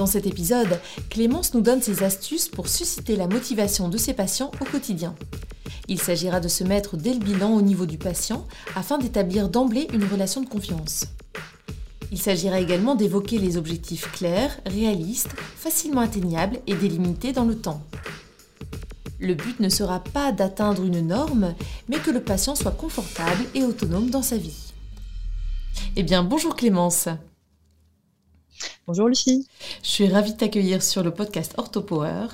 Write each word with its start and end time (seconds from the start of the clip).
Dans 0.00 0.06
cet 0.06 0.26
épisode, 0.26 0.80
Clémence 1.10 1.52
nous 1.52 1.60
donne 1.60 1.82
ses 1.82 2.04
astuces 2.04 2.48
pour 2.48 2.68
susciter 2.68 3.16
la 3.16 3.26
motivation 3.26 3.90
de 3.90 3.98
ses 3.98 4.14
patients 4.14 4.50
au 4.62 4.64
quotidien. 4.64 5.14
Il 5.88 6.00
s'agira 6.00 6.40
de 6.40 6.48
se 6.48 6.64
mettre 6.64 6.96
dès 6.96 7.12
le 7.12 7.18
bilan 7.18 7.52
au 7.52 7.60
niveau 7.60 7.84
du 7.84 7.98
patient 7.98 8.46
afin 8.74 8.96
d'établir 8.96 9.50
d'emblée 9.50 9.88
une 9.92 10.04
relation 10.04 10.40
de 10.40 10.48
confiance. 10.48 11.04
Il 12.10 12.18
s'agira 12.18 12.60
également 12.60 12.94
d'évoquer 12.94 13.36
les 13.36 13.58
objectifs 13.58 14.10
clairs, 14.10 14.58
réalistes, 14.64 15.34
facilement 15.58 16.00
atteignables 16.00 16.60
et 16.66 16.74
délimités 16.74 17.34
dans 17.34 17.44
le 17.44 17.58
temps. 17.58 17.82
Le 19.18 19.34
but 19.34 19.60
ne 19.60 19.68
sera 19.68 20.00
pas 20.00 20.32
d'atteindre 20.32 20.82
une 20.82 21.06
norme, 21.08 21.54
mais 21.90 21.98
que 21.98 22.10
le 22.10 22.22
patient 22.22 22.54
soit 22.54 22.70
confortable 22.70 23.44
et 23.54 23.64
autonome 23.64 24.08
dans 24.08 24.22
sa 24.22 24.38
vie. 24.38 24.72
Eh 25.94 26.02
bien, 26.02 26.22
bonjour 26.22 26.56
Clémence. 26.56 27.06
Bonjour 28.90 29.06
Lucie. 29.06 29.46
Je 29.84 29.88
suis 29.88 30.08
ravie 30.08 30.32
de 30.32 30.38
t'accueillir 30.38 30.82
sur 30.82 31.04
le 31.04 31.12
podcast 31.12 31.54
OrthoPower. 31.56 32.26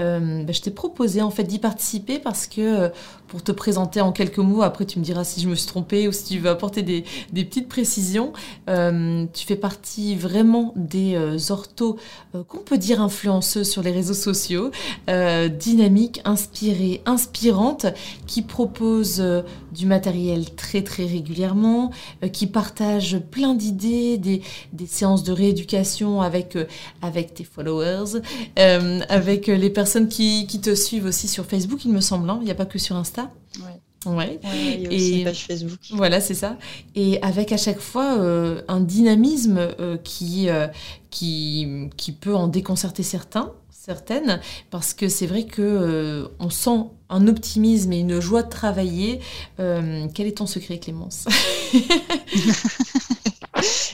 Euh, 0.00 0.42
bah, 0.42 0.52
je 0.52 0.60
t'ai 0.60 0.72
proposé 0.72 1.22
en 1.22 1.30
fait 1.30 1.44
d'y 1.44 1.60
participer 1.60 2.18
parce 2.18 2.48
que 2.48 2.60
euh, 2.60 2.88
pour 3.28 3.44
te 3.44 3.52
présenter 3.52 4.00
en 4.00 4.10
quelques 4.10 4.38
mots, 4.38 4.62
après 4.62 4.86
tu 4.86 4.98
me 4.98 5.04
diras 5.04 5.22
si 5.22 5.40
je 5.40 5.48
me 5.48 5.54
suis 5.54 5.68
trompée 5.68 6.08
ou 6.08 6.12
si 6.12 6.24
tu 6.24 6.38
veux 6.40 6.50
apporter 6.50 6.82
des, 6.82 7.04
petites 7.32 7.68
précisions. 7.68 8.32
Euh, 8.68 9.24
tu 9.32 9.46
fais 9.46 9.54
partie 9.54 10.16
vraiment 10.16 10.72
des 10.74 11.16
orthos 11.52 11.96
qu'on 12.48 12.58
peut 12.58 12.76
dire 12.76 13.00
influenceuses 13.00 13.70
sur 13.70 13.82
les 13.84 13.92
réseaux 13.92 14.14
sociaux, 14.14 14.72
dynamiques, 15.06 16.20
inspirées, 16.24 17.02
inspirantes, 17.06 17.86
qui 18.26 18.42
proposent 18.42 19.24
du 19.70 19.86
matériel 19.86 20.52
très 20.56 20.82
très 20.82 21.06
régulièrement, 21.06 21.92
qui 22.32 22.48
partagent 22.48 23.20
plein 23.30 23.54
d'idées, 23.54 24.18
des 24.18 24.86
séances 24.86 25.22
de 25.22 25.30
rééducation 25.32 25.99
avec, 26.22 26.56
euh, 26.56 26.66
avec 27.02 27.34
tes 27.34 27.44
followers, 27.44 28.20
euh, 28.58 29.00
avec 29.08 29.48
euh, 29.48 29.56
les 29.56 29.70
personnes 29.70 30.08
qui, 30.08 30.46
qui, 30.46 30.60
te 30.60 30.74
suivent 30.74 31.06
aussi 31.06 31.28
sur 31.28 31.44
Facebook, 31.44 31.84
il 31.84 31.92
me 31.92 32.00
semble. 32.00 32.28
Hein. 32.30 32.38
Il 32.40 32.44
n'y 32.44 32.50
a 32.50 32.54
pas 32.54 32.66
que 32.66 32.78
sur 32.78 32.96
Insta. 32.96 33.30
Ouais. 34.06 34.40
il 34.54 34.82
y 34.82 34.86
a 34.86 34.88
aussi 34.88 35.20
et 35.20 35.24
page 35.24 35.44
Facebook. 35.46 35.78
Voilà, 35.90 36.20
c'est 36.20 36.34
ça. 36.34 36.56
Et 36.94 37.20
avec 37.22 37.52
à 37.52 37.56
chaque 37.56 37.80
fois 37.80 38.18
un 38.68 38.80
dynamisme 38.80 39.68
qui, 40.04 40.48
qui, 41.10 41.90
qui 41.96 42.12
peut 42.12 42.34
en 42.34 42.48
déconcerter 42.48 43.02
certains, 43.02 43.52
certaines, 43.70 44.40
parce 44.70 44.94
que 44.94 45.08
c'est 45.08 45.26
vrai 45.26 45.44
que 45.44 46.30
on 46.38 46.48
sent 46.48 46.86
un 47.10 47.26
optimisme 47.28 47.92
et 47.92 48.00
une 48.00 48.20
joie 48.20 48.42
de 48.42 48.48
travailler. 48.48 49.20
quel 49.58 50.26
est 50.26 50.38
ton 50.38 50.46
secret, 50.46 50.78
Clémence? 50.78 51.26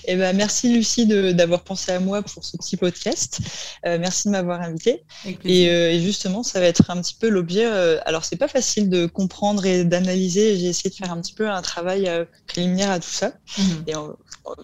Eh 0.09 0.17
ben, 0.17 0.37
merci 0.37 0.73
Lucie 0.73 1.07
d'avoir 1.07 1.63
pensé 1.63 1.93
à 1.93 2.01
moi 2.01 2.23
pour 2.23 2.45
ce 2.45 2.57
petit 2.57 2.77
podcast. 2.77 3.41
Euh, 3.85 3.99
merci 3.99 4.29
de 4.29 4.33
m'avoir 4.33 4.61
invité. 4.61 5.03
Euh, 5.27 5.91
et, 5.91 6.01
justement, 6.01 6.43
ça 6.43 6.61
va 6.61 6.67
être 6.67 6.91
un 6.91 7.01
petit 7.01 7.17
peu 7.19 7.29
l'objet. 7.29 7.67
Euh, 7.67 7.99
alors, 8.05 8.25
c'est 8.25 8.37
pas 8.37 8.49
facile 8.49 8.89
de 8.89 9.07
comprendre 9.07 9.67
et 9.67 9.85
d'analyser. 9.85 10.57
J'ai 10.59 10.67
essayé 10.67 10.91
de 10.91 10.95
faire 10.95 11.11
un 11.11 11.21
petit 11.21 11.33
peu 11.33 11.49
un 11.49 11.63
travail 11.63 12.11
préliminaire 12.47 12.91
à 12.91 13.01
tout 13.01 13.11
ça. 13.11 13.33
Mhm. 13.59 13.85
Et 13.89 13.93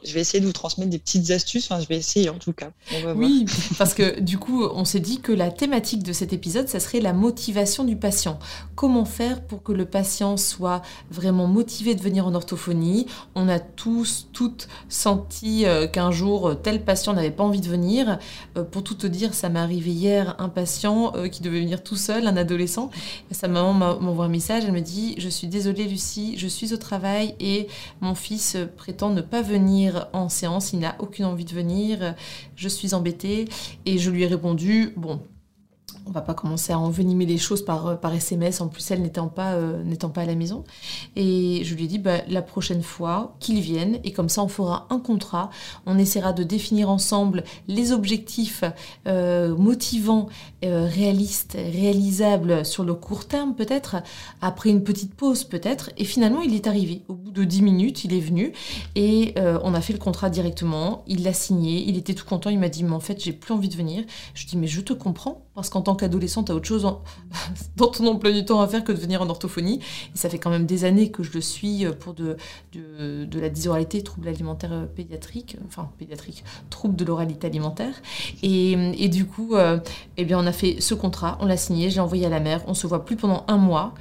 je 0.04 0.12
vais 0.12 0.20
essayer 0.20 0.40
de 0.40 0.46
vous 0.46 0.52
transmettre 0.52 0.90
des 0.90 0.98
petites 0.98 1.30
astuces. 1.30 1.70
Enfin, 1.70 1.82
je 1.82 1.88
vais 1.88 1.96
essayer 1.96 2.28
en 2.28 2.38
tout 2.38 2.52
cas. 2.52 2.70
oui, 3.16 3.46
parce 3.78 3.94
que 3.94 4.20
du 4.20 4.38
coup, 4.38 4.64
on 4.64 4.84
s'est 4.84 5.00
dit 5.00 5.20
que 5.20 5.32
la 5.32 5.50
thématique 5.50 6.02
de 6.02 6.12
cet 6.12 6.32
épisode, 6.32 6.68
ça 6.68 6.78
serait 6.78 7.00
la 7.00 7.12
motivation 7.12 7.84
du 7.84 7.96
patient. 7.96 8.38
Comment 8.74 9.04
faire 9.04 9.42
pour 9.42 9.62
que 9.62 9.72
le 9.72 9.84
patient 9.84 10.36
soit 10.36 10.82
vraiment 11.10 11.46
motivé 11.46 11.94
de 11.94 12.00
venir 12.00 12.26
en 12.26 12.34
orthophonie 12.34 13.06
On 13.34 13.48
a 13.48 13.58
tous, 13.58 14.28
toutes 14.32 14.68
senti 14.88 15.66
euh, 15.66 15.86
qu'un 15.86 16.10
jour 16.10 16.48
euh, 16.48 16.54
tel 16.54 16.84
patient 16.84 17.12
n'avait 17.12 17.30
pas 17.30 17.44
envie 17.44 17.60
de 17.60 17.68
venir. 17.68 18.18
Euh, 18.56 18.64
pour 18.64 18.82
tout 18.82 18.94
te 18.94 19.06
dire, 19.06 19.34
ça 19.34 19.48
m'est 19.48 19.58
arrivé 19.58 19.90
hier 19.90 20.34
un 20.38 20.48
patient 20.48 21.12
qui 21.30 21.42
devait 21.42 21.60
venir 21.60 21.82
tout 21.82 21.96
seul, 21.96 22.26
un 22.26 22.36
adolescent. 22.36 22.90
sa 23.30 23.48
maman 23.48 23.72
m'envoie 23.72 24.26
un 24.26 24.28
message, 24.28 24.64
elle 24.64 24.72
me 24.72 24.80
dit 24.80 25.14
"Je 25.18 25.28
suis 25.28 25.46
désolée 25.46 25.84
Lucie, 25.84 26.34
je 26.38 26.46
suis 26.46 26.72
au 26.72 26.76
travail 26.76 27.34
et 27.40 27.68
mon 28.00 28.14
fils 28.14 28.56
prétend 28.76 29.10
ne 29.10 29.20
pas 29.20 29.42
venir 29.42 30.08
en 30.12 30.28
séance, 30.28 30.72
il 30.72 30.80
n'a 30.80 30.96
aucune 30.98 31.24
envie 31.24 31.44
de 31.44 31.54
venir, 31.54 32.14
je 32.56 32.68
suis 32.68 32.94
embêtée." 32.94 33.48
Et 33.86 33.98
je 33.98 34.10
lui 34.10 34.22
ai 34.22 34.26
répondu 34.26 34.92
"Bon, 34.96 35.20
on 36.06 36.10
va 36.10 36.20
pas 36.20 36.34
commencer 36.34 36.72
à 36.72 36.78
envenimer 36.78 37.26
les 37.26 37.38
choses 37.38 37.64
par, 37.64 37.86
euh, 37.86 37.94
par 37.94 38.12
SMS, 38.14 38.60
en 38.60 38.68
plus 38.68 38.90
elle 38.90 39.02
n'étant 39.02 39.28
pas, 39.28 39.52
euh, 39.52 39.82
pas 40.14 40.22
à 40.22 40.26
la 40.26 40.34
maison. 40.34 40.64
Et 41.16 41.62
je 41.64 41.74
lui 41.74 41.84
ai 41.84 41.86
dit, 41.86 41.98
bah, 41.98 42.18
la 42.28 42.42
prochaine 42.42 42.82
fois, 42.82 43.36
qu'il 43.40 43.60
vienne, 43.60 43.98
et 44.04 44.12
comme 44.12 44.28
ça 44.28 44.42
on 44.42 44.48
fera 44.48 44.86
un 44.90 44.98
contrat, 44.98 45.50
on 45.86 45.98
essaiera 45.98 46.32
de 46.32 46.42
définir 46.42 46.90
ensemble 46.90 47.44
les 47.68 47.92
objectifs 47.92 48.64
euh, 49.06 49.54
motivants, 49.56 50.28
réalistes, 50.62 51.54
réalisables 51.54 52.64
sur 52.64 52.84
le 52.84 52.94
court 52.94 53.26
terme 53.26 53.54
peut-être, 53.54 53.96
après 54.40 54.70
une 54.70 54.84
petite 54.84 55.14
pause 55.14 55.42
peut-être, 55.42 55.90
et 55.96 56.04
finalement 56.04 56.40
il 56.40 56.54
est 56.54 56.68
arrivé. 56.68 57.02
Au 57.08 57.14
bout 57.14 57.32
de 57.32 57.42
10 57.42 57.62
minutes, 57.62 58.04
il 58.04 58.14
est 58.14 58.20
venu, 58.20 58.52
et 58.94 59.34
on 59.36 59.74
a 59.74 59.80
fait 59.80 59.92
le 59.92 59.98
contrat 59.98 60.30
directement, 60.30 61.02
il 61.08 61.24
l'a 61.24 61.32
signé, 61.32 61.82
il 61.88 61.96
était 61.96 62.14
tout 62.14 62.24
content, 62.24 62.50
il 62.50 62.58
m'a 62.58 62.68
dit, 62.68 62.84
mais 62.84 62.92
en 62.92 63.00
fait 63.00 63.22
j'ai 63.22 63.32
plus 63.32 63.52
envie 63.54 63.68
de 63.68 63.76
venir. 63.76 64.04
Je 64.34 64.46
dis, 64.46 64.56
mais 64.56 64.68
je 64.68 64.80
te 64.80 64.92
comprends, 64.92 65.42
parce 65.54 65.68
qu'en 65.68 65.82
tant 65.82 65.94
qu'adolescente, 65.94 66.46
tu 66.46 66.52
as 66.52 66.54
autre 66.54 66.66
chose 66.66 66.82
dans 67.76 67.88
ton 67.88 68.06
emploi 68.06 68.32
du 68.32 68.44
temps 68.44 68.60
à 68.60 68.68
faire 68.68 68.84
que 68.84 68.92
de 68.92 68.98
venir 68.98 69.20
en 69.22 69.28
orthophonie. 69.28 69.80
Et 70.14 70.18
ça 70.18 70.28
fait 70.30 70.38
quand 70.38 70.50
même 70.50 70.66
des 70.66 70.84
années 70.84 71.10
que 71.10 71.22
je 71.22 71.32
le 71.32 71.40
suis 71.40 71.84
euh, 71.84 71.92
pour 71.92 72.14
de, 72.14 72.36
la 72.74 73.48
dysoralité, 73.48 74.02
troubles 74.02 74.28
alimentaires 74.28 74.72
euh, 74.72 74.86
pédiatriques, 74.86 75.56
enfin 75.66 75.90
pédiatriques, 75.98 76.44
troubles 76.70 76.96
de 76.96 77.04
l'oralité 77.04 77.46
alimentaire. 77.46 77.94
Et, 78.42 79.08
du 79.08 79.26
coup, 79.26 79.54
euh, 79.54 79.78
eh 80.16 80.24
bien, 80.24 80.38
on 80.38 80.46
a 80.46 80.52
fait 80.52 80.80
ce 80.80 80.94
contrat, 80.94 81.36
on 81.40 81.46
l'a 81.46 81.56
signé, 81.56 81.90
je 81.90 81.96
l'ai 81.96 82.00
envoyé 82.00 82.26
à 82.26 82.30
la 82.30 82.40
mère, 82.40 82.62
on 82.66 82.74
se 82.74 82.86
voit 82.86 83.04
plus 83.04 83.16
pendant 83.16 83.44
un 83.48 83.58
mois. 83.58 83.94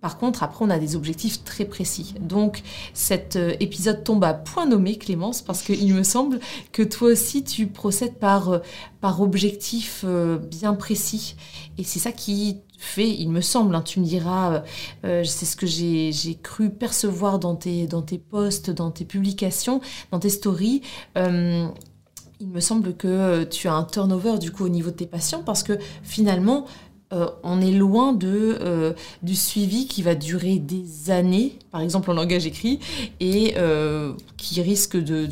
Par 0.00 0.16
contre, 0.16 0.42
après, 0.42 0.64
on 0.64 0.70
a 0.70 0.78
des 0.78 0.96
objectifs 0.96 1.44
très 1.44 1.66
précis. 1.66 2.14
Donc, 2.20 2.62
cet 2.94 3.36
euh, 3.36 3.54
épisode 3.60 4.02
tombe 4.02 4.24
à 4.24 4.32
point 4.32 4.64
nommé, 4.64 4.96
Clémence, 4.96 5.42
parce 5.42 5.62
qu'il 5.62 5.94
me 5.94 6.02
semble 6.02 6.40
que 6.72 6.82
toi 6.82 7.10
aussi, 7.10 7.44
tu 7.44 7.66
procèdes 7.66 8.14
par, 8.14 8.48
euh, 8.48 8.58
par 9.02 9.20
objectif 9.20 10.02
euh, 10.04 10.38
bien 10.38 10.72
précis. 10.72 11.36
Et 11.76 11.84
c'est 11.84 11.98
ça 11.98 12.12
qui 12.12 12.60
fait, 12.78 13.10
il 13.10 13.28
me 13.28 13.42
semble, 13.42 13.74
hein, 13.74 13.82
tu 13.82 14.00
me 14.00 14.06
diras, 14.06 14.62
c'est 15.02 15.44
ce 15.44 15.54
que 15.54 15.66
j'ai 15.66 16.38
cru 16.42 16.70
percevoir 16.70 17.38
dans 17.38 17.54
tes, 17.54 17.86
dans 17.86 18.00
tes 18.00 18.16
posts, 18.16 18.70
dans 18.70 18.90
tes 18.90 19.04
publications, 19.04 19.82
dans 20.12 20.18
tes 20.18 20.30
stories. 20.30 20.80
il 21.14 22.48
me 22.48 22.60
semble 22.60 22.96
que 22.96 23.44
tu 23.44 23.68
as 23.68 23.74
un 23.74 23.84
turnover 23.84 24.38
du 24.38 24.50
coup 24.50 24.64
au 24.64 24.70
niveau 24.70 24.90
de 24.90 24.96
tes 24.96 25.06
patients 25.06 25.42
parce 25.42 25.62
que 25.62 25.78
finalement, 26.02 26.64
euh, 27.12 27.28
on 27.42 27.60
est 27.60 27.72
loin 27.72 28.12
de, 28.12 28.58
euh, 28.60 28.92
du 29.22 29.34
suivi 29.34 29.88
qui 29.88 30.02
va 30.02 30.14
durer 30.14 30.60
des 30.60 31.10
années, 31.10 31.58
par 31.72 31.80
exemple 31.80 32.08
en 32.10 32.14
langage 32.14 32.46
écrit, 32.46 32.78
et 33.18 33.54
euh, 33.56 34.12
qui 34.36 34.62
risque 34.62 34.96
de, 34.96 35.28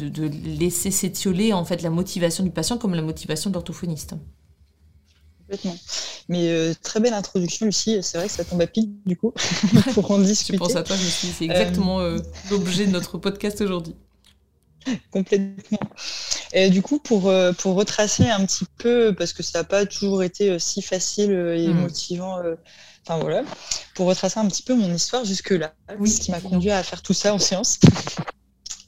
laisser 0.59 0.91
s'étioler 0.91 1.53
en 1.53 1.65
fait 1.65 1.83
la 1.83 1.91
motivation 1.91 2.43
du 2.43 2.51
patient 2.51 2.79
comme 2.79 2.95
la 2.95 3.03
motivation 3.03 3.51
de 3.51 3.55
l'orthophoniste. 3.55 4.15
Complètement. 5.43 5.77
Mais 6.29 6.75
très 6.83 6.99
belle 6.99 7.15
introduction, 7.15 7.67
Lucie. 7.67 8.03
C'est 8.03 8.19
vrai 8.19 8.27
que 8.27 8.33
ça 8.33 8.45
tombe 8.45 8.61
à 8.61 8.67
pic, 8.67 8.91
du 9.07 9.17
coup, 9.17 9.33
pour 9.95 10.11
en 10.11 10.19
discuter. 10.19 10.59
Je 10.59 10.59
pense 10.59 10.75
à 10.75 10.83
toi, 10.83 10.97
je 10.97 11.03
c'est 11.03 11.45
exactement 11.45 12.01
l'objet 12.51 12.87
de 12.87 12.91
notre 12.91 13.19
podcast 13.19 13.61
aujourd'hui. 13.61 13.95
Complètement. 15.13 15.79
Et 16.53 16.71
du 16.71 16.83
coup, 16.83 16.99
pour, 16.99 17.29
euh, 17.29 17.53
pour 17.53 17.75
retracer 17.75 18.29
un 18.29 18.45
petit 18.47 18.65
peu, 18.79 19.15
parce 19.17 19.33
que 19.33 19.43
ça 19.43 19.61
n'a 19.61 19.65
pas 19.65 19.87
toujours 19.87 20.23
été 20.23 20.51
euh, 20.51 20.59
si 20.59 20.83
facile 20.83 21.33
euh, 21.33 21.57
et 21.57 21.69
hmm. 21.69 21.81
motivant, 21.81 22.39
enfin 23.07 23.19
voilà, 23.19 23.43
pour 23.95 24.07
retracer 24.07 24.39
un 24.39 24.47
petit 24.47 24.63
peu 24.63 24.75
mon 24.75 24.93
histoire 24.93 25.25
jusque-là, 25.25 25.75
oui. 25.99 26.11
ce 26.11 26.21
qui 26.21 26.31
m'a 26.31 26.41
conduit 26.41 26.71
à 26.71 26.83
faire 26.83 27.03
tout 27.03 27.15
ça 27.15 27.35
en 27.35 27.39
séance. 27.39 27.79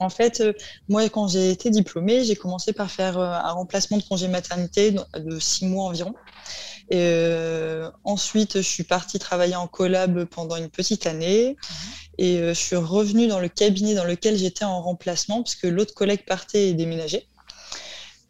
En 0.03 0.09
fait, 0.09 0.43
moi, 0.89 1.07
quand 1.11 1.29
j'ai 1.29 1.51
été 1.51 1.69
diplômée, 1.69 2.25
j'ai 2.25 2.35
commencé 2.35 2.73
par 2.73 2.91
faire 2.91 3.19
un 3.19 3.53
remplacement 3.53 3.99
de 3.99 4.03
congé 4.03 4.29
maternité 4.29 4.93
de 5.15 5.39
six 5.39 5.67
mois 5.67 5.85
environ. 5.85 6.15
Et, 6.89 7.83
ensuite, 8.05 8.57
je 8.57 8.67
suis 8.67 8.85
partie 8.85 9.19
travailler 9.19 9.57
en 9.57 9.67
collab 9.67 10.25
pendant 10.25 10.57
une 10.57 10.71
petite 10.71 11.07
année. 11.07 11.51
Mhm. 11.51 12.17
Et 12.17 12.39
je 12.39 12.55
suis 12.55 12.77
revenue 12.77 13.27
dans 13.27 13.41
le 13.41 13.51
cabinet 13.51 13.93
dans 13.93 14.07
lequel 14.07 14.39
j'étais 14.39 14.65
en 14.65 14.81
remplacement, 14.81 15.43
puisque 15.43 15.65
l'autre 15.65 15.93
collègue 15.93 16.25
partait 16.25 16.69
et 16.69 16.73
déménageait. 16.73 17.27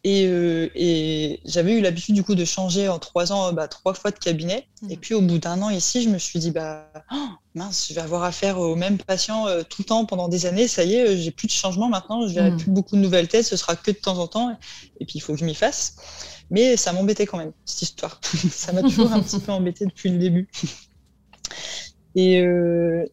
Euh, 0.07 0.69
et, 0.73 1.41
j'avais 1.45 1.73
eu 1.73 1.81
l'habitude 1.81 2.15
du 2.15 2.23
coup 2.23 2.33
de 2.33 2.43
changer 2.43 2.89
en 2.89 2.97
trois 2.97 3.31
ans 3.31 3.53
bah, 3.53 3.67
trois 3.67 3.93
fois 3.93 4.11
de 4.11 4.17
cabinet. 4.17 4.67
Et 4.89 4.97
puis 4.97 5.13
au 5.13 5.21
bout 5.21 5.37
d'un 5.37 5.61
an 5.61 5.69
ici, 5.69 6.01
je 6.01 6.09
me 6.09 6.17
suis 6.17 6.39
dit 6.39 6.51
bah 6.51 6.91
oh, 7.13 7.27
mince, 7.53 7.87
je 7.89 7.93
vais 7.93 8.01
avoir 8.01 8.23
affaire 8.23 8.59
aux 8.59 8.75
mêmes 8.75 8.97
patients 8.97 9.45
tout 9.69 9.83
le 9.83 9.85
temps 9.85 10.05
pendant 10.05 10.27
des 10.27 10.45
années. 10.45 10.67
Ça 10.67 10.83
y 10.83 10.95
est, 10.95 11.17
j'ai 11.17 11.31
plus 11.31 11.47
de 11.47 11.51
changement 11.51 11.87
maintenant. 11.87 12.27
Je 12.27 12.33
verrai 12.33 12.55
plus 12.57 12.71
beaucoup 12.71 12.95
de 12.95 13.01
nouvelles 13.01 13.27
têtes. 13.27 13.45
Ce 13.45 13.57
sera 13.57 13.75
que 13.75 13.91
de 13.91 13.97
temps 13.97 14.17
en 14.17 14.27
temps. 14.27 14.57
Et 14.99 15.05
puis 15.05 15.15
il 15.15 15.19
faut 15.21 15.33
que 15.33 15.39
je 15.39 15.45
m'y 15.45 15.55
fasse. 15.55 15.95
Mais 16.49 16.77
ça 16.77 16.93
m'embêtait 16.93 17.27
quand 17.27 17.37
même 17.37 17.53
cette 17.65 17.83
histoire. 17.83 18.19
ça 18.51 18.73
m'a 18.73 18.81
toujours 18.81 19.11
un 19.13 19.21
petit 19.21 19.39
peu 19.39 19.51
embêté 19.51 19.85
depuis 19.85 20.09
le 20.09 20.17
début. 20.17 20.49
Et, 22.15 22.43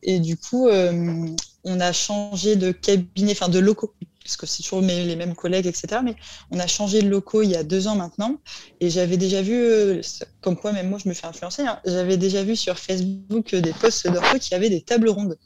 et 0.03 0.21
du 0.21 0.37
coup, 0.39 0.69
on 0.69 1.81
a 1.81 1.93
changé 1.93 2.57
de 2.57 2.73
cabinet, 2.73 3.33
enfin 3.33 3.49
de 3.49 3.59
locaux, 3.59 3.93
parce 4.29 4.37
que 4.37 4.45
c'est 4.45 4.63
toujours 4.63 4.83
les 4.83 5.17
mêmes 5.17 5.35
collègues, 5.35 5.67
etc. 5.67 6.03
Mais 6.05 6.15
on 6.51 6.59
a 6.59 6.67
changé 6.67 7.01
de 7.01 7.09
locaux 7.09 7.41
il 7.41 7.51
y 7.51 7.57
a 7.57 7.63
deux 7.63 7.89
ans 7.89 7.97
maintenant. 7.97 8.37
Et 8.79 8.91
j'avais 8.91 9.17
déjà 9.17 9.41
vu, 9.41 9.55
euh, 9.55 10.03
comme 10.43 10.55
quoi 10.55 10.73
même 10.73 10.91
moi 10.91 10.99
je 11.03 11.09
me 11.09 11.15
fais 11.15 11.27
influencer, 11.27 11.63
hein, 11.63 11.81
j'avais 11.87 12.19
déjà 12.19 12.45
vu 12.45 12.55
sur 12.55 12.79
Facebook 12.79 13.55
des 13.55 13.73
posts 13.73 14.07
d'ortho 14.07 14.39
qui 14.39 14.55
avaient 14.55 14.69
des 14.69 14.83
tables 14.83 15.09
rondes 15.09 15.39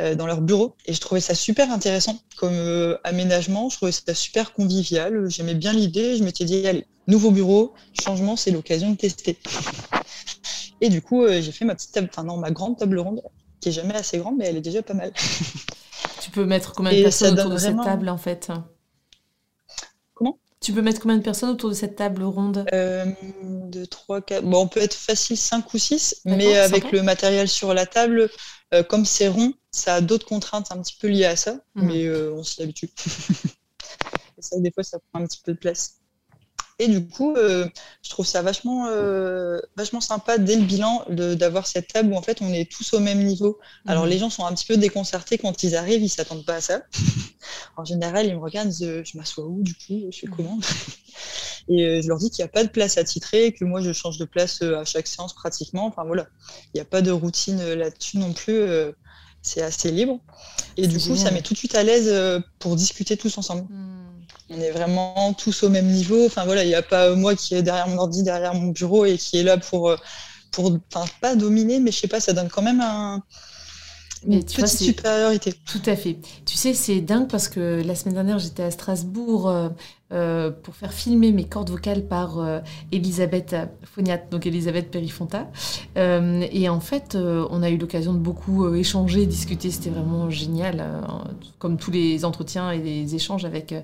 euh, 0.00 0.16
dans 0.16 0.26
leur 0.26 0.40
bureau. 0.40 0.74
Et 0.86 0.94
je 0.94 1.00
trouvais 1.00 1.20
ça 1.20 1.36
super 1.36 1.70
intéressant 1.70 2.18
comme 2.36 2.54
euh, 2.54 2.98
aménagement. 3.04 3.68
Je 3.70 3.76
trouvais 3.76 3.92
ça 3.92 4.14
super 4.14 4.52
convivial. 4.52 5.30
J'aimais 5.30 5.54
bien 5.54 5.72
l'idée. 5.72 6.16
Je 6.16 6.24
m'étais 6.24 6.44
dit, 6.44 6.66
allez, 6.66 6.86
nouveau 7.06 7.30
bureau, 7.30 7.72
changement, 8.02 8.34
c'est 8.34 8.50
l'occasion 8.50 8.90
de 8.90 8.96
tester. 8.96 9.38
Et 10.80 10.88
du 10.88 11.02
coup, 11.02 11.24
j'ai 11.28 11.52
fait 11.52 11.64
ma 11.64 11.76
petite 11.76 11.92
table, 11.92 12.08
enfin 12.10 12.24
non, 12.24 12.36
ma 12.36 12.50
grande 12.50 12.78
table 12.78 12.98
ronde 12.98 13.20
qui 13.60 13.68
est 13.68 13.72
jamais 13.72 13.94
assez 13.94 14.18
grande, 14.18 14.36
mais 14.38 14.46
elle 14.46 14.56
est 14.56 14.60
déjà 14.60 14.82
pas 14.82 14.94
mal. 14.94 15.12
tu 16.28 16.32
peux 16.34 16.44
mettre 16.44 16.74
combien 16.74 16.92
de 16.92 17.02
personnes 17.02 17.38
autour 17.38 17.50
de 17.50 17.56
cette 17.56 17.82
table 17.82 18.08
en 18.10 18.18
fait 18.18 18.52
Comment? 20.12 20.38
Tu 20.60 20.74
peux 20.74 20.82
mettre 20.82 21.00
combien 21.00 21.16
de 21.16 21.22
personnes 21.22 21.48
autour 21.48 21.70
de 21.70 21.74
cette 21.74 21.96
table 21.96 22.22
ronde? 22.22 22.66
Euh, 22.74 23.06
De 23.42 23.86
3, 23.86 24.20
4. 24.20 24.44
Bon, 24.44 24.62
on 24.62 24.68
peut 24.68 24.80
être 24.80 24.94
facile 24.94 25.38
5 25.38 25.72
ou 25.72 25.78
6, 25.78 26.22
mais 26.26 26.58
avec 26.58 26.92
le 26.92 27.02
matériel 27.02 27.48
sur 27.48 27.72
la 27.72 27.86
table, 27.86 28.28
euh, 28.74 28.82
comme 28.82 29.06
c'est 29.06 29.28
rond, 29.28 29.54
ça 29.70 29.94
a 29.94 30.00
d'autres 30.02 30.26
contraintes 30.26 30.70
un 30.70 30.82
petit 30.82 30.96
peu 31.00 31.08
liées 31.08 31.24
à 31.24 31.36
ça, 31.36 31.52
hmm. 31.74 31.86
mais 31.86 32.04
euh, 32.04 32.34
on 32.34 32.42
s'y 32.42 32.62
habitue. 32.62 32.90
Et 34.38 34.42
ça, 34.42 34.58
des 34.58 34.70
fois, 34.70 34.82
ça 34.84 34.98
prend 35.10 35.22
un 35.22 35.26
petit 35.26 35.40
peu 35.42 35.54
de 35.54 35.58
place. 35.58 35.94
Et 36.80 36.86
du 36.86 37.04
coup, 37.04 37.34
euh, 37.34 37.66
je 38.02 38.10
trouve 38.10 38.24
ça 38.24 38.40
vachement, 38.40 38.86
euh, 38.86 39.58
vachement 39.76 40.00
sympa 40.00 40.38
dès 40.38 40.54
le 40.54 40.62
bilan 40.62 41.04
d'avoir 41.08 41.66
cette 41.66 41.88
table 41.88 42.12
où 42.12 42.16
en 42.16 42.22
fait 42.22 42.40
on 42.40 42.52
est 42.52 42.70
tous 42.70 42.92
au 42.92 43.00
même 43.00 43.24
niveau. 43.24 43.58
Alors 43.86 44.04
mhm. 44.04 44.10
les 44.10 44.18
gens 44.18 44.30
sont 44.30 44.44
un 44.46 44.54
petit 44.54 44.66
peu 44.66 44.76
déconcertés 44.76 45.38
quand 45.38 45.64
ils 45.64 45.74
arrivent, 45.74 46.02
ils 46.02 46.08
s'attendent 46.08 46.44
pas 46.44 46.54
à 46.56 46.60
ça. 46.60 46.82
en 47.76 47.84
général, 47.84 48.26
ils 48.26 48.34
me 48.34 48.40
regardent, 48.40 48.72
je, 48.72 49.02
je 49.02 49.18
m'assois 49.18 49.44
où 49.44 49.60
du 49.62 49.74
coup, 49.74 50.06
je 50.10 50.16
suis 50.16 50.28
mhm. 50.28 50.36
comment? 50.36 50.58
Et 51.70 51.84
euh, 51.84 52.00
je 52.00 52.08
leur 52.08 52.18
dis 52.18 52.30
qu'il 52.30 52.44
n'y 52.44 52.48
a 52.48 52.52
pas 52.52 52.64
de 52.64 52.70
place 52.70 52.96
à 52.96 53.04
titrer, 53.04 53.52
que 53.52 53.64
moi 53.64 53.80
je 53.82 53.92
change 53.92 54.16
de 54.16 54.24
place 54.24 54.62
à 54.62 54.84
chaque 54.84 55.08
séance 55.08 55.34
pratiquement. 55.34 55.86
Enfin 55.86 56.04
voilà, 56.04 56.28
il 56.66 56.76
n'y 56.76 56.80
a 56.80 56.86
pas 56.86 57.02
de 57.02 57.10
routine 57.10 57.60
là-dessus 57.74 58.18
non 58.18 58.32
plus. 58.32 58.62
c'est 59.42 59.62
assez 59.62 59.90
libre. 59.90 60.20
Et 60.76 60.86
du 60.86 60.98
coup, 60.98 61.16
ça 61.16 61.32
met 61.32 61.42
tout 61.42 61.54
de 61.54 61.58
suite 61.58 61.74
à 61.74 61.82
l'aise 61.82 62.42
pour 62.60 62.76
discuter 62.76 63.16
tous 63.16 63.36
ensemble. 63.36 63.66
Hmm 63.68 64.07
on 64.50 64.60
est 64.60 64.70
vraiment 64.70 65.32
tous 65.34 65.62
au 65.62 65.68
même 65.68 65.86
niveau. 65.86 66.26
Enfin 66.26 66.44
voilà, 66.44 66.64
il 66.64 66.68
n'y 66.68 66.74
a 66.74 66.82
pas 66.82 67.14
moi 67.14 67.34
qui 67.34 67.54
est 67.54 67.62
derrière 67.62 67.88
mon 67.88 67.98
ordi, 67.98 68.22
derrière 68.22 68.54
mon 68.54 68.68
bureau 68.68 69.04
et 69.04 69.18
qui 69.18 69.38
est 69.38 69.42
là 69.42 69.58
pour, 69.58 69.90
euh, 69.90 69.96
pour 70.50 70.78
enfin 70.94 71.10
pas 71.20 71.36
dominer, 71.36 71.80
mais 71.80 71.92
je 71.92 71.98
sais 71.98 72.08
pas, 72.08 72.20
ça 72.20 72.32
donne 72.32 72.48
quand 72.48 72.62
même 72.62 72.80
un, 72.80 73.22
une 74.26 74.42
petite 74.42 74.66
supériorité. 74.66 75.54
Tout 75.66 75.82
à 75.86 75.96
fait. 75.96 76.18
Tu 76.44 76.56
sais, 76.56 76.74
c'est 76.74 77.00
dingue 77.00 77.28
parce 77.28 77.48
que 77.48 77.82
la 77.84 77.94
semaine 77.94 78.14
dernière, 78.14 78.38
j'étais 78.38 78.62
à 78.62 78.70
Strasbourg 78.70 79.48
euh, 79.48 79.68
euh, 80.12 80.50
pour 80.50 80.74
faire 80.74 80.92
filmer 80.92 81.32
mes 81.32 81.44
cordes 81.44 81.70
vocales 81.70 82.06
par 82.06 82.38
euh, 82.38 82.60
Elisabeth 82.92 83.54
Fognat, 83.84 84.18
donc 84.30 84.46
Elisabeth 84.46 84.90
Perifonta. 84.90 85.50
et 85.96 86.68
en 86.68 86.80
fait, 86.80 87.16
on 87.16 87.62
a 87.62 87.70
eu 87.70 87.76
l'occasion 87.76 88.12
de 88.12 88.18
beaucoup 88.18 88.74
échanger, 88.74 89.26
discuter. 89.26 89.70
C'était 89.70 89.90
vraiment 89.90 90.30
génial, 90.30 90.84
comme 91.58 91.76
tous 91.76 91.90
les 91.90 92.24
entretiens 92.24 92.70
et 92.70 92.78
les 92.78 93.14
échanges 93.14 93.44
avec, 93.44 93.74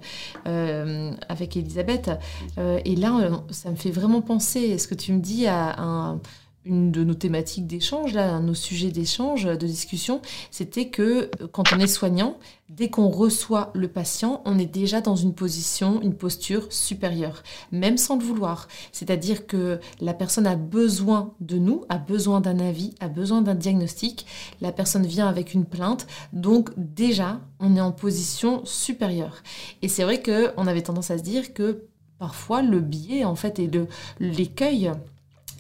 avec 0.45 1.57
Elisabeth. 1.57 2.11
et 2.59 2.97
là, 2.97 3.31
ça 3.51 3.71
me 3.71 3.77
fait 3.77 3.91
vraiment 3.91 4.23
penser, 4.23 4.61
est-ce 4.61 4.89
que 4.89 4.95
tu 4.95 5.13
me 5.13 5.21
dis, 5.21 5.47
à 5.47 5.81
un 5.81 6.21
une 6.65 6.91
de 6.91 7.05
nos 7.05 7.15
thématiques 7.15 7.67
d'échange, 7.67 8.15
là, 8.15 8.41
nos 8.41 8.55
sujets 8.55 8.91
d'échange, 8.91 9.45
de 9.45 9.67
discussion, 9.67 10.21
c'était 10.51 10.89
que 10.89 11.03
euh, 11.41 11.47
quand 11.53 11.73
on 11.73 11.79
est 11.79 11.87
soignant, 11.87 12.39
dès 12.69 12.89
qu'on 12.89 13.09
reçoit 13.09 13.71
le 13.75 13.89
patient, 13.89 14.43
on 14.45 14.59
est 14.59 14.67
déjà 14.67 15.01
dans 15.01 15.17
une 15.17 15.35
position, 15.35 16.01
une 16.01 16.15
posture 16.15 16.73
supérieure, 16.73 17.43
même 17.71 17.99
sans 17.99 18.17
le 18.17 18.25
vouloir. 18.25 18.69
C'est-à-dire 18.93 19.47
que 19.47 19.79
la 20.01 20.15
personne 20.15 20.47
a 20.47 20.57
besoin 20.57 21.35
de 21.41 21.59
nous, 21.59 21.85
a 21.89 21.99
besoin 21.99 22.41
d'un 22.41 22.59
avis, 22.59 22.95
a 23.01 23.09
besoin 23.09 23.43
d'un 23.43 23.55
diagnostic. 23.55 24.27
La 24.61 24.73
personne 24.73 25.07
vient 25.07 25.29
avec 25.29 25.53
une 25.53 25.67
plainte, 25.67 26.07
donc 26.33 26.71
déjà, 26.77 27.41
on 27.61 27.77
est 27.77 27.81
en 27.81 27.93
position 27.93 28.65
supérieure. 28.65 29.43
Et 29.83 29.89
c'est 29.89 30.05
vrai 30.05 30.23
qu'on 30.23 30.67
avait 30.67 30.83
tendance 30.83 31.11
à 31.11 31.19
se 31.19 31.23
dire 31.23 31.53
que 31.53 31.85
parfois 32.19 32.63
le 32.63 32.81
biais, 32.81 33.25
en 33.25 33.35
fait, 33.35 33.59
et 33.59 33.71
l'écueil 34.19 34.91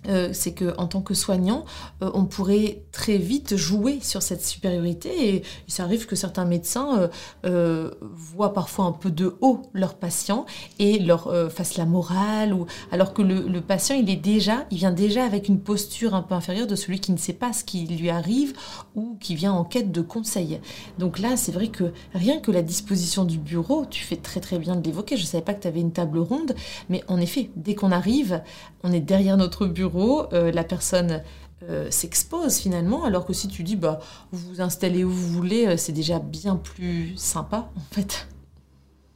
euh, 0.08 0.30
c'est 0.32 0.52
que 0.52 0.74
en 0.78 0.86
tant 0.86 1.00
que 1.00 1.14
soignant, 1.14 1.64
euh, 2.02 2.10
on 2.14 2.24
pourrait 2.24 2.82
très 2.92 3.16
vite 3.16 3.56
jouer 3.56 3.98
sur 4.02 4.22
cette 4.22 4.44
supériorité 4.44 5.34
et 5.34 5.42
ça 5.66 5.84
arrive 5.84 6.06
que 6.06 6.16
certains 6.16 6.44
médecins 6.44 7.10
euh, 7.44 7.90
voient 8.02 8.52
parfois 8.52 8.84
un 8.84 8.92
peu 8.92 9.10
de 9.10 9.36
haut 9.40 9.62
leurs 9.72 9.94
patients 9.94 10.46
et 10.78 10.98
leur 10.98 11.32
fassent 11.50 11.76
la 11.76 11.86
morale 11.86 12.52
ou 12.52 12.66
alors 12.92 13.14
que 13.14 13.22
le, 13.22 13.60
patient 13.60 13.96
il 13.96 14.20
déjà, 14.20 14.66
il 14.70 14.78
vient 14.78 14.92
déjà 14.92 15.24
avec 15.24 15.48
une 15.48 15.58
posture 15.58 16.14
un 16.14 16.22
peu 16.22 16.34
inférieure 16.34 16.66
de 16.66 16.76
celui 16.76 17.00
qui 17.00 17.12
ne 17.12 17.16
sait 17.16 17.32
pas 17.32 17.52
ce 17.52 17.64
qui 17.64 17.86
lui 17.86 18.10
arrive 18.10 18.52
ou 18.94 19.16
qui 19.20 19.34
vient 19.34 19.52
en 19.52 19.64
quête 19.64 19.90
de 19.90 20.00
conseils. 20.00 20.60
Donc 20.98 21.18
là, 21.18 21.36
c'est 21.36 21.52
vrai 21.52 21.68
que 21.68 21.92
rien 22.14 22.38
que 22.38 22.50
la 22.50 22.62
disposition 22.62 23.24
du 23.24 23.38
bureau, 23.38 23.86
tu 23.86 24.04
fais 24.04 24.16
très 24.16 24.40
très 24.40 24.58
bien 24.58 24.76
de 24.76 24.84
l'évoquer. 24.84 25.16
Je 25.16 25.24
savais 25.24 25.42
pas 25.42 25.54
que 25.54 25.62
tu 25.62 25.68
avais 25.68 25.80
une 25.80 25.92
table 25.92 26.18
ronde, 26.18 26.54
mais 26.88 27.02
en 27.08 27.20
effet, 27.20 27.50
dès 27.56 27.74
qu'on 27.74 27.90
arrive, 27.90 28.42
on 28.82 28.92
est 28.92 29.00
derrière 29.00 29.36
notre 29.36 29.66
bureau 29.66 29.93
euh, 29.96 30.50
la 30.52 30.64
personne 30.64 31.22
euh, 31.62 31.90
s'expose 31.90 32.58
finalement, 32.58 33.04
alors 33.04 33.24
que 33.24 33.32
si 33.32 33.48
tu 33.48 33.62
dis 33.62 33.76
bah 33.76 34.00
vous 34.32 34.48
vous 34.48 34.60
installez 34.60 35.04
où 35.04 35.10
vous 35.10 35.28
voulez, 35.28 35.66
euh, 35.66 35.76
c'est 35.76 35.92
déjà 35.92 36.18
bien 36.18 36.56
plus 36.56 37.14
sympa 37.16 37.70
en 37.76 37.94
fait. 37.94 38.28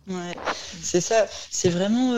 Ouais, 0.08 0.34
c'est 0.80 1.02
ça. 1.02 1.26
C'est 1.50 1.68
vraiment, 1.68 2.14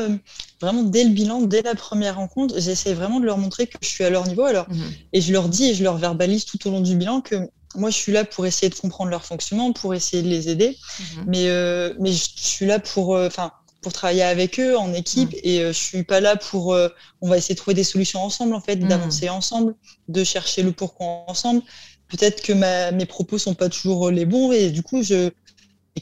vraiment 0.60 0.84
dès 0.84 1.02
le 1.02 1.10
bilan, 1.10 1.40
dès 1.40 1.62
la 1.62 1.74
première 1.74 2.16
rencontre, 2.16 2.54
j'essaie 2.60 2.94
vraiment 2.94 3.18
de 3.18 3.26
leur 3.26 3.36
montrer 3.36 3.66
que 3.66 3.76
je 3.82 3.88
suis 3.88 4.04
à 4.04 4.10
leur 4.10 4.28
niveau. 4.28 4.44
Alors, 4.44 4.68
mhm. 4.70 4.92
et 5.12 5.20
je 5.20 5.32
leur 5.32 5.48
dis 5.48 5.70
et 5.70 5.74
je 5.74 5.82
leur 5.82 5.96
verbalise 5.96 6.44
tout 6.44 6.68
au 6.68 6.70
long 6.70 6.82
du 6.82 6.94
bilan 6.94 7.20
que 7.20 7.34
moi, 7.74 7.90
je 7.90 7.96
suis 7.96 8.12
là 8.12 8.24
pour 8.24 8.46
essayer 8.46 8.70
de 8.70 8.76
comprendre 8.76 9.10
leur 9.10 9.24
fonctionnement, 9.24 9.72
pour 9.72 9.92
essayer 9.92 10.22
de 10.22 10.28
les 10.28 10.48
aider. 10.48 10.78
Mhm. 11.00 11.24
Mais, 11.26 11.94
mais 11.98 12.12
je 12.12 12.28
suis 12.36 12.66
là 12.66 12.78
pour, 12.78 13.16
enfin, 13.16 13.50
pour 13.80 13.92
travailler 13.92 14.22
avec 14.22 14.60
eux 14.60 14.76
en 14.76 14.92
équipe 14.92 15.32
mm. 15.32 15.40
et 15.42 15.60
euh, 15.60 15.72
je 15.72 15.78
suis 15.78 16.02
pas 16.02 16.20
là 16.20 16.36
pour 16.36 16.74
euh, 16.74 16.88
on 17.20 17.28
va 17.28 17.38
essayer 17.38 17.54
de 17.54 17.60
trouver 17.60 17.74
des 17.74 17.84
solutions 17.84 18.22
ensemble 18.22 18.54
en 18.54 18.60
fait 18.60 18.76
mm. 18.76 18.88
d'avancer 18.88 19.28
ensemble 19.28 19.74
de 20.08 20.24
chercher 20.24 20.62
le 20.62 20.72
pourquoi 20.72 21.24
ensemble 21.26 21.62
peut-être 22.08 22.42
que 22.42 22.52
ma, 22.52 22.90
mes 22.92 23.06
propos 23.06 23.38
sont 23.38 23.54
pas 23.54 23.68
toujours 23.68 24.10
les 24.10 24.26
bons 24.26 24.52
et 24.52 24.70
du 24.70 24.82
coup 24.82 25.02
je 25.02 25.30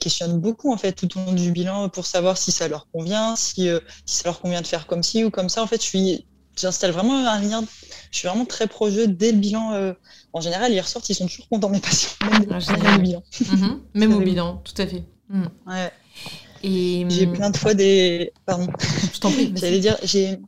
questionne 0.00 0.38
beaucoup 0.38 0.72
en 0.72 0.76
fait 0.76 0.92
tout 0.92 1.18
au 1.18 1.24
long 1.24 1.32
du 1.32 1.50
bilan 1.50 1.88
pour 1.88 2.06
savoir 2.06 2.38
si 2.38 2.52
ça 2.52 2.68
leur 2.68 2.88
convient 2.92 3.34
si, 3.34 3.68
euh, 3.68 3.80
si 4.06 4.18
ça 4.18 4.22
leur 4.26 4.40
convient 4.40 4.62
de 4.62 4.66
faire 4.66 4.86
comme 4.86 5.02
ci 5.02 5.24
ou 5.24 5.30
comme 5.30 5.48
ça 5.48 5.60
en 5.60 5.66
fait 5.66 5.82
je 5.82 5.88
suis 5.88 6.24
j'installe 6.56 6.92
vraiment 6.92 7.26
un 7.26 7.40
lien 7.40 7.64
je 8.12 8.18
suis 8.18 8.28
vraiment 8.28 8.44
très 8.44 8.68
proche 8.68 8.94
dès 8.94 9.32
le 9.32 9.38
bilan 9.38 9.94
en 10.32 10.40
général 10.40 10.72
ils 10.72 10.80
ressortent 10.80 11.08
ils 11.08 11.14
sont 11.14 11.26
toujours 11.26 11.48
contents 11.48 11.68
mes 11.68 11.80
patients 11.80 12.10
même, 12.30 12.42
bilan 13.02 13.22
mm-hmm. 13.32 13.78
même 13.94 14.14
au 14.14 14.20
bilan 14.20 14.62
tout 14.64 14.80
à 14.80 14.86
fait 14.86 15.04
mm. 15.30 15.46
ouais 15.66 15.92
j'ai 16.62 17.26
plein 17.26 17.50
de 17.50 17.56
fois 17.56 17.74
des. 17.74 18.32
Pardon. 18.46 18.66
Je 19.12 19.18
t'en 19.20 19.30
prie. 19.30 19.52
J'allais 19.56 19.80
dire, 19.80 19.96
j'ai 20.02 20.38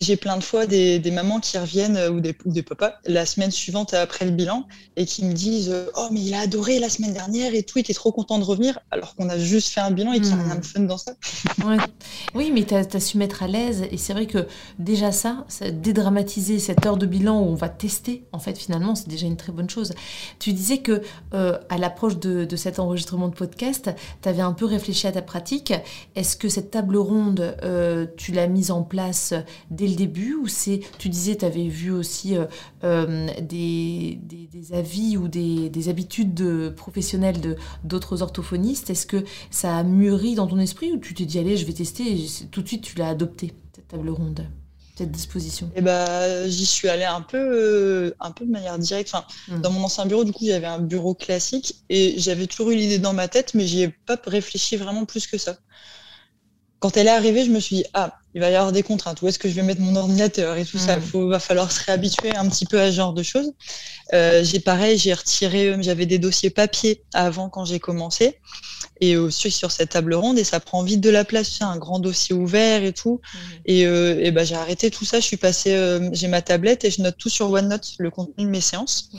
j'ai 0.00 0.16
plein 0.16 0.36
de 0.36 0.44
fois 0.44 0.66
des, 0.66 1.00
mamans 1.10 1.40
qui 1.40 1.58
reviennent 1.58 1.96
euh, 1.96 2.10
ou 2.10 2.20
des, 2.20 2.36
ou 2.44 2.52
des 2.52 2.62
papas 2.62 2.94
la 3.06 3.26
semaine 3.26 3.50
suivante 3.50 3.94
après 3.94 4.24
le 4.24 4.30
bilan 4.30 4.66
et 4.96 5.06
qui 5.06 5.24
me 5.24 5.32
disent 5.32 5.70
euh, 5.70 5.86
Oh, 5.96 6.08
mais 6.10 6.20
il 6.20 6.34
a 6.34 6.40
adoré 6.40 6.78
la 6.78 6.88
semaine 6.88 7.12
dernière 7.12 7.54
et 7.54 7.62
tout, 7.62 7.78
il 7.78 7.82
était 7.82 7.94
trop 7.94 8.12
content 8.12 8.38
de 8.38 8.44
revenir, 8.44 8.78
alors 8.90 9.14
qu'on 9.14 9.28
a 9.28 9.38
juste 9.38 9.68
fait 9.68 9.80
un 9.80 9.90
bilan 9.90 10.12
et 10.12 10.20
qu'il 10.20 10.34
n'y 10.34 10.40
a 10.40 10.44
rien 10.44 10.56
de 10.56 10.64
fun 10.64 10.80
dans 10.80 10.98
ça. 10.98 11.12
Oui, 12.34 12.50
mais 12.52 12.64
tu 12.64 12.74
as, 12.74 13.00
su 13.00 13.18
mettre 13.18 13.42
à 13.42 13.48
l'aise 13.48 13.84
et 13.90 13.96
c'est 13.96 14.12
vrai 14.12 14.26
que 14.26 14.46
déjà 14.78 15.12
ça, 15.12 15.44
ça, 15.48 15.70
dédramatiser 15.70 16.58
cette 16.58 16.84
heure 16.86 16.96
de 16.96 17.06
bilan 17.06 17.40
où 17.40 17.44
on 17.44 17.54
va 17.54 17.68
tester, 17.68 18.24
en 18.32 18.38
fait, 18.38 18.58
finalement, 18.58 18.94
c'est 18.94 19.08
déjà 19.08 19.26
une 19.26 19.36
très 19.36 19.52
bonne 19.52 19.70
chose. 19.70 19.94
Tu 20.38 20.52
disais 20.52 20.78
que 20.78 21.02
euh, 21.34 21.58
à 21.68 21.78
l'approche 21.78 22.18
de, 22.18 22.44
de, 22.44 22.56
cet 22.56 22.78
enregistrement 22.78 23.28
de 23.28 23.34
podcast, 23.34 23.90
tu 24.22 24.28
avais 24.28 24.42
un 24.42 24.52
peu 24.52 24.64
réfléchi 24.64 25.06
à 25.06 25.12
ta 25.12 25.22
pratique. 25.22 25.72
Est-ce 26.16 26.36
que 26.36 26.48
cette 26.48 26.70
table 26.70 26.96
ronde, 26.96 27.56
tu 28.16 28.32
l'as 28.32 28.46
mise 28.46 28.70
en 28.70 28.82
place 28.82 29.34
dès 29.70 29.83
dès 29.84 29.90
le 29.90 29.96
début 29.96 30.34
ou 30.34 30.48
c'est, 30.48 30.80
tu 30.98 31.08
disais, 31.08 31.36
tu 31.36 31.44
avais 31.44 31.68
vu 31.68 31.90
aussi 31.90 32.36
des, 32.82 34.18
des, 34.22 34.72
avis 34.72 35.16
ou 35.16 35.28
des, 35.28 35.68
des 35.68 35.88
habitudes 35.88 36.34
de, 36.34 36.72
professionnelles 36.74 37.40
de, 37.40 37.56
d'autres 37.84 38.22
orthophonistes? 38.22 38.90
Est-ce 38.90 39.06
que 39.06 39.24
ça 39.50 39.76
a 39.76 39.82
mûri 39.82 40.34
dans 40.34 40.46
ton 40.46 40.58
esprit 40.58 40.92
ou 40.92 40.98
tu 40.98 41.14
t'es 41.14 41.24
dit, 41.24 41.38
allez, 41.38 41.56
je 41.56 41.66
vais 41.66 41.72
tester 41.72 42.02
et 42.02 42.26
tout 42.50 42.62
de 42.62 42.68
suite 42.68 42.82
tu 42.82 42.96
l'as 42.96 43.08
adopté, 43.08 43.52
cette 43.74 43.88
table 43.88 44.08
ronde 44.10 44.46
cette 44.96 45.10
disposition? 45.10 45.70
Eh 45.74 45.80
ben, 45.80 46.48
j'y 46.48 46.66
suis 46.66 46.88
allée 46.88 47.04
un 47.04 47.20
peu, 47.20 47.38
euh, 47.38 48.14
un 48.20 48.30
peu 48.30 48.44
de 48.44 48.50
manière 48.50 48.78
directe. 48.78 49.10
Enfin, 49.12 49.26
hmm. 49.48 49.60
Dans 49.60 49.70
mon 49.70 49.82
ancien 49.82 50.06
bureau, 50.06 50.24
du 50.24 50.32
coup, 50.32 50.46
j'avais 50.46 50.66
un 50.66 50.78
bureau 50.78 51.14
classique 51.14 51.74
et 51.88 52.14
j'avais 52.18 52.46
toujours 52.46 52.70
eu 52.70 52.76
l'idée 52.76 52.98
dans 52.98 53.12
ma 53.12 53.26
tête, 53.28 53.54
mais 53.54 53.66
j'y 53.66 53.82
ai 53.82 53.88
pas 53.88 54.16
réfléchi 54.24 54.76
vraiment 54.76 55.04
plus 55.04 55.26
que 55.26 55.36
ça. 55.36 55.56
Quand 56.78 56.96
elle 56.96 57.08
est 57.08 57.10
arrivée, 57.10 57.44
je 57.44 57.50
me 57.50 57.60
suis 57.60 57.76
dit, 57.76 57.84
ah, 57.94 58.18
il 58.34 58.40
va 58.40 58.50
y 58.50 58.54
avoir 58.54 58.72
des 58.72 58.82
contraintes. 58.82 59.22
Où 59.22 59.28
est-ce 59.28 59.38
que 59.38 59.48
je 59.48 59.54
vais 59.54 59.62
mettre 59.62 59.80
mon 59.80 59.94
ordinateur 59.96 60.56
et 60.56 60.64
tout 60.64 60.78
ça? 60.78 60.96
Il 61.14 61.20
hmm. 61.20 61.30
va 61.30 61.38
falloir 61.38 61.70
se 61.70 61.84
réhabituer 61.84 62.34
un 62.34 62.48
petit 62.48 62.66
peu 62.66 62.80
à 62.80 62.90
ce 62.90 62.96
genre 62.96 63.12
de 63.12 63.22
choses. 63.22 63.52
Euh, 64.12 64.42
j'ai 64.44 64.60
pareil, 64.60 64.98
j'ai 64.98 65.14
retiré, 65.14 65.68
euh, 65.68 65.78
j'avais 65.80 66.06
des 66.06 66.18
dossiers 66.18 66.50
papier 66.50 67.02
avant 67.12 67.48
quand 67.48 67.64
j'ai 67.64 67.78
commencé 67.78 68.38
et 69.00 69.16
aussi 69.16 69.50
sur 69.50 69.70
cette 69.70 69.90
table 69.90 70.14
ronde 70.14 70.38
et 70.38 70.44
ça 70.44 70.60
prend 70.60 70.82
vite 70.82 71.00
de 71.00 71.10
la 71.10 71.24
place, 71.24 71.48
c'est 71.58 71.64
un 71.64 71.76
grand 71.76 71.98
dossier 71.98 72.34
ouvert 72.34 72.84
et 72.84 72.92
tout. 72.92 73.20
Mhm. 73.34 73.40
Et, 73.66 73.86
euh, 73.86 74.20
et 74.20 74.30
ben 74.30 74.44
j'ai 74.44 74.54
arrêté 74.54 74.90
tout 74.90 75.04
ça, 75.04 75.20
je 75.20 75.24
suis 75.24 75.36
passée, 75.36 75.74
euh, 75.74 76.08
j'ai 76.12 76.28
ma 76.28 76.42
tablette 76.42 76.84
et 76.84 76.90
je 76.90 77.02
note 77.02 77.16
tout 77.18 77.28
sur 77.28 77.50
OneNote, 77.50 77.94
le 77.98 78.10
contenu 78.10 78.44
de 78.44 78.50
mes 78.50 78.60
séances. 78.60 79.10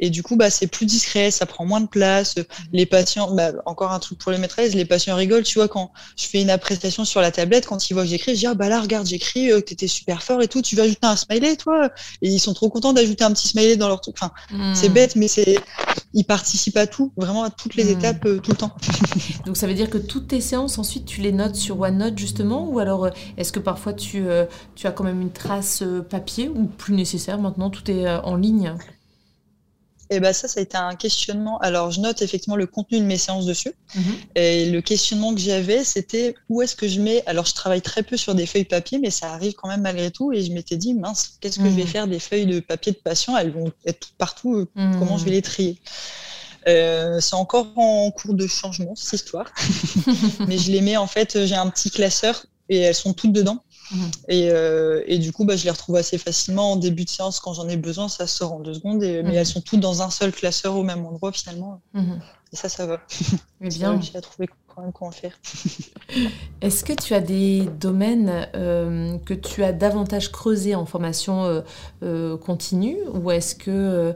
Et 0.00 0.10
du 0.10 0.22
coup, 0.22 0.36
bah, 0.36 0.50
c'est 0.50 0.66
plus 0.66 0.86
discret, 0.86 1.30
ça 1.30 1.46
prend 1.46 1.64
moins 1.64 1.80
de 1.80 1.86
place. 1.86 2.36
Mhm. 2.36 2.44
Les 2.72 2.86
patients, 2.86 3.30
bah, 3.32 3.52
encore 3.66 3.92
un 3.92 4.00
truc 4.00 4.18
pour 4.18 4.32
les 4.32 4.38
maîtresses, 4.38 4.74
les 4.74 4.84
patients 4.84 5.16
rigolent, 5.16 5.44
tu 5.44 5.58
vois, 5.58 5.68
quand 5.68 5.92
je 6.16 6.26
fais 6.26 6.42
une 6.42 6.50
appréciation 6.50 7.04
sur 7.04 7.20
la 7.20 7.30
tablette, 7.30 7.66
quand 7.66 7.90
ils 7.90 7.94
voient 7.94 8.02
que 8.02 8.10
j'écris, 8.10 8.34
je 8.34 8.40
dis, 8.40 8.46
ah, 8.52 8.54
bah 8.54 8.68
là, 8.68 8.80
regarde, 8.80 9.06
j'écris, 9.06 9.50
euh, 9.50 9.60
que 9.60 9.66
t'étais 9.66 9.88
super 9.88 10.22
fort 10.22 10.42
et 10.42 10.48
tout, 10.48 10.62
tu 10.62 10.76
veux 10.76 10.82
ajouter 10.82 11.06
un 11.06 11.16
smiley, 11.16 11.56
toi? 11.56 11.90
Et 12.22 12.28
ils 12.28 12.40
sont 12.40 12.54
trop 12.54 12.68
contents 12.70 12.92
d'ajouter 12.92 13.24
un 13.24 13.32
petit 13.32 13.48
smiley 13.48 13.76
dans 13.76 13.88
leur 13.88 14.00
truc. 14.00 14.16
Enfin, 14.20 14.32
c'est 14.74 14.88
mhm. 14.88 14.94
bête, 14.94 15.16
mais 15.16 15.28
c'est, 15.28 15.58
ils 16.14 16.24
participent 16.24 16.76
à 16.76 16.86
tout, 16.86 17.12
vraiment 17.16 17.44
à 17.44 17.50
toutes 17.50 17.74
les 17.74 17.90
étapes, 17.90 18.22
tout 18.42 18.50
le 18.50 18.56
temps. 18.56 18.74
Donc 19.46 19.56
ça 19.56 19.66
veut 19.66 19.74
dire 19.74 19.90
que 19.90 19.98
toutes 19.98 20.28
tes 20.28 20.40
séances, 20.40 20.78
ensuite, 20.78 21.04
tu 21.04 21.20
les 21.20 21.32
notes 21.32 21.56
sur 21.56 21.80
OneNote 21.80 22.18
justement? 22.18 22.68
Ou 22.68 22.78
alors 22.78 23.06
euh, 23.06 23.10
est-ce 23.36 23.52
que 23.52 23.58
parfois 23.58 23.92
tu, 23.92 24.26
euh, 24.26 24.46
tu, 24.74 24.86
as 24.86 24.92
quand 24.92 25.04
même 25.04 25.20
une 25.20 25.32
trace 25.32 25.82
euh, 25.82 26.00
papier? 26.00 26.48
Ou 26.48 26.64
plus 26.64 26.94
nécessaire 26.94 27.38
maintenant, 27.38 27.70
tout 27.70 27.90
est 27.90 28.08
en 28.08 28.36
ligne? 28.36 28.74
Et 30.12 30.16
eh 30.16 30.20
ben 30.20 30.34
ça, 30.34 30.46
ça 30.46 30.60
a 30.60 30.62
été 30.62 30.76
un 30.76 30.94
questionnement. 30.94 31.56
Alors, 31.60 31.90
je 31.90 31.98
note 31.98 32.20
effectivement 32.20 32.56
le 32.56 32.66
contenu 32.66 32.98
de 33.00 33.04
mes 33.04 33.16
séances 33.16 33.46
dessus. 33.46 33.72
Mhm. 33.94 34.14
Et 34.34 34.66
le 34.70 34.82
questionnement 34.82 35.34
que 35.34 35.40
j'avais, 35.40 35.84
c'était 35.84 36.34
où 36.50 36.60
est-ce 36.60 36.76
que 36.76 36.86
je 36.86 37.00
mets. 37.00 37.22
Alors, 37.24 37.46
je 37.46 37.54
travaille 37.54 37.80
très 37.80 38.02
peu 38.02 38.18
sur 38.18 38.34
des 38.34 38.44
feuilles 38.44 38.66
papier, 38.66 38.98
mais 38.98 39.10
ça 39.10 39.32
arrive 39.32 39.54
quand 39.54 39.68
même 39.68 39.80
malgré 39.80 40.10
tout. 40.10 40.30
Et 40.30 40.42
je 40.42 40.52
m'étais 40.52 40.76
dit, 40.76 40.92
mince, 40.92 41.38
qu'est-ce 41.40 41.58
que 41.58 41.64
je 41.64 41.70
vais 41.74 41.84
mhm. 41.84 41.88
faire 41.88 42.06
des 42.08 42.18
feuilles 42.18 42.44
de 42.44 42.60
papier 42.60 42.92
de 42.92 42.98
patient? 42.98 43.34
Elles 43.38 43.52
vont 43.52 43.72
être 43.86 44.08
partout. 44.18 44.66
Comment 44.74 45.16
je 45.16 45.24
vais 45.24 45.30
mhm. 45.30 45.36
les 45.36 45.42
trier? 45.42 45.78
Euh, 46.68 47.18
c'est 47.20 47.34
encore 47.34 47.68
en 47.76 48.10
cours 48.10 48.34
de 48.34 48.46
changement, 48.46 48.94
cette 48.94 49.14
histoire. 49.14 49.46
Mais 50.46 50.58
je 50.58 50.70
les 50.70 50.82
mets, 50.82 50.98
en 50.98 51.06
fait, 51.06 51.46
j'ai 51.46 51.54
un 51.54 51.70
petit 51.70 51.90
classeur 51.90 52.44
et 52.68 52.80
elles 52.80 52.94
sont 52.94 53.14
toutes 53.14 53.32
dedans. 53.32 53.64
Mhm. 53.90 54.10
Et, 54.28 54.50
euh, 54.50 55.02
et, 55.06 55.18
du 55.18 55.32
coup, 55.32 55.44
bah, 55.44 55.56
je 55.56 55.64
les 55.64 55.70
retrouve 55.70 55.96
assez 55.96 56.18
facilement 56.18 56.72
en 56.72 56.76
début 56.76 57.04
de 57.04 57.10
séance 57.10 57.40
quand 57.40 57.54
j'en 57.54 57.68
ai 57.68 57.76
besoin. 57.76 58.08
Ça 58.08 58.26
sort 58.26 58.52
en 58.52 58.60
deux 58.60 58.74
secondes. 58.74 59.02
Et, 59.02 59.22
Mais 59.22 59.34
elles 59.34 59.46
sont 59.46 59.60
toutes 59.60 59.80
dans 59.80 60.02
un 60.02 60.10
seul 60.10 60.32
classeur 60.32 60.76
au 60.76 60.82
même 60.82 61.04
endroit 61.04 61.32
finalement. 61.32 61.80
Mhm. 61.94 62.20
Et 62.52 62.56
ça, 62.56 62.68
ça 62.68 62.86
va. 62.86 63.00
Mais 63.60 63.68
bien. 63.68 64.00
J'ai 64.00 64.20
trouvé 64.20 64.48
quand 64.74 64.82
même 64.82 64.92
comment 64.92 65.10
faire. 65.10 65.38
Est-ce 66.60 66.84
que 66.84 66.92
tu 66.92 67.14
as 67.14 67.20
des 67.20 67.68
domaines 67.80 68.48
euh, 68.54 69.18
que 69.18 69.34
tu 69.34 69.64
as 69.64 69.72
davantage 69.72 70.32
creusé 70.32 70.74
en 70.74 70.86
formation 70.86 71.62
continue 72.40 72.98
ou 73.12 73.30
est-ce 73.30 73.54
que 73.54 74.14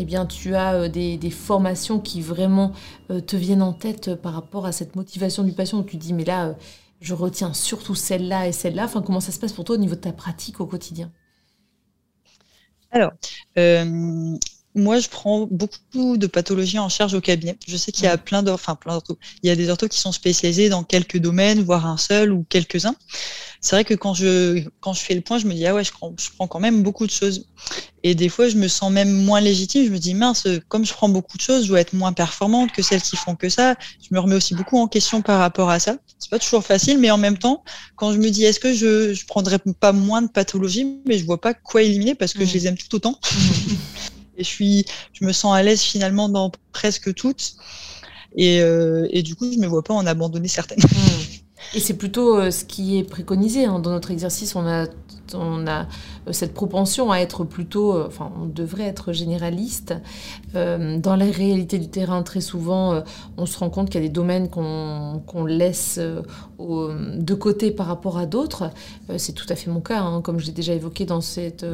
eh 0.00 0.04
bien, 0.04 0.26
tu 0.26 0.54
as 0.54 0.74
euh, 0.74 0.88
des, 0.88 1.30
formations 1.30 1.98
qui 1.98 2.20
vraiment 2.20 2.72
euh, 3.10 3.20
te 3.20 3.36
viennent 3.36 3.62
en 3.62 3.72
tête 3.72 4.08
euh, 4.08 4.16
par 4.16 4.32
rapport 4.32 4.64
à 4.64 4.72
cette 4.72 4.94
motivation 4.94 5.42
du 5.42 5.52
patient 5.52 5.78
où 5.78 5.82
tu 5.82 5.96
dis, 5.96 6.12
mais 6.12 6.24
là, 6.24 6.54
je 7.00 7.14
retiens 7.14 7.54
surtout 7.54 7.94
celle-là 7.94 8.48
et 8.48 8.52
celle-là. 8.52 8.84
Enfin, 8.84 9.02
comment 9.02 9.20
ça 9.20 9.32
se 9.32 9.38
passe 9.38 9.52
pour 9.52 9.64
toi 9.64 9.76
au 9.76 9.78
niveau 9.78 9.94
de 9.94 10.00
ta 10.00 10.12
pratique 10.12 10.60
au 10.60 10.66
quotidien? 10.66 11.12
Alors, 12.90 13.12
moi, 14.78 15.00
je 15.00 15.08
prends 15.08 15.46
beaucoup 15.50 16.16
de 16.16 16.26
pathologies 16.26 16.78
en 16.78 16.88
charge 16.88 17.14
au 17.14 17.20
cabinet. 17.20 17.58
Je 17.66 17.76
sais 17.76 17.92
qu'il 17.92 18.04
y 18.04 18.08
a 18.08 18.16
plein 18.16 18.42
d'orthos, 18.42 18.62
enfin 18.62 18.74
plein 18.76 18.92
d'orthos. 18.92 19.16
Il 19.42 19.48
y 19.48 19.50
a 19.50 19.56
des 19.56 19.68
orthos 19.68 19.88
qui 19.88 19.98
sont 19.98 20.12
spécialisés 20.12 20.68
dans 20.68 20.84
quelques 20.84 21.18
domaines, 21.18 21.62
voire 21.62 21.86
un 21.86 21.96
seul 21.96 22.32
ou 22.32 22.46
quelques-uns. 22.48 22.94
C'est 23.60 23.74
vrai 23.74 23.84
que 23.84 23.94
quand 23.94 24.14
je 24.14 24.62
quand 24.80 24.92
je 24.92 25.00
fais 25.00 25.14
le 25.14 25.20
point, 25.20 25.38
je 25.38 25.46
me 25.46 25.52
dis 25.52 25.66
ah 25.66 25.74
ouais, 25.74 25.82
je 25.82 25.90
prends, 25.90 26.14
je 26.16 26.28
prends 26.36 26.46
quand 26.46 26.60
même 26.60 26.82
beaucoup 26.84 27.06
de 27.06 27.10
choses. 27.10 27.46
Et 28.04 28.14
des 28.14 28.28
fois, 28.28 28.48
je 28.48 28.56
me 28.56 28.68
sens 28.68 28.92
même 28.92 29.10
moins 29.10 29.40
légitime. 29.40 29.84
Je 29.84 29.90
me 29.90 29.98
dis 29.98 30.14
mince, 30.14 30.46
comme 30.68 30.86
je 30.86 30.92
prends 30.92 31.08
beaucoup 31.08 31.36
de 31.36 31.42
choses, 31.42 31.64
je 31.64 31.68
dois 31.68 31.80
être 31.80 31.92
moins 31.92 32.12
performante 32.12 32.70
que 32.70 32.82
celles 32.82 33.02
qui 33.02 33.16
font 33.16 33.34
que 33.34 33.48
ça. 33.48 33.74
Je 34.00 34.14
me 34.14 34.20
remets 34.20 34.36
aussi 34.36 34.54
beaucoup 34.54 34.78
en 34.78 34.86
question 34.86 35.22
par 35.22 35.40
rapport 35.40 35.70
à 35.70 35.80
ça. 35.80 35.96
C'est 36.20 36.30
pas 36.30 36.38
toujours 36.38 36.64
facile, 36.64 36.98
mais 36.98 37.10
en 37.10 37.18
même 37.18 37.36
temps, 37.36 37.64
quand 37.96 38.12
je 38.12 38.18
me 38.18 38.30
dis 38.30 38.44
est-ce 38.44 38.60
que 38.60 38.72
je 38.72 39.12
je 39.12 39.26
prendrais 39.26 39.58
pas 39.80 39.92
moins 39.92 40.22
de 40.22 40.28
pathologies, 40.28 41.00
mais 41.04 41.18
je 41.18 41.24
vois 41.24 41.40
pas 41.40 41.54
quoi 41.54 41.82
éliminer 41.82 42.14
parce 42.14 42.34
que 42.34 42.44
je 42.44 42.52
les 42.52 42.68
aime 42.68 42.76
tout 42.76 42.94
autant. 42.94 43.18
Mmh. 43.32 43.74
et 44.38 44.44
je 44.44 44.48
suis, 44.48 44.86
je 45.12 45.24
me 45.24 45.32
sens 45.32 45.54
à 45.54 45.62
l'aise 45.62 45.82
finalement 45.82 46.28
dans 46.28 46.50
presque 46.72 47.12
toutes. 47.14 47.54
Et, 48.36 48.60
euh, 48.60 49.06
du 49.22 49.34
coup, 49.34 49.50
je 49.52 49.58
me 49.58 49.66
vois 49.66 49.82
pas 49.82 49.94
en 49.94 50.06
abandonner 50.06 50.48
certaines. 50.48 50.78
Mmh. 50.78 51.27
Et 51.74 51.80
c'est 51.80 51.94
plutôt 51.94 52.38
euh, 52.38 52.50
ce 52.50 52.64
qui 52.64 52.98
est 52.98 53.04
préconisé 53.04 53.66
hein. 53.66 53.78
dans 53.78 53.90
notre 53.90 54.10
exercice. 54.10 54.54
On 54.56 54.66
a 54.66 54.86
euh, 55.34 55.84
cette 56.32 56.54
propension 56.54 57.12
à 57.12 57.18
être 57.18 57.44
plutôt, 57.44 57.94
euh, 57.94 58.06
enfin, 58.06 58.32
on 58.40 58.46
devrait 58.46 58.84
être 58.84 59.12
généraliste. 59.12 59.94
Dans 60.54 61.16
la 61.16 61.26
réalité 61.26 61.78
du 61.78 61.88
terrain, 61.88 62.22
très 62.22 62.40
souvent, 62.40 63.02
on 63.36 63.44
se 63.44 63.58
rend 63.58 63.68
compte 63.68 63.90
qu'il 63.90 64.00
y 64.00 64.04
a 64.04 64.08
des 64.08 64.12
domaines 64.12 64.48
qu'on 64.48 65.44
laisse 65.44 65.98
de 65.98 67.34
côté 67.34 67.70
par 67.70 67.86
rapport 67.86 68.16
à 68.16 68.24
d'autres. 68.24 68.70
C'est 69.18 69.34
tout 69.34 69.44
à 69.50 69.54
fait 69.54 69.70
mon 69.70 69.80
cas. 69.80 70.00
Hein. 70.00 70.22
Comme 70.22 70.40
je 70.40 70.46
l'ai 70.46 70.52
déjà 70.52 70.72
évoqué 70.72 71.04
dans, 71.04 71.20
cette, 71.20 71.66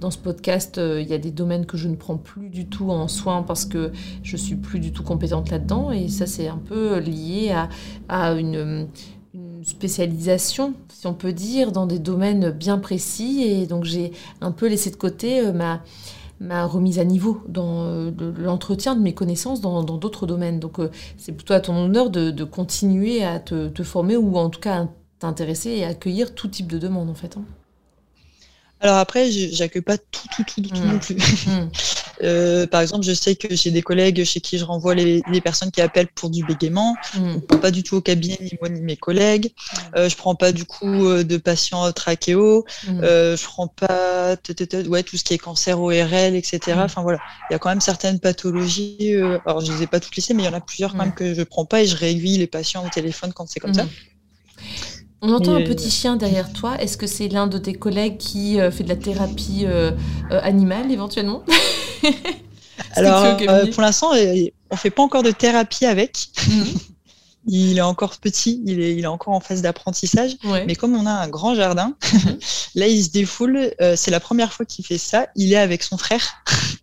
dans 0.00 0.10
ce 0.10 0.18
podcast, 0.18 0.78
il 0.78 1.06
y 1.06 1.14
a 1.14 1.18
des 1.18 1.30
domaines 1.30 1.66
que 1.66 1.76
je 1.76 1.88
ne 1.88 1.94
prends 1.94 2.16
plus 2.16 2.48
du 2.48 2.66
tout 2.66 2.90
en 2.90 3.06
soin 3.06 3.42
parce 3.42 3.64
que 3.64 3.92
je 4.24 4.36
suis 4.36 4.56
plus 4.56 4.80
du 4.80 4.92
tout 4.92 5.04
compétente 5.04 5.50
là-dedans. 5.50 5.92
Et 5.92 6.08
ça, 6.08 6.26
c'est 6.26 6.48
un 6.48 6.58
peu 6.58 6.98
lié 6.98 7.54
à, 8.08 8.32
une 8.32 8.88
spécialisation, 9.66 10.74
si 10.88 11.06
on 11.06 11.14
peut 11.14 11.32
dire, 11.32 11.72
dans 11.72 11.86
des 11.86 11.98
domaines 11.98 12.50
bien 12.50 12.78
précis. 12.78 13.42
Et 13.42 13.66
donc 13.66 13.84
j'ai 13.84 14.12
un 14.40 14.52
peu 14.52 14.68
laissé 14.68 14.90
de 14.90 14.96
côté 14.96 15.40
euh, 15.40 15.52
ma, 15.52 15.82
ma 16.40 16.64
remise 16.64 16.98
à 16.98 17.04
niveau 17.04 17.42
dans 17.48 17.84
euh, 17.84 18.10
l'entretien 18.38 18.94
de 18.94 19.00
mes 19.00 19.12
connaissances 19.12 19.60
dans 19.60 19.82
d'autres 19.82 20.26
domaines. 20.26 20.60
Donc 20.60 20.78
euh, 20.78 20.90
c'est 21.18 21.32
plutôt 21.32 21.54
à 21.54 21.60
ton 21.60 21.76
honneur 21.76 22.10
de, 22.10 22.44
continuer 22.44 23.24
à 23.24 23.40
te, 23.40 23.82
former 23.82 24.16
ou 24.16 24.36
en 24.36 24.50
tout 24.50 24.60
cas 24.60 24.82
à 24.82 24.88
t'intéresser 25.18 25.70
et 25.70 25.84
accueillir 25.84 26.34
tout 26.34 26.48
type 26.48 26.70
de 26.70 26.78
demande 26.78 27.10
en 27.10 27.14
fait. 27.14 27.36
Hein. 27.36 27.44
Alors 28.80 28.96
après, 28.98 29.30
j'accueille 29.30 29.82
pas 29.82 29.98
tout, 29.98 30.28
tout, 30.36 30.44
tout, 30.44 30.60
tout 30.60 30.74
non 30.76 30.94
mmh. 30.94 31.00
plus. 31.00 31.46
Mmh. 31.46 31.70
Euh, 32.22 32.66
par 32.66 32.80
exemple, 32.80 33.04
je 33.04 33.12
sais 33.12 33.36
que 33.36 33.54
j'ai 33.54 33.70
des 33.70 33.82
collègues 33.82 34.24
chez 34.24 34.40
qui 34.40 34.58
je 34.58 34.64
renvoie 34.64 34.94
les, 34.94 35.22
personnes 35.42 35.70
qui 35.70 35.80
appellent 35.80 36.08
pour 36.08 36.30
du 36.30 36.44
bégaiement. 36.44 36.96
Mm. 37.14 37.40
prend 37.40 37.58
pas 37.58 37.70
du 37.70 37.82
tout 37.82 37.96
au 37.96 38.00
cabinet, 38.00 38.38
ni 38.40 38.52
moi 38.60 38.68
ni 38.68 38.80
mes 38.80 38.96
collègues. 38.96 39.46
Mm. 39.46 39.96
Euh, 39.96 40.08
je 40.08 40.16
prends 40.16 40.34
pas 40.34 40.52
du 40.52 40.64
coup 40.64 41.06
euh, 41.06 41.24
de 41.24 41.36
patients 41.36 41.90
trachéo. 41.92 42.64
Mm. 42.86 43.00
Euh, 43.02 43.36
je 43.36 43.44
prends 43.44 43.68
pas 43.68 44.36
ouais, 44.88 45.02
tout 45.02 45.16
ce 45.16 45.24
qui 45.24 45.34
est 45.34 45.38
cancer 45.38 45.80
ORL, 45.80 46.34
etc. 46.34 46.60
Enfin 46.76 47.02
voilà, 47.02 47.18
il 47.48 47.52
y 47.52 47.56
a 47.56 47.58
quand 47.58 47.68
même 47.68 47.80
certaines 47.80 48.20
pathologies. 48.20 49.14
Euh, 49.14 49.38
alors 49.46 49.60
je 49.60 49.72
les 49.72 49.82
ai 49.82 49.86
pas 49.86 50.00
toutes 50.00 50.16
listées, 50.16 50.34
mais 50.34 50.42
il 50.42 50.46
y 50.46 50.48
en 50.48 50.54
a 50.54 50.60
plusieurs 50.60 50.92
quand 50.92 50.98
même 50.98 51.14
que 51.14 51.34
je 51.34 51.42
prends 51.42 51.64
pas 51.64 51.82
et 51.82 51.86
je 51.86 51.96
réaiguille 51.96 52.38
les 52.38 52.46
patients 52.46 52.84
au 52.84 52.88
téléphone 52.88 53.32
quand 53.32 53.46
c'est 53.48 53.60
comme 53.60 53.74
ça. 53.74 53.86
On 55.22 55.32
entend 55.32 55.54
un 55.54 55.62
petit 55.62 55.90
chien 55.90 56.16
derrière 56.16 56.52
toi. 56.52 56.80
Est-ce 56.80 56.96
que 56.96 57.06
c'est 57.06 57.28
l'un 57.28 57.46
de 57.46 57.58
tes 57.58 57.72
collègues 57.74 58.18
qui 58.18 58.58
fait 58.70 58.84
de 58.84 58.88
la 58.88 58.96
thérapie 58.96 59.66
animale 60.30 60.92
éventuellement? 60.92 61.42
Alors, 62.96 63.36
euh, 63.40 63.66
pour 63.72 63.82
l'instant, 63.82 64.14
euh, 64.14 64.46
on 64.70 64.76
fait 64.76 64.90
pas 64.90 65.02
encore 65.02 65.22
de 65.22 65.30
thérapie 65.30 65.86
avec. 65.86 66.28
Mhm. 66.48 66.64
il 67.48 67.78
est 67.78 67.82
encore 67.82 68.16
petit, 68.16 68.60
il 68.66 68.80
est, 68.80 68.96
il 68.96 69.04
est 69.04 69.08
encore 69.08 69.34
en 69.34 69.40
phase 69.40 69.62
d'apprentissage. 69.62 70.36
Mais 70.66 70.74
comme 70.74 70.94
on 70.96 71.06
a 71.06 71.12
un 71.12 71.28
grand 71.28 71.54
jardin, 71.54 71.94
mhm. 72.12 72.38
là, 72.74 72.86
il 72.86 73.02
se 73.02 73.10
défoule. 73.10 73.72
Euh, 73.80 73.94
c'est 73.96 74.10
la 74.10 74.20
première 74.20 74.52
fois 74.52 74.66
qu'il 74.66 74.84
fait 74.84 74.98
ça. 74.98 75.28
Il 75.36 75.52
est 75.52 75.58
avec 75.58 75.82
son 75.82 75.96
frère. 75.96 76.22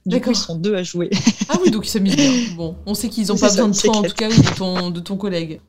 Du 0.05 0.21
coup, 0.21 0.31
ils 0.31 0.35
sont 0.35 0.55
deux 0.55 0.75
à 0.75 0.83
jouer. 0.83 1.09
ah 1.49 1.57
oui, 1.63 1.71
donc 1.71 1.85
ils 1.87 1.89
s'amusent 1.89 2.15
bien. 2.15 2.31
Bon, 2.55 2.75
on 2.85 2.93
sait 2.93 3.09
qu'ils 3.09 3.27
n'ont 3.27 3.37
pas 3.37 3.49
besoin 3.49 3.69
de 3.69 3.77
toi, 3.77 3.97
en 3.97 4.03
tout 4.03 4.15
cas, 4.15 4.29
ou 4.29 4.41
de 4.41 4.55
ton, 4.55 4.89
de 4.91 4.99
ton 4.99 5.17
collègue. 5.17 5.59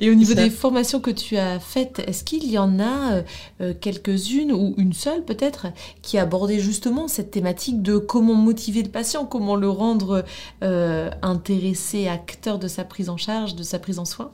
Et 0.00 0.08
au 0.08 0.14
niveau 0.14 0.32
des 0.32 0.48
formations 0.48 0.98
que 0.98 1.10
tu 1.10 1.36
as 1.36 1.60
faites, 1.60 1.98
est-ce 2.06 2.24
qu'il 2.24 2.50
y 2.50 2.56
en 2.56 2.80
a 2.80 3.12
euh, 3.12 3.22
euh, 3.60 3.74
quelques-unes 3.78 4.50
ou 4.50 4.74
une 4.78 4.94
seule 4.94 5.26
peut-être 5.26 5.66
qui 6.00 6.16
abordait 6.16 6.58
justement 6.58 7.06
cette 7.06 7.30
thématique 7.30 7.82
de 7.82 7.98
comment 7.98 8.34
motiver 8.34 8.82
le 8.82 8.88
patient, 8.88 9.26
comment 9.26 9.56
le 9.56 9.68
rendre 9.68 10.24
euh, 10.64 11.10
intéressé, 11.20 12.08
acteur 12.08 12.58
de 12.58 12.66
sa 12.66 12.84
prise 12.84 13.10
en 13.10 13.18
charge, 13.18 13.54
de 13.54 13.62
sa 13.62 13.78
prise 13.78 13.98
en 13.98 14.06
soin? 14.06 14.32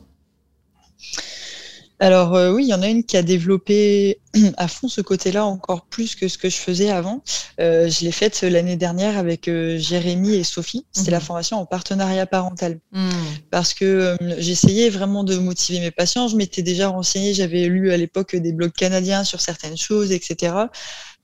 Alors 1.98 2.34
euh, 2.34 2.52
oui, 2.52 2.64
il 2.64 2.68
y 2.68 2.74
en 2.74 2.82
a 2.82 2.88
une 2.88 3.04
qui 3.04 3.16
a 3.16 3.22
développé 3.22 4.20
à 4.56 4.68
fond 4.68 4.88
ce 4.88 5.00
côté-là 5.00 5.46
encore 5.46 5.86
plus 5.86 6.14
que 6.14 6.28
ce 6.28 6.36
que 6.36 6.50
je 6.50 6.56
faisais 6.56 6.90
avant. 6.90 7.22
Euh, 7.58 7.88
je 7.88 8.04
l'ai 8.04 8.12
faite 8.12 8.42
l'année 8.42 8.76
dernière 8.76 9.16
avec 9.16 9.48
euh, 9.48 9.78
Jérémy 9.78 10.34
et 10.34 10.44
Sophie. 10.44 10.84
C'est 10.92 11.10
la 11.10 11.18
mhm. 11.18 11.24
formation 11.24 11.56
en 11.58 11.66
partenariat 11.66 12.26
parental. 12.26 12.80
Hmm. 12.92 13.08
Parce 13.50 13.72
que 13.72 14.16
j'essayais 14.38 14.90
vraiment 14.90 15.24
de 15.24 15.36
motiver 15.36 15.80
mes 15.80 15.90
patients. 15.90 16.28
Je 16.28 16.36
m'étais 16.36 16.62
déjà 16.62 16.88
renseignée, 16.88 17.32
j'avais 17.32 17.66
lu 17.66 17.90
à 17.92 17.96
l'époque 17.96 18.36
des 18.36 18.52
blogs 18.52 18.72
canadiens 18.72 19.24
sur 19.24 19.40
certaines 19.40 19.76
choses, 19.78 20.12
etc 20.12 20.66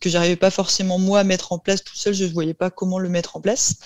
que 0.02 0.11
j'arrivais 0.11 0.37
pas 0.37 0.50
forcément 0.50 0.99
moi 0.99 1.21
à 1.21 1.25
mettre 1.25 1.52
en 1.52 1.59
place 1.59 1.83
tout 1.83 1.97
seul, 1.97 2.12
je 2.12 2.25
ne 2.25 2.31
voyais 2.31 2.55
pas 2.55 2.71
comment 2.71 2.99
le 2.99 3.09
mettre 3.09 3.37
en 3.37 3.41
place. 3.41 3.76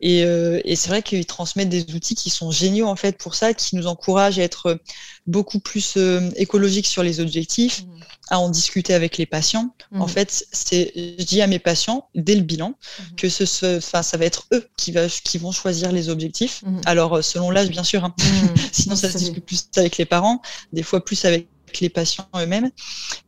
Et, 0.00 0.22
euh, 0.24 0.60
et 0.64 0.76
c'est 0.76 0.88
vrai 0.88 1.02
qu'ils 1.02 1.26
transmettent 1.26 1.68
des 1.68 1.94
outils 1.94 2.14
qui 2.14 2.30
sont 2.30 2.50
géniaux 2.50 2.86
en 2.86 2.96
fait 2.96 3.18
pour 3.18 3.34
ça, 3.34 3.52
qui 3.52 3.74
nous 3.74 3.86
encouragent 3.86 4.38
à 4.38 4.42
être 4.42 4.78
beaucoup 5.26 5.58
plus 5.58 5.94
euh, 5.96 6.30
écologiques 6.36 6.86
sur 6.86 7.02
les 7.02 7.20
objectifs, 7.20 7.82
mmh. 7.82 8.00
à 8.30 8.38
en 8.38 8.48
discuter 8.48 8.94
avec 8.94 9.18
les 9.18 9.26
patients. 9.26 9.74
En 9.92 10.06
mmh. 10.06 10.08
fait, 10.08 10.46
c'est, 10.52 10.92
je 11.18 11.24
dis 11.24 11.42
à 11.42 11.46
mes 11.46 11.58
patients 11.58 12.08
dès 12.14 12.36
le 12.36 12.42
bilan 12.42 12.70
mmh. 12.70 13.02
que 13.16 13.28
ce, 13.28 13.78
enfin, 13.78 14.02
ça 14.02 14.16
va 14.16 14.24
être 14.24 14.46
eux 14.52 14.68
qui, 14.76 14.92
va, 14.92 15.08
qui 15.08 15.38
vont 15.38 15.52
choisir 15.52 15.90
les 15.90 16.08
objectifs. 16.08 16.62
Alors 16.86 17.16
euh, 17.16 17.22
selon 17.22 17.50
l'âge 17.50 17.68
bien 17.68 17.84
sûr, 17.84 18.04
hein. 18.04 18.14
sinon 18.72 18.94
ça 18.94 19.10
se 19.10 19.18
discute 19.18 19.44
plus 19.44 19.68
avec 19.76 19.98
les 19.98 20.04
parents, 20.04 20.40
des 20.72 20.82
fois 20.82 21.04
plus 21.04 21.24
avec 21.24 21.48
les 21.80 21.88
patients 21.88 22.28
eux-mêmes. 22.36 22.70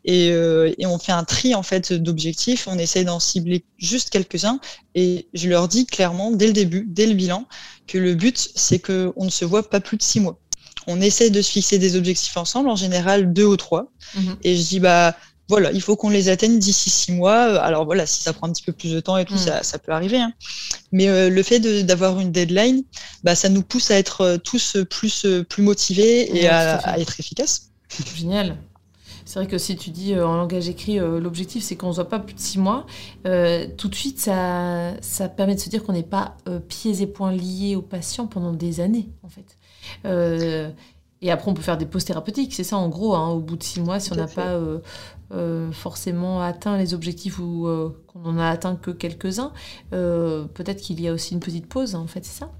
Et, 0.04 0.30
euh, 0.32 0.72
et, 0.78 0.86
on 0.86 0.98
fait 0.98 1.12
un 1.12 1.24
tri 1.24 1.54
en 1.54 1.62
fait 1.62 1.92
d'objectifs. 1.92 2.66
On 2.68 2.78
essaie 2.78 3.04
d'en 3.04 3.20
cibler 3.20 3.64
juste 3.78 4.10
quelques-uns. 4.10 4.60
Et 4.94 5.28
je 5.34 5.48
leur 5.48 5.68
dis 5.68 5.86
clairement 5.86 6.30
dès 6.30 6.46
le 6.46 6.52
début, 6.52 6.86
dès 6.88 7.06
le 7.06 7.14
bilan, 7.14 7.46
que 7.86 7.98
le 7.98 8.14
but 8.14 8.50
c'est 8.54 8.78
que 8.78 9.12
on 9.16 9.24
ne 9.26 9.30
se 9.30 9.44
voit 9.44 9.68
pas 9.68 9.80
plus 9.80 9.96
de 9.96 10.02
six 10.02 10.20
mois. 10.20 10.38
On 10.86 11.00
essaie 11.00 11.30
de 11.30 11.42
se 11.42 11.50
fixer 11.50 11.78
des 11.78 11.96
objectifs 11.96 12.36
ensemble, 12.36 12.68
en 12.68 12.76
général 12.76 13.32
deux 13.32 13.44
ou 13.44 13.56
trois. 13.56 13.92
Mhm. 14.14 14.36
Et 14.42 14.56
je 14.56 14.62
dis 14.62 14.80
bah 14.80 15.14
voilà, 15.50 15.72
il 15.72 15.82
faut 15.82 15.96
qu'on 15.96 16.10
les 16.10 16.28
atteigne 16.28 16.60
d'ici 16.60 16.90
six 16.90 17.10
mois. 17.10 17.60
Alors 17.60 17.84
voilà, 17.84 18.06
si 18.06 18.22
ça 18.22 18.32
prend 18.32 18.46
un 18.46 18.52
petit 18.52 18.62
peu 18.62 18.72
plus 18.72 18.92
de 18.92 19.00
temps 19.00 19.16
et 19.16 19.24
tout, 19.24 19.34
mhm. 19.34 19.40
ça, 19.40 19.62
ça, 19.64 19.78
peut 19.80 19.90
arriver. 19.90 20.18
Hein. 20.18 20.32
Mais 20.92 21.08
euh, 21.08 21.28
le 21.28 21.42
fait 21.42 21.58
d'avoir 21.58 22.20
une 22.20 22.30
deadline, 22.30 22.84
bah, 23.24 23.34
ça 23.34 23.48
nous 23.48 23.62
pousse 23.62 23.90
à 23.90 23.96
être 23.96 24.20
euh, 24.20 24.38
tous 24.38 24.76
plus, 24.88 25.26
plus 25.48 25.62
motivés 25.64 26.38
et 26.38 26.48
à, 26.48 26.76
à, 26.76 26.98
être 26.98 27.18
efficaces. 27.18 27.69
Génial. 28.14 28.56
C'est 29.24 29.38
vrai 29.38 29.46
que 29.46 29.58
si 29.58 29.76
tu 29.76 29.90
dis 29.90 30.14
euh, 30.14 30.26
en 30.26 30.36
langage 30.36 30.68
écrit, 30.68 30.98
euh, 30.98 31.20
l'objectif 31.20 31.62
c'est 31.62 31.76
qu'on 31.76 31.88
ne 31.88 31.92
se 31.92 31.96
voit 31.96 32.08
pas 32.08 32.18
plus 32.18 32.34
de 32.34 32.40
six 32.40 32.58
mois, 32.58 32.86
euh, 33.26 33.66
tout 33.76 33.88
de 33.88 33.94
suite 33.94 34.18
ça, 34.18 35.00
ça 35.00 35.28
permet 35.28 35.54
de 35.54 35.60
se 35.60 35.68
dire 35.68 35.84
qu'on 35.84 35.92
n'est 35.92 36.02
pas 36.02 36.36
pieds 36.68 37.02
et 37.02 37.06
poings 37.06 37.32
liés 37.32 37.76
au 37.76 37.82
patient 37.82 38.26
pendant 38.26 38.52
des 38.52 38.80
années 38.80 39.08
en 39.22 39.28
fait. 39.28 39.56
et 41.22 41.30
après 41.30 41.50
on 41.50 41.54
peut 41.54 41.62
faire 41.62 41.78
des 41.78 41.86
pauses 41.86 42.04
thérapeutiques, 42.04 42.54
c'est 42.54 42.64
ça 42.64 42.76
en 42.76 42.88
gros, 42.88 43.14
hein, 43.14 43.28
au 43.28 43.40
bout 43.40 43.56
de 43.56 43.62
six 43.62 43.80
mois 43.80 44.00
si 44.00 44.12
on 44.12 44.16
n'a 44.16 44.26
pas 44.26 44.58
forcément 45.72 46.40
atteint 46.40 46.76
les 46.76 46.94
objectifs 46.94 47.38
ou 47.38 47.68
qu'on 48.06 48.18
n'en 48.20 48.38
a 48.38 48.48
atteint 48.48 48.76
que 48.76 48.90
quelques-uns, 48.90 49.52
peut-être 49.90 50.80
qu'il 50.80 51.00
y 51.00 51.08
a 51.08 51.12
aussi 51.12 51.34
une 51.34 51.40
petite 51.40 51.66
pause 51.66 51.94
en 51.94 52.06
fait, 52.06 52.24
c'est 52.24 52.40
ça? 52.40 52.50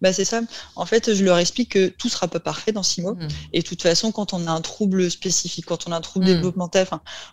Bah, 0.00 0.12
c'est 0.12 0.24
ça. 0.24 0.40
En 0.76 0.86
fait, 0.86 1.14
je 1.14 1.24
leur 1.24 1.38
explique 1.38 1.72
que 1.72 1.88
tout 1.88 2.08
sera 2.08 2.28
pas 2.28 2.40
parfait 2.40 2.72
dans 2.72 2.82
six 2.82 3.02
mois. 3.02 3.14
Mmh. 3.14 3.28
Et 3.52 3.60
de 3.60 3.66
toute 3.66 3.82
façon, 3.82 4.12
quand 4.12 4.32
on 4.32 4.46
a 4.46 4.50
un 4.50 4.60
trouble 4.60 5.10
spécifique, 5.10 5.66
quand 5.66 5.86
on 5.86 5.92
a 5.92 5.96
un 5.96 6.00
trouble 6.00 6.24
mmh. 6.24 6.34
développemental, 6.34 6.86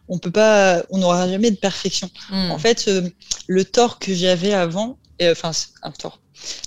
on 0.07 0.17
peut 0.19 0.31
pas, 0.31 0.83
on 0.89 0.97
n'aura 0.97 1.29
jamais 1.29 1.51
de 1.51 1.57
perfection. 1.57 2.09
Mmh. 2.29 2.51
En 2.51 2.57
fait, 2.57 2.87
euh, 2.87 3.09
le 3.47 3.65
tort 3.65 3.99
que 3.99 4.13
j'avais 4.13 4.53
avant, 4.53 4.97
enfin, 5.21 5.51
un 5.83 5.91
tort. 5.91 6.19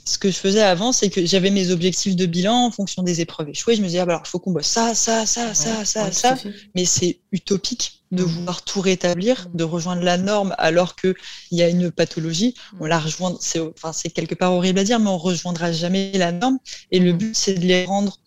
Ce 0.04 0.18
que 0.18 0.30
je 0.30 0.36
faisais 0.36 0.62
avant, 0.62 0.92
c'est 0.92 1.10
que 1.10 1.24
j'avais 1.24 1.50
mes 1.50 1.70
objectifs 1.70 2.16
de 2.16 2.26
bilan 2.26 2.66
en 2.66 2.70
fonction 2.70 3.02
des 3.02 3.20
épreuves 3.20 3.48
échouées. 3.48 3.76
Je 3.76 3.82
me 3.82 3.86
disais, 3.86 4.00
ah, 4.00 4.06
bah, 4.06 4.12
alors, 4.14 4.22
il 4.26 4.28
faut 4.28 4.38
qu'on 4.38 4.52
bosse 4.52 4.66
ça, 4.66 4.94
ça, 4.94 5.26
ça, 5.26 5.54
ça, 5.54 5.84
ça, 5.84 6.12
ça. 6.12 6.36
Mais 6.74 6.84
c'est 6.84 7.20
utopique 7.32 8.02
de 8.10 8.24
mmh. 8.24 8.26
vouloir 8.26 8.62
tout 8.62 8.80
rétablir, 8.80 9.48
mmh. 9.48 9.56
de 9.56 9.64
rejoindre 9.64 10.02
la 10.02 10.18
norme 10.18 10.54
alors 10.58 10.96
qu'il 10.96 11.14
y 11.52 11.62
a 11.62 11.68
une 11.68 11.90
pathologie. 11.90 12.54
On 12.80 12.86
la 12.86 12.98
rejoint, 12.98 13.36
c'est 13.40 13.60
enfin, 13.60 13.92
quelque 14.10 14.34
part 14.34 14.52
horrible 14.52 14.80
à 14.80 14.84
dire, 14.84 14.98
mais 14.98 15.10
on 15.10 15.18
rejoindra 15.18 15.72
jamais 15.72 16.10
la 16.14 16.32
norme. 16.32 16.58
Et 16.90 16.98
le 16.98 17.12
but, 17.12 17.36
c'est 17.36 17.54
de 17.54 17.66
les 17.66 17.84
rendre 17.84 18.18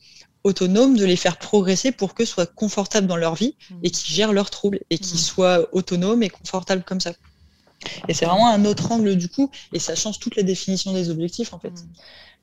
autonomes, 0.43 0.97
de 0.97 1.05
les 1.05 1.15
faire 1.15 1.37
progresser 1.37 1.91
pour 1.91 2.15
qu'ils 2.15 2.27
soient 2.27 2.45
confortables 2.45 3.07
dans 3.07 3.15
leur 3.15 3.35
vie 3.35 3.55
et 3.81 3.91
qu'ils 3.91 4.13
gèrent 4.13 4.33
leurs 4.33 4.49
troubles 4.49 4.79
et 4.89 4.97
qu'ils 4.97 5.19
soient 5.19 5.67
autonomes 5.73 6.23
et 6.23 6.29
confortables 6.29 6.83
comme 6.83 6.99
ça. 6.99 7.13
Et 8.07 8.13
c'est 8.13 8.25
vraiment 8.25 8.49
un 8.49 8.65
autre 8.65 8.91
angle 8.91 9.15
du 9.15 9.29
coup, 9.29 9.49
et 9.73 9.79
ça 9.79 9.95
change 9.95 10.19
toute 10.19 10.35
la 10.35 10.43
définition 10.43 10.93
des 10.93 11.09
objectifs 11.09 11.53
en 11.53 11.59
fait 11.59 11.73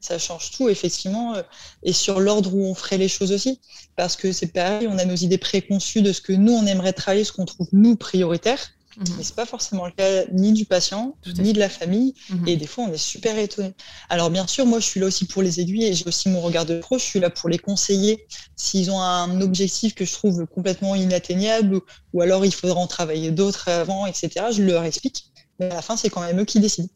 ça 0.00 0.18
change 0.18 0.50
tout, 0.50 0.68
effectivement, 0.68 1.34
euh, 1.34 1.42
et 1.82 1.92
sur 1.92 2.20
l'ordre 2.20 2.54
où 2.54 2.64
on 2.64 2.74
ferait 2.74 2.98
les 2.98 3.08
choses 3.08 3.32
aussi. 3.32 3.60
Parce 3.96 4.16
que 4.16 4.32
c'est 4.32 4.52
pareil, 4.52 4.88
on 4.88 4.98
a 4.98 5.04
nos 5.04 5.14
idées 5.14 5.38
préconçues 5.38 6.02
de 6.02 6.12
ce 6.12 6.20
que 6.20 6.32
nous, 6.32 6.52
on 6.52 6.66
aimerait 6.66 6.94
travailler, 6.94 7.24
ce 7.24 7.32
qu'on 7.32 7.44
trouve, 7.44 7.68
nous, 7.72 7.96
prioritaire. 7.96 8.58
Mhm. 8.96 9.04
Mais 9.16 9.22
c'est 9.22 9.34
pas 9.34 9.46
forcément 9.46 9.86
le 9.86 9.92
cas 9.92 10.24
ni 10.32 10.52
du 10.52 10.64
patient, 10.64 11.16
ni 11.38 11.52
de 11.52 11.58
la 11.58 11.68
famille. 11.68 12.14
Mhm. 12.30 12.48
Et 12.48 12.56
des 12.56 12.66
fois, 12.66 12.84
on 12.84 12.92
est 12.92 12.98
super 12.98 13.38
étonné. 13.38 13.72
Alors, 14.08 14.30
bien 14.30 14.46
sûr, 14.46 14.66
moi, 14.66 14.80
je 14.80 14.86
suis 14.86 15.00
là 15.00 15.06
aussi 15.06 15.26
pour 15.26 15.42
les 15.42 15.60
aiguiller 15.60 15.88
et 15.88 15.94
j'ai 15.94 16.06
aussi 16.06 16.28
mon 16.28 16.40
regard 16.40 16.66
de 16.66 16.80
pro. 16.80 16.98
Je 16.98 17.04
suis 17.04 17.20
là 17.20 17.30
pour 17.30 17.48
les 17.48 17.58
conseiller 17.58 18.26
s'ils 18.56 18.90
ont 18.90 19.00
un 19.00 19.40
objectif 19.40 19.94
que 19.94 20.04
je 20.04 20.12
trouve 20.12 20.46
complètement 20.46 20.94
inatteignable 20.94 21.76
ou, 21.76 21.82
ou 22.12 22.22
alors 22.22 22.44
il 22.44 22.52
faudra 22.52 22.80
en 22.80 22.86
travailler 22.86 23.30
d'autres 23.30 23.68
avant, 23.68 24.06
etc. 24.06 24.46
Je 24.52 24.62
leur 24.62 24.84
explique. 24.84 25.26
Mais 25.58 25.70
à 25.70 25.74
la 25.74 25.82
fin, 25.82 25.96
c'est 25.96 26.10
quand 26.10 26.22
même 26.22 26.40
eux 26.40 26.44
qui 26.44 26.58
décident. 26.58 26.88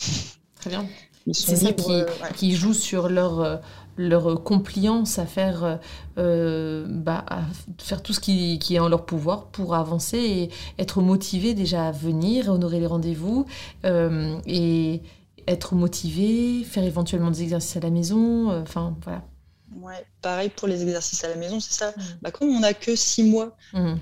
Très 0.60 0.70
bien. 0.70 0.88
C'est 1.32 1.56
ça 1.56 1.72
qui, 1.72 1.90
qui, 2.36 2.54
joue 2.54 2.74
sur 2.74 3.08
leur, 3.08 3.40
euh, 3.40 3.56
leur 3.96 4.42
compliance 4.42 5.18
à 5.18 5.26
faire, 5.26 5.78
euh, 6.18 6.86
bah, 6.88 7.24
à 7.28 7.42
faire 7.78 8.02
tout 8.02 8.12
ce 8.12 8.20
qui, 8.20 8.58
qui, 8.58 8.76
est 8.76 8.78
en 8.78 8.88
leur 8.88 9.06
pouvoir 9.06 9.46
pour 9.46 9.74
avancer 9.74 10.18
et 10.18 10.50
être 10.78 11.00
motivé 11.00 11.54
déjà 11.54 11.88
à 11.88 11.92
venir, 11.92 12.48
honorer 12.48 12.80
les 12.80 12.86
rendez-vous 12.86 13.46
euh, 13.84 14.38
et 14.46 15.02
être 15.46 15.74
motivé, 15.74 16.64
faire 16.64 16.84
éventuellement 16.84 17.30
des 17.30 17.42
exercices 17.42 17.76
à 17.76 17.80
la 17.80 17.90
maison. 17.90 18.50
Enfin, 18.62 18.96
voilà. 19.04 19.22
Ouais, 19.80 20.06
pareil 20.22 20.50
pour 20.50 20.68
les 20.68 20.82
exercices 20.82 21.24
à 21.24 21.28
la 21.28 21.34
maison, 21.34 21.60
c'est 21.60 21.74
ça. 21.74 21.90
Mm. 21.90 22.02
Bah, 22.22 22.30
comme 22.30 22.48
on 22.48 22.60
n'a 22.60 22.74
que 22.74 22.96
six 22.96 23.22
mois, 23.24 23.56
mm. 23.72 23.94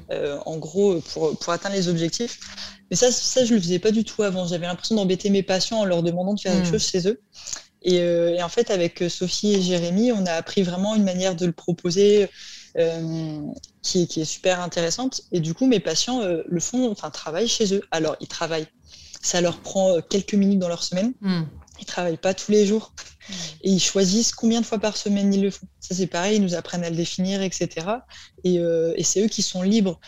en 0.47 0.59
gros, 0.59 1.01
pour, 1.13 1.37
pour, 1.39 1.53
atteindre 1.53 1.75
les 1.75 1.89
objectifs, 1.89 2.39
mais 2.93 2.97
ça, 2.97 3.11
ça, 3.11 3.43
je 3.47 3.55
le 3.55 3.61
faisais 3.61 3.79
pas 3.79 3.91
du 3.91 4.05
tout 4.05 4.23
avant. 4.23 4.47
J'avais 4.47 4.67
l'impression 4.67 4.97
d'embêter 4.97 5.31
mes 5.31 5.43
patients 5.43 5.79
en 5.79 5.87
leur 5.87 6.03
demandant 6.03 6.35
de 6.35 6.41
faire 6.41 6.55
des 6.55 6.61
hmm. 6.61 6.71
choses 6.71 6.85
chez 6.85 7.09
eux. 7.09 7.23
Euh, 7.87 8.29
et, 8.29 8.43
en 8.43 8.49
fait, 8.49 8.71
avec 8.71 9.03
euh, 9.03 9.09
Sophie 9.09 9.55
et 9.55 9.63
Jérémy, 9.63 10.13
on 10.13 10.25
a 10.27 10.33
appris 10.33 10.63
vraiment 10.63 10.95
une 10.95 11.05
manière 11.05 11.35
de 11.35 11.47
le 11.47 11.53
proposer 11.53 12.29
euh, 12.79 13.41
qui, 13.83 14.03
est, 14.03 14.25
super 14.25 14.61
intéressante. 14.61 15.23
Et 15.33 15.41
du 15.41 15.55
coup, 15.55 15.67
mes 15.67 15.81
patients 15.81 16.23
le 16.23 16.61
font, 16.61 16.91
enfin, 16.91 17.11
travaillent 17.11 17.49
chez 17.49 17.75
eux. 17.75 17.83
Alors, 17.91 18.17
ils 18.21 18.29
travaillent. 18.29 18.69
Ça 19.25 19.41
leur 19.41 19.61
prend 19.61 20.01
quelques 20.01 20.35
minutes 20.35 20.59
dans 20.59 20.69
leur 20.69 20.83
semaine. 20.83 21.13
Ils 21.23 21.29
hmm. 21.29 21.49
Ils 21.81 21.87
travaillent 21.87 22.17
pas 22.17 22.35
tous 22.35 22.51
les 22.53 22.67
jours. 22.67 22.93
Hmm. 23.29 23.33
Et 23.63 23.71
ils 23.71 23.81
choisissent 23.81 24.33
combien 24.33 24.61
de 24.61 24.67
fois 24.67 24.79
par 24.79 24.97
semaine 24.97 25.33
ils 25.33 25.43
le 25.43 25.51
font. 25.51 25.67
Ça, 25.81 25.95
c'est 25.95 26.07
pareil, 26.07 26.37
ils 26.37 26.43
nous 26.43 26.55
apprennent 26.55 26.85
à 26.85 26.91
le 26.91 26.97
définir, 26.97 27.43
etc. 27.43 27.87
Et, 28.45 28.57
et 28.57 29.05
c'est 29.05 29.25
eux 29.25 29.29
qui 29.29 29.43
sont 29.43 29.63
libres. 29.63 30.01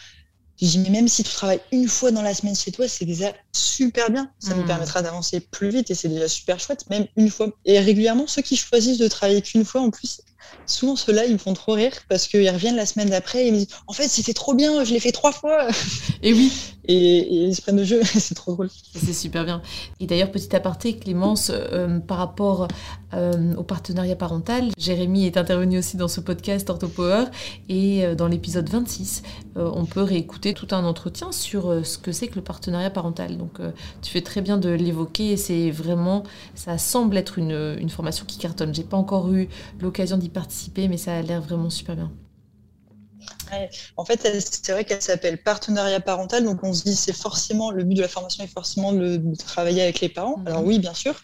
Je 0.60 0.66
dis, 0.66 0.78
mais 0.78 0.90
même 0.90 1.08
si 1.08 1.24
tu 1.24 1.32
travailles 1.32 1.60
une 1.72 1.88
fois 1.88 2.12
dans 2.12 2.22
la 2.22 2.32
semaine 2.32 2.54
chez 2.54 2.70
toi, 2.70 2.86
c'est 2.86 3.04
déjà 3.04 3.32
super 3.52 4.10
bien. 4.10 4.30
Ça 4.38 4.54
nous 4.54 4.62
hmm. 4.62 4.66
permettra 4.66 5.02
d'avancer 5.02 5.40
plus 5.40 5.70
vite 5.70 5.90
et 5.90 5.94
c'est 5.94 6.08
déjà 6.08 6.28
super 6.28 6.60
chouette, 6.60 6.88
même 6.90 7.06
une 7.16 7.30
fois. 7.30 7.48
Et 7.64 7.78
régulièrement, 7.80 8.26
ceux 8.26 8.42
qui 8.42 8.56
choisissent 8.56 8.98
de 8.98 9.08
travailler 9.08 9.42
qu'une 9.42 9.64
fois, 9.64 9.80
en 9.80 9.90
plus, 9.90 10.20
souvent 10.66 10.94
ceux-là, 10.96 11.24
ils 11.26 11.32
me 11.32 11.38
font 11.38 11.54
trop 11.54 11.72
rire 11.72 11.92
parce 12.08 12.28
qu'ils 12.28 12.48
reviennent 12.48 12.76
la 12.76 12.86
semaine 12.86 13.10
d'après 13.10 13.44
et 13.44 13.48
ils 13.48 13.52
me 13.52 13.58
disent, 13.58 13.74
en 13.88 13.92
fait, 13.92 14.08
c'était 14.08 14.34
trop 14.34 14.54
bien, 14.54 14.84
je 14.84 14.92
l'ai 14.92 15.00
fait 15.00 15.12
trois 15.12 15.32
fois. 15.32 15.68
Et 16.22 16.32
oui, 16.32 16.52
et, 16.86 17.46
ils 17.46 17.54
se 17.54 17.62
prennent 17.62 17.76
de 17.76 17.84
jeu, 17.84 18.02
c'est 18.04 18.34
trop 18.34 18.52
drôle. 18.52 18.70
C'est 18.94 19.12
super 19.12 19.44
bien. 19.44 19.62
Et 20.00 20.06
d'ailleurs, 20.06 20.30
petit 20.30 20.54
aparté, 20.54 20.96
Clémence, 20.96 21.50
euh, 21.54 21.98
par 21.98 22.18
rapport 22.18 22.68
euh, 23.14 23.54
au 23.54 23.62
partenariat 23.62 24.16
parental, 24.16 24.70
Jérémy 24.78 25.26
est 25.26 25.36
intervenu 25.36 25.78
aussi 25.78 25.96
dans 25.96 26.08
ce 26.08 26.20
podcast 26.20 26.68
Orthopower 26.68 27.24
et 27.68 28.04
euh, 28.04 28.14
dans 28.14 28.28
l'épisode 28.28 28.68
26, 28.68 29.22
on 29.56 29.84
peut 29.84 30.02
réécouter 30.02 30.52
tout 30.52 30.66
un 30.72 30.84
entretien 30.84 31.30
sur 31.30 31.86
ce 31.86 31.96
que 31.96 32.10
c'est 32.10 32.26
que 32.26 32.34
le 32.34 32.42
partenariat 32.42 32.90
parental. 32.90 33.36
Donc, 33.36 33.60
tu 34.02 34.10
fais 34.10 34.20
très 34.20 34.40
bien 34.40 34.56
de 34.58 34.68
l'évoquer 34.68 35.36
c'est 35.36 35.70
vraiment, 35.70 36.24
ça 36.56 36.76
semble 36.76 37.16
être 37.16 37.38
une, 37.38 37.76
une 37.80 37.88
formation 37.88 38.26
qui 38.26 38.38
cartonne. 38.38 38.74
J'ai 38.74 38.82
pas 38.82 38.96
encore 38.96 39.32
eu 39.32 39.48
l'occasion 39.80 40.16
d'y 40.16 40.28
participer, 40.28 40.88
mais 40.88 40.96
ça 40.96 41.14
a 41.14 41.22
l'air 41.22 41.40
vraiment 41.40 41.70
super 41.70 41.94
bien. 41.94 42.10
En 43.96 44.04
fait, 44.04 44.20
c'est 44.40 44.72
vrai 44.72 44.84
qu'elle 44.84 45.02
s'appelle 45.02 45.42
partenariat 45.42 46.00
parental, 46.00 46.44
donc 46.44 46.62
on 46.62 46.72
se 46.72 46.82
dit 46.82 46.96
c'est 46.96 47.12
forcément 47.12 47.70
le 47.70 47.84
but 47.84 47.94
de 47.94 48.02
la 48.02 48.08
formation 48.08 48.44
est 48.44 48.48
forcément 48.48 48.92
de, 48.92 49.20
travailler 49.36 49.82
avec 49.82 50.00
les 50.00 50.08
parents. 50.08 50.38
Mhm. 50.38 50.48
Alors 50.48 50.64
oui, 50.64 50.78
bien 50.78 50.94
sûr, 50.94 51.14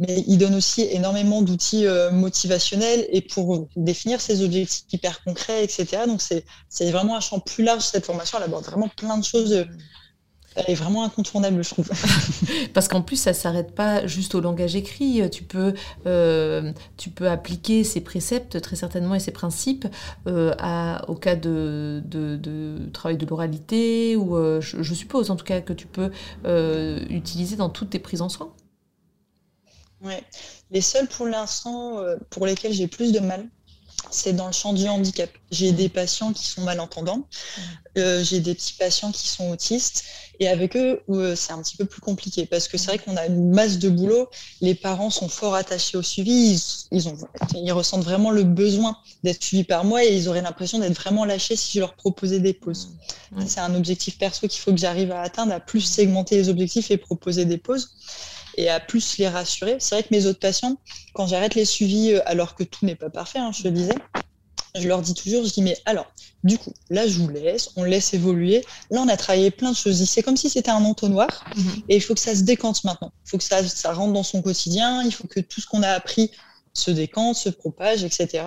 mais 0.00 0.24
il 0.26 0.38
donne 0.38 0.54
aussi 0.54 0.82
énormément 0.82 1.42
d'outils 1.42 1.86
euh, 1.86 2.10
motivationnels 2.10 3.06
et 3.10 3.20
pour 3.20 3.68
définir 3.76 4.20
ses 4.20 4.42
objectifs 4.42 4.84
hyper 4.92 5.22
concrets, 5.24 5.64
etc. 5.64 6.06
Donc 6.06 6.22
c'est 6.22 6.90
vraiment 6.90 7.16
un 7.16 7.20
champ 7.20 7.40
plus 7.40 7.64
large 7.64 7.82
cette 7.82 8.06
formation. 8.06 8.38
Elle 8.38 8.44
aborde 8.44 8.64
vraiment 8.64 8.88
plein 8.88 9.18
de 9.18 9.24
choses. 9.24 9.52
Euh, 9.52 9.64
Elle 10.58 10.72
est 10.72 10.74
vraiment 10.74 11.04
incontournable, 11.04 11.62
je 11.62 11.70
trouve. 11.70 11.88
Parce 12.74 12.88
qu'en 12.88 13.00
plus, 13.00 13.16
ça 13.16 13.30
ne 13.30 13.36
s'arrête 13.36 13.74
pas 13.74 14.06
juste 14.08 14.34
au 14.34 14.40
langage 14.40 14.74
écrit. 14.74 15.22
Tu 15.30 15.44
peux, 15.44 15.72
euh, 16.06 16.72
tu 16.96 17.10
peux 17.10 17.28
appliquer 17.28 17.84
ces 17.84 18.00
préceptes, 18.00 18.60
très 18.60 18.74
certainement, 18.74 19.14
et 19.14 19.20
ces 19.20 19.30
principes 19.30 19.86
euh, 20.26 20.52
à, 20.58 21.08
au 21.08 21.14
cas 21.14 21.36
de, 21.36 22.02
de, 22.04 22.90
travail 22.92 23.16
de 23.16 23.26
l'oralité, 23.26 24.16
ou 24.16 24.36
euh, 24.36 24.60
je, 24.60 24.94
suppose 24.94 25.30
en 25.30 25.36
tout 25.36 25.44
cas 25.44 25.60
que 25.60 25.72
tu 25.72 25.86
peux 25.86 26.10
utiliser 27.08 27.56
dans 27.56 27.68
toutes 27.68 27.90
tes 27.90 28.00
prises 28.00 28.22
en 28.22 28.28
soin. 28.28 28.52
Ouais. 30.02 30.22
Les 30.70 30.80
seuls 30.80 31.06
pour 31.06 31.26
l'instant 31.26 32.02
pour 32.30 32.46
lesquels 32.46 32.72
j'ai 32.72 32.88
plus 32.88 33.12
de 33.12 33.20
mal, 33.20 33.48
c'est 34.10 34.32
dans 34.32 34.46
le 34.46 34.52
champ 34.52 34.72
du 34.72 34.88
handicap. 34.88 35.30
J'ai 35.50 35.72
des 35.72 35.88
patients 35.88 36.32
qui 36.32 36.46
sont 36.46 36.62
malentendants, 36.62 37.26
euh, 37.96 38.22
j'ai 38.22 38.40
des 38.40 38.54
petits 38.54 38.74
patients 38.74 39.12
qui 39.12 39.28
sont 39.28 39.50
autistes, 39.50 40.04
et 40.40 40.48
avec 40.48 40.76
eux, 40.76 41.02
euh, 41.10 41.34
c'est 41.34 41.52
un 41.52 41.60
petit 41.60 41.76
peu 41.76 41.84
plus 41.84 42.00
compliqué. 42.00 42.46
Parce 42.46 42.68
que 42.68 42.78
c'est 42.78 42.86
vrai 42.86 42.98
qu'on 42.98 43.16
a 43.16 43.26
une 43.26 43.50
masse 43.50 43.78
de 43.78 43.88
boulot. 43.88 44.28
Les 44.60 44.74
parents 44.74 45.10
sont 45.10 45.28
fort 45.28 45.54
attachés 45.54 45.96
au 45.96 46.02
suivi, 46.02 46.86
ils, 46.92 47.08
ont, 47.08 47.16
ils 47.54 47.72
ressentent 47.72 48.04
vraiment 48.04 48.30
le 48.30 48.44
besoin 48.44 48.96
d'être 49.24 49.42
suivis 49.42 49.64
par 49.64 49.84
moi. 49.84 50.04
Et 50.04 50.16
ils 50.16 50.28
auraient 50.28 50.42
l'impression 50.42 50.78
d'être 50.78 50.94
vraiment 50.94 51.24
lâchés 51.24 51.56
si 51.56 51.72
je 51.74 51.80
leur 51.80 51.94
proposais 51.94 52.38
des 52.38 52.52
pauses. 52.52 52.90
C'est 53.46 53.60
un 53.60 53.74
objectif 53.74 54.16
perso 54.16 54.46
qu'il 54.46 54.60
faut 54.60 54.72
que 54.72 54.78
j'arrive 54.78 55.10
à 55.12 55.22
atteindre, 55.22 55.52
à 55.52 55.60
plus 55.60 55.80
segmenter 55.80 56.36
les 56.36 56.48
objectifs 56.48 56.90
et 56.90 56.96
proposer 56.96 57.44
des 57.44 57.58
pauses 57.58 57.90
et 58.58 58.68
à 58.68 58.80
plus 58.80 59.16
les 59.18 59.28
rassurer. 59.28 59.76
C'est 59.78 59.94
vrai 59.94 60.02
que 60.02 60.08
mes 60.10 60.26
autres 60.26 60.40
patients, 60.40 60.76
quand 61.14 61.28
j'arrête 61.28 61.54
les 61.54 61.64
suivis, 61.64 62.14
euh, 62.14 62.20
alors 62.26 62.56
que 62.56 62.64
tout 62.64 62.84
n'est 62.84 62.96
pas 62.96 63.08
parfait, 63.08 63.38
hein, 63.38 63.52
je 63.52 63.62
le 63.62 63.70
disais, 63.70 63.94
je 64.74 64.88
leur 64.88 65.00
dis 65.00 65.14
toujours, 65.14 65.44
je 65.44 65.52
dis, 65.52 65.62
mais 65.62 65.76
alors, 65.86 66.12
du 66.42 66.58
coup, 66.58 66.72
là, 66.90 67.06
je 67.06 67.18
vous 67.18 67.28
laisse, 67.28 67.70
on 67.76 67.84
laisse 67.84 68.14
évoluer. 68.14 68.64
Là, 68.90 69.00
on 69.00 69.08
a 69.08 69.16
travaillé 69.16 69.52
plein 69.52 69.70
de 69.70 69.76
choses. 69.76 70.04
C'est 70.04 70.22
comme 70.22 70.36
si 70.36 70.50
c'était 70.50 70.70
un 70.70 70.84
entonnoir 70.84 71.44
mhm. 71.56 71.82
et 71.88 71.96
il 71.96 72.00
faut 72.00 72.14
que 72.14 72.20
ça 72.20 72.34
se 72.34 72.42
décante 72.42 72.82
maintenant. 72.82 73.12
Il 73.26 73.30
faut 73.30 73.38
que 73.38 73.44
ça, 73.44 73.66
ça 73.66 73.92
rentre 73.92 74.12
dans 74.12 74.24
son 74.24 74.42
quotidien. 74.42 75.04
Il 75.04 75.14
faut 75.14 75.28
que 75.28 75.40
tout 75.40 75.60
ce 75.60 75.66
qu'on 75.66 75.84
a 75.84 75.90
appris 75.90 76.32
se 76.74 76.90
décante, 76.90 77.36
se 77.36 77.48
propage, 77.48 78.02
etc. 78.02 78.44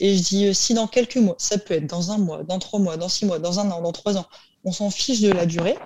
Et 0.00 0.16
je 0.16 0.22
dis, 0.22 0.46
euh, 0.46 0.54
si 0.54 0.72
dans 0.72 0.86
quelques 0.86 1.16
mois, 1.16 1.36
ça 1.38 1.58
peut 1.58 1.74
être 1.74 1.86
dans 1.86 2.10
un 2.10 2.18
mois, 2.18 2.42
dans 2.42 2.58
trois 2.58 2.80
mois, 2.80 2.96
dans 2.96 3.08
six 3.08 3.26
mois, 3.26 3.38
dans 3.38 3.60
un 3.60 3.70
an, 3.70 3.82
dans 3.82 3.92
trois 3.92 4.16
ans, 4.16 4.26
on 4.64 4.72
s'en 4.72 4.90
fiche 4.90 5.20
de 5.20 5.30
la 5.30 5.44
durée. 5.44 5.76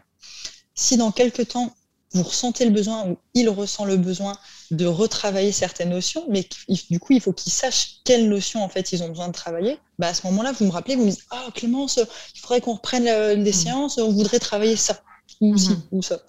Si 0.74 0.96
dans 0.96 1.10
quelques 1.10 1.48
temps, 1.48 1.74
vous 2.16 2.22
ressentez 2.22 2.64
le 2.64 2.70
besoin 2.70 3.08
ou 3.08 3.16
il 3.34 3.48
ressent 3.48 3.84
le 3.84 3.96
besoin 3.96 4.36
de 4.70 4.86
retravailler 4.86 5.52
certaines 5.52 5.90
notions, 5.90 6.24
mais 6.28 6.48
du 6.90 6.98
coup, 6.98 7.12
il 7.12 7.20
faut 7.20 7.32
qu'ils 7.32 7.52
sachent 7.52 8.00
quelles 8.04 8.28
notions 8.28 8.62
en 8.64 8.68
fait 8.68 8.92
ils 8.92 9.02
ont 9.02 9.08
besoin 9.08 9.28
de 9.28 9.32
travailler. 9.32 9.78
Bah, 9.98 10.08
à 10.08 10.14
ce 10.14 10.26
moment-là, 10.26 10.52
vous 10.52 10.66
me 10.66 10.70
rappelez, 10.70 10.96
vous 10.96 11.04
me 11.04 11.10
dites 11.10 11.26
Ah, 11.30 11.46
Clémence, 11.54 12.00
il 12.34 12.40
faudrait 12.40 12.60
qu'on 12.60 12.74
reprenne 12.74 13.04
des 13.42 13.50
mmh. 13.50 13.54
séances, 13.54 13.98
on 13.98 14.10
voudrait 14.10 14.38
travailler 14.38 14.76
ça. 14.76 15.00
Ou, 15.40 15.54
mmh. 15.54 15.82
ou 15.92 16.02
ça. 16.02 16.18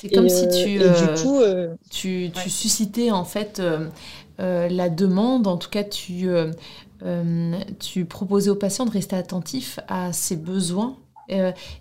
C'est 0.00 0.08
comme 0.10 0.28
si 0.28 0.46
euh, 0.46 0.64
tu, 0.64 0.82
euh, 0.82 1.14
du 1.14 1.22
coup, 1.22 1.40
euh, 1.40 1.74
tu, 1.90 2.30
tu 2.34 2.50
suscitais 2.50 3.10
en 3.10 3.24
fait 3.24 3.60
la 4.38 4.88
demande, 4.88 5.46
en 5.46 5.58
tout 5.58 5.68
cas, 5.68 5.84
tu, 5.84 6.28
tu 7.78 8.04
proposais 8.06 8.50
au 8.50 8.56
patient 8.56 8.86
de 8.86 8.90
rester 8.90 9.16
attentif 9.16 9.78
à 9.88 10.12
ses 10.12 10.36
besoins 10.36 10.96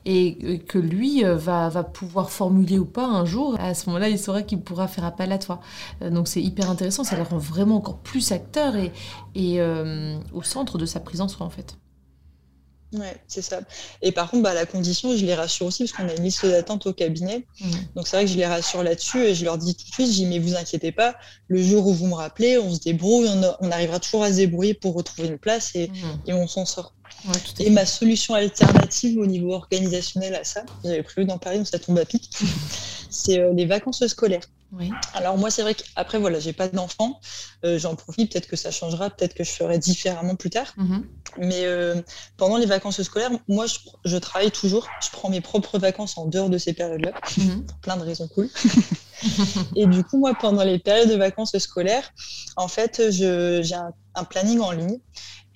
et 0.06 0.60
que 0.68 0.78
lui 0.78 1.26
euh, 1.26 1.36
va, 1.36 1.70
va, 1.70 1.84
pouvoir 1.84 2.30
formuler 2.30 2.80
ou 2.80 2.86
pas 2.86 3.06
un 3.06 3.26
jour, 3.26 3.56
à 3.60 3.74
ce 3.74 3.88
moment-là, 3.88 4.10
il 4.10 4.20
saura 4.20 4.42
qu'il 4.44 4.62
pourra 4.62 4.88
faire 4.88 5.06
appel 5.06 5.32
à 5.32 5.38
toi. 5.38 5.60
Euh, 6.02 6.10
donc 6.10 6.28
c'est 6.28 6.42
hyper 6.42 6.70
intéressant, 6.70 7.04
ça 7.04 7.16
le 7.16 7.24
rend 7.24 7.38
vraiment 7.38 7.78
encore 7.78 8.00
plus 8.00 8.32
acteur 8.32 8.76
et, 8.76 8.92
et 9.36 9.62
au 10.34 10.44
centre 10.44 10.78
de 10.78 10.86
sa 10.86 11.00
prise 11.00 11.22
en 11.22 11.28
soin 11.28 11.48
en 11.48 11.50
fait. 11.50 11.78
Ouais, 12.94 13.16
c'est 13.28 13.44
ça. 13.44 13.62
Et 14.02 14.12
par 14.12 14.32
contre, 14.32 14.44
bah, 14.44 14.56
la 14.56 14.66
condition, 14.66 15.16
je 15.16 15.24
les 15.24 15.36
rassure 15.36 15.68
aussi 15.68 15.84
parce 15.84 15.92
qu'on 15.92 16.10
a 16.10 16.16
une 16.16 16.24
liste 16.24 16.46
d'attente 16.46 16.88
au 16.88 16.94
cabinet. 16.94 17.46
Mmh. 17.62 17.72
Donc 17.96 18.08
c'est 18.08 18.18
vrai 18.18 18.26
que 18.26 18.32
je 18.32 18.38
les 18.38 18.48
rassure 18.48 18.82
là-dessus 18.82 19.26
et 19.26 19.36
je 19.36 19.46
leur 19.46 19.60
dis 19.60 19.76
tout 19.76 19.86
de 19.88 19.94
suite, 19.94 20.08
je 20.08 20.14
dis 20.14 20.26
mais 20.26 20.40
vous 20.40 20.56
inquiétez 20.56 20.92
pas, 20.92 21.16
le 21.48 21.62
jour 21.62 21.86
où 21.86 21.94
vous 21.94 22.08
me 22.08 22.16
rappelez, 22.16 22.58
on 22.58 22.74
se 22.74 22.80
débrouille, 22.80 23.30
on, 23.60 23.72
arrivera 23.72 24.00
toujours 24.00 24.24
à 24.24 24.32
se 24.32 24.38
débrouiller 24.38 24.74
pour 24.74 24.96
retrouver 24.96 25.28
une 25.28 25.38
place 25.38 25.76
et, 25.76 25.90
mmh. 25.90 26.30
et 26.30 26.34
on 26.34 26.48
s'en 26.48 26.66
sort 26.66 26.94
et 27.60 27.70
ma 27.70 27.86
solution 27.86 28.34
alternative 28.34 29.20
au 29.20 29.26
niveau 29.26 29.54
organisationnel 29.54 30.36
à 30.36 30.44
ça, 30.44 30.64
j'avais 30.84 31.04
prévu 31.04 31.26
d'en 31.28 31.38
parler, 31.38 31.60
mais 31.60 31.66
ça 31.66 31.80
tombe 31.80 31.98
à 31.98 32.06
pic, 32.06 32.32
c'est 33.10 33.40
euh, 33.40 33.54
les 33.54 33.66
vacances 33.66 34.06
scolaires. 34.08 34.48
Alors 35.14 35.38
moi, 35.38 35.50
c'est 35.50 35.64
vrai 35.64 35.74
qu'après, 35.74 36.20
voilà, 36.20 36.40
j'ai 36.40 36.54
pas 36.54 36.68
d'enfants, 36.68 37.20
euh, 37.66 37.80
j'en 37.80 37.96
profite, 37.96 38.32
peut-être 38.32 38.48
que 38.48 38.56
ça 38.56 38.70
changera, 38.70 39.10
peut-être 39.10 39.34
que 39.34 39.44
je 39.44 39.50
ferai 39.50 39.80
différemment 39.80 40.36
plus 40.36 40.52
tard. 40.52 40.76
Mm-hmm. 40.78 41.04
Mais 41.40 41.66
euh, 41.66 42.02
pendant 42.38 42.58
les 42.58 42.68
vacances 42.68 43.02
scolaires, 43.02 43.32
moi, 43.48 43.66
je, 44.06 44.18
travaille 44.18 44.52
toujours, 44.52 44.88
je 45.04 45.10
prends 45.12 45.30
mes 45.30 45.42
propres 45.42 45.80
vacances 45.80 46.18
en 46.18 46.26
dehors 46.26 46.50
de 46.50 46.58
ces 46.60 46.74
périodes-là, 46.74 47.12
mm-hmm. 47.12 47.66
pour 47.66 47.78
plein 47.80 47.98
de 47.98 48.04
raisons 48.04 48.28
cool. 48.28 48.50
et 49.76 49.88
du 49.88 50.04
coup, 50.04 50.20
moi, 50.20 50.36
pendant 50.40 50.64
les 50.64 50.78
périodes 50.78 51.10
de 51.10 51.16
vacances 51.16 51.58
scolaires, 51.58 52.14
en 52.56 52.68
fait, 52.68 53.02
j'ai 53.10 53.76
un, 53.76 54.24
planning 54.26 54.60
en 54.60 54.72
ligne 54.72 55.00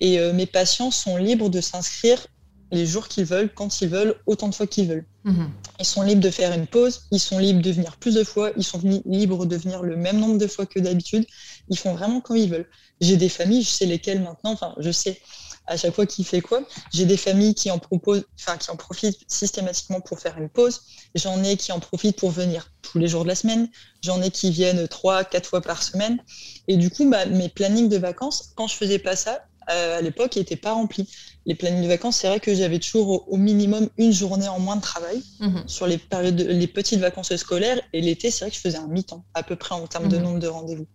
et 0.04 0.20
euh, 0.20 0.34
mes 0.34 0.44
patients 0.44 0.90
sont 0.90 1.16
libres 1.16 1.48
de 1.48 1.62
s'inscrire 1.62 2.26
les 2.70 2.86
jours 2.86 3.08
qu'ils 3.08 3.24
veulent, 3.24 3.50
quand 3.54 3.80
ils 3.80 3.88
veulent, 3.88 4.16
autant 4.26 4.48
de 4.48 4.54
fois 4.54 4.66
qu'ils 4.66 4.86
veulent. 4.86 5.06
Mhm. 5.24 5.50
Ils 5.80 5.86
sont 5.86 6.02
libres 6.02 6.20
de 6.20 6.30
faire 6.30 6.52
une 6.52 6.66
pause, 6.66 7.04
ils 7.10 7.20
sont 7.20 7.38
libres 7.38 7.62
de 7.62 7.70
venir 7.70 7.96
plus 7.96 8.14
de 8.14 8.22
fois, 8.22 8.50
ils 8.58 8.64
sont 8.64 8.80
libres 9.06 9.46
de 9.46 9.56
venir 9.56 9.82
le 9.82 9.96
même 9.96 10.18
nombre 10.20 10.36
de 10.36 10.46
fois 10.46 10.66
que 10.66 10.78
d'habitude. 10.78 11.24
Ils 11.70 11.78
font 11.78 11.94
vraiment 11.94 12.20
comme 12.20 12.36
ils 12.36 12.50
veulent. 12.50 12.68
J'ai 13.00 13.16
des 13.16 13.30
familles, 13.30 13.62
je 13.62 13.70
sais 13.70 13.86
lesquelles 13.86 14.20
maintenant, 14.20 14.52
enfin, 14.52 14.74
je 14.78 14.90
sais 14.90 15.18
à 15.66 15.78
chaque 15.78 15.94
fois 15.94 16.04
qui 16.04 16.24
fait 16.24 16.42
quoi. 16.42 16.60
J'ai 16.92 17.06
des 17.06 17.16
familles 17.16 17.54
qui 17.54 17.70
en 17.70 17.78
proposent, 17.78 18.24
enfin, 18.38 18.58
qui 18.58 18.70
en 18.70 18.76
profitent 18.76 19.20
systématiquement 19.28 20.00
pour 20.02 20.18
faire 20.20 20.36
une 20.36 20.50
pause. 20.50 20.82
J'en 21.14 21.42
ai 21.42 21.56
qui 21.56 21.72
en 21.72 21.80
profitent 21.80 22.18
pour 22.18 22.30
venir 22.30 22.70
tous 22.82 22.98
les 22.98 23.08
jours 23.08 23.22
de 23.22 23.28
la 23.28 23.34
semaine. 23.34 23.70
J'en 24.02 24.20
ai 24.20 24.30
qui 24.30 24.50
viennent 24.50 24.86
trois, 24.88 25.24
quatre 25.24 25.48
fois 25.48 25.62
par 25.62 25.82
semaine. 25.82 26.22
Et 26.68 26.76
du 26.76 26.90
coup, 26.90 27.08
bah, 27.08 27.24
mes 27.26 27.48
plannings 27.48 27.88
de 27.88 27.96
vacances, 27.96 28.52
quand 28.56 28.66
je 28.66 28.76
faisais 28.76 28.98
pas 28.98 29.16
ça, 29.16 29.46
à 29.66 30.00
l'époque, 30.00 30.36
n'étaient 30.36 30.56
pas 30.56 30.72
remplis. 30.72 31.08
Les 31.46 31.54
plannings 31.54 31.82
de 31.82 31.88
vacances, 31.88 32.16
c'est 32.16 32.28
vrai 32.28 32.40
que 32.40 32.54
j'avais 32.54 32.78
toujours 32.78 33.30
au, 33.30 33.36
minimum 33.36 33.88
une 33.98 34.12
journée 34.12 34.48
en 34.48 34.58
moins 34.58 34.76
de 34.76 34.80
travail 34.80 35.22
mhm. 35.40 35.64
sur 35.66 35.86
les 35.86 35.98
périodes, 35.98 36.40
les 36.40 36.66
petites 36.66 37.00
vacances 37.00 37.34
scolaires. 37.36 37.80
Et 37.92 38.00
l'été, 38.00 38.30
c'est 38.30 38.44
vrai 38.44 38.50
que 38.50 38.56
je 38.56 38.60
faisais 38.60 38.78
un 38.78 38.88
mi-temps, 38.88 39.24
à 39.34 39.42
peu 39.42 39.56
près 39.56 39.74
en 39.74 39.86
termes 39.86 40.08
de 40.08 40.16
mhm. 40.16 40.22
nombre 40.22 40.38
de 40.38 40.48
rendez-vous. 40.48 40.86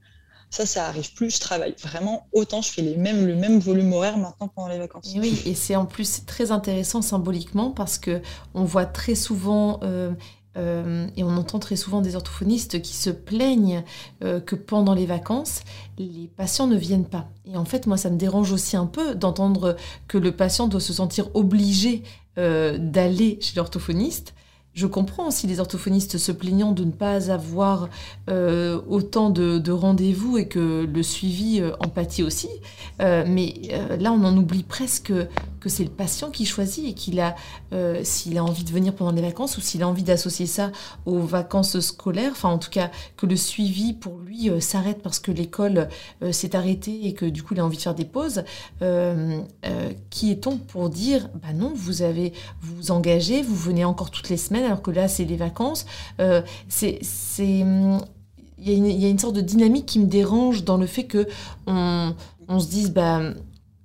Ça, 0.51 0.65
ça 0.65 0.87
arrive 0.87 1.13
plus. 1.13 1.35
Je 1.35 1.39
travaille 1.39 1.75
vraiment 1.79 2.27
autant. 2.33 2.63
Je 2.63 2.71
fais 2.71 2.81
les 2.81 2.97
mêmes, 2.97 3.27
le 3.27 3.35
même 3.35 3.59
volume 3.59 3.93
horaire 3.93 4.17
maintenant 4.17 4.47
pendant 4.47 4.67
les 4.69 4.79
vacances. 4.79 5.13
Et 5.15 5.19
oui, 5.19 5.39
et 5.45 5.53
c'est 5.53 5.75
en 5.75 5.85
plus 5.85 6.25
très 6.25 6.51
intéressant 6.51 7.03
symboliquement 7.03 7.69
parce 7.69 7.99
que 7.99 8.21
on 8.55 8.63
voit 8.63 8.87
très 8.87 9.13
souvent 9.13 9.79
euh, 9.83 10.11
euh, 10.57 11.07
et 11.15 11.23
on 11.23 11.35
entend 11.37 11.59
très 11.59 11.75
souvent 11.75 12.01
des 12.01 12.15
orthophonistes 12.15 12.81
qui 12.81 12.95
se 12.95 13.09
plaignent 13.09 13.83
euh, 14.23 14.39
que 14.39 14.55
pendant 14.55 14.93
les 14.93 15.05
vacances, 15.05 15.61
les 15.97 16.29
patients 16.35 16.67
ne 16.67 16.75
viennent 16.75 17.07
pas. 17.07 17.29
Et 17.45 17.57
en 17.57 17.65
fait, 17.65 17.87
moi, 17.87 17.97
ça 17.97 18.09
me 18.09 18.17
dérange 18.17 18.51
aussi 18.51 18.75
un 18.75 18.85
peu 18.85 19.15
d'entendre 19.15 19.75
que 20.07 20.17
le 20.17 20.31
patient 20.31 20.67
doit 20.67 20.79
se 20.79 20.93
sentir 20.93 21.29
obligé 21.35 22.03
d'aller 22.37 23.37
chez 23.41 23.57
l'orthophoniste 23.57 24.33
je 24.73 24.87
comprends 24.87 25.27
aussi 25.27 25.47
les 25.47 25.59
orthophonistes 25.59 26.17
se 26.17 26.31
plaignant 26.31 26.71
de 26.71 26.83
ne 26.83 26.91
pas 26.91 27.31
avoir 27.31 27.89
euh, 28.29 28.79
autant 28.87 29.29
de, 29.29 29.71
rendez-vous 29.71 30.37
et 30.37 30.47
que 30.47 30.85
le 30.85 31.03
suivi 31.03 31.59
euh, 31.59 31.71
en 31.79 31.89
pâtit 31.89 32.23
aussi. 32.23 32.49
Euh, 33.01 33.23
mais 33.27 33.53
là, 33.99 34.11
on 34.11 34.23
en 34.23 34.35
oublie 34.37 34.63
presque 34.63 35.13
que 35.59 35.69
c'est 35.69 35.83
le 35.83 35.89
patient 35.89 36.29
qui 36.29 36.45
choisit 36.45 36.87
et 36.87 36.93
qu'il 36.93 37.19
a, 37.19 37.35
s'il 38.03 38.37
a 38.37 38.43
envie 38.43 38.63
de 38.63 38.71
venir 38.71 38.95
pendant 38.95 39.11
les 39.11 39.21
vacances 39.21 39.57
ou 39.57 39.61
s'il 39.61 39.83
a 39.83 39.87
envie 39.87 40.03
d'associer 40.03 40.45
ça 40.45 40.71
aux 41.05 41.19
vacances 41.19 41.79
scolaires, 41.81 42.31
enfin 42.31 42.49
en 42.49 42.57
tout 42.57 42.69
cas 42.69 42.91
que 43.17 43.25
le 43.25 43.35
suivi 43.35 43.93
pour 43.93 44.19
lui 44.19 44.49
s'arrête 44.61 45.01
parce 45.01 45.19
que 45.19 45.31
l'école 45.31 45.89
s'est 46.31 46.55
arrêtée 46.55 47.07
et 47.07 47.13
que 47.13 47.25
du 47.25 47.43
coup 47.43 47.55
il 47.55 47.59
a 47.59 47.65
envie 47.65 47.75
de 47.75 47.81
faire 47.81 47.95
des 47.95 48.05
pauses. 48.05 48.43
qui 50.09 50.31
est-on 50.31 50.57
pour 50.57 50.89
dire, 50.89 51.29
bah 51.35 51.53
non, 51.53 51.73
vous 51.75 52.03
avez 52.03 52.31
vous 52.61 52.91
engagez, 52.91 53.41
vous 53.41 53.55
venez 53.55 53.83
encore 53.83 54.11
toutes 54.11 54.29
les 54.29 54.37
semaines 54.37 54.68
alors 54.69 54.81
que 54.81 54.91
là, 54.91 55.07
c'est 55.07 55.25
les 55.25 55.37
vacances. 55.37 55.85
Euh, 56.19 56.41
c'est, 56.67 56.99
il 57.39 58.01
y, 58.57 59.05
a 59.05 59.09
une 59.09 59.19
sorte 59.19 59.35
de 59.35 59.41
dynamique 59.41 59.85
qui 59.85 59.99
me 59.99 60.05
dérange 60.05 60.63
dans 60.63 60.77
le 60.77 60.85
fait 60.85 61.05
que 61.05 61.27
on, 61.67 62.13
se 62.59 62.67
dise, 62.67 62.91
bah, 62.91 63.21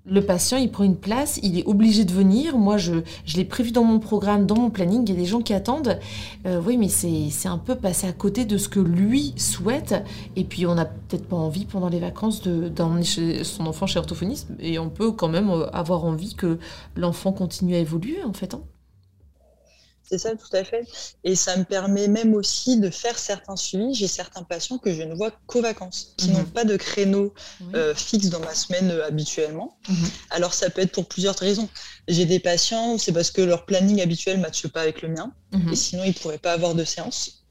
le 0.06 0.20
patient, 0.20 0.58
il 0.58 0.70
prend 0.70 0.84
une 0.84 0.96
place, 0.96 1.40
il 1.42 1.58
est 1.58 1.64
obligé 1.64 2.04
de 2.04 2.12
venir. 2.12 2.58
Moi, 2.58 2.76
je, 2.76 2.92
je 3.24 3.36
l'ai 3.36 3.44
prévu 3.44 3.72
dans 3.72 3.84
mon 3.84 3.98
programme, 3.98 4.44
dans 4.46 4.56
mon 4.56 4.70
planning. 4.70 5.02
Il 5.06 5.14
y 5.14 5.16
a 5.16 5.20
des 5.20 5.26
gens 5.26 5.40
qui 5.40 5.54
attendent. 5.54 5.98
Euh, 6.46 6.60
oui, 6.64 6.76
mais 6.76 6.88
c'est 6.88 7.48
un 7.48 7.58
peu 7.58 7.74
passer 7.74 8.06
à 8.06 8.12
côté 8.12 8.44
de 8.44 8.58
ce 8.58 8.68
que 8.68 8.80
lui 8.80 9.32
souhaite. 9.36 9.94
Et 10.36 10.44
puis, 10.44 10.66
on 10.66 10.74
n'a 10.74 10.84
peut-être 10.84 11.26
pas 11.26 11.36
envie 11.36 11.64
pendant 11.64 11.88
les 11.88 12.00
vacances 12.00 12.42
d'emmener 12.42 13.44
son 13.44 13.66
enfant 13.66 13.86
chez 13.86 13.98
orthophoniste. 13.98 14.50
Et 14.60 14.78
on 14.78 14.90
peut 14.90 15.12
quand 15.12 15.28
même 15.28 15.48
euh, 15.48 15.66
avoir 15.70 16.04
envie 16.04 16.34
que 16.34 16.58
l'enfant 16.96 17.32
continue 17.32 17.74
à 17.74 17.78
évoluer, 17.78 18.22
en 18.24 18.34
fait. 18.34 18.54
Hein. 18.54 18.60
C'est 20.06 20.18
ça, 20.18 20.32
tout 20.36 20.54
à 20.54 20.64
fait. 20.64 20.86
Et 21.24 21.34
ça 21.34 21.56
me 21.56 21.64
permet 21.64 22.08
même 22.08 22.34
aussi 22.34 22.78
de 22.78 22.90
faire 22.90 23.18
certains 23.18 23.56
suivis. 23.56 23.94
J'ai 23.94 24.06
certains 24.06 24.42
patients 24.42 24.76
que 24.76 24.92
je 24.92 25.02
ne 25.02 25.14
vois 25.14 25.32
qu'aux 25.46 25.62
vacances, 25.62 26.14
qui 26.18 26.28
n'ont 26.28 26.44
pas 26.44 26.64
de 26.64 26.76
créneau 26.76 27.32
fixe 27.94 28.28
dans 28.28 28.40
ma 28.40 28.54
semaine 28.54 28.90
habituellement. 29.06 29.78
Alors 30.30 30.52
ça 30.52 30.68
peut 30.68 30.82
être 30.82 30.92
pour 30.92 31.06
plusieurs 31.08 31.36
raisons. 31.36 31.68
J'ai 32.06 32.26
des 32.26 32.38
patients, 32.38 32.98
c'est 32.98 33.12
parce 33.12 33.30
que 33.30 33.40
leur 33.40 33.64
planning 33.64 34.02
habituel 34.02 34.36
ne 34.36 34.42
matche 34.42 34.66
pas 34.66 34.82
avec 34.82 35.00
le 35.00 35.08
mien, 35.08 35.32
et 35.72 35.76
sinon 35.76 36.04
ils 36.04 36.08
ne 36.08 36.12
pourraient 36.12 36.38
pas 36.38 36.52
avoir 36.52 36.74
de 36.74 36.84
séance. 36.84 37.43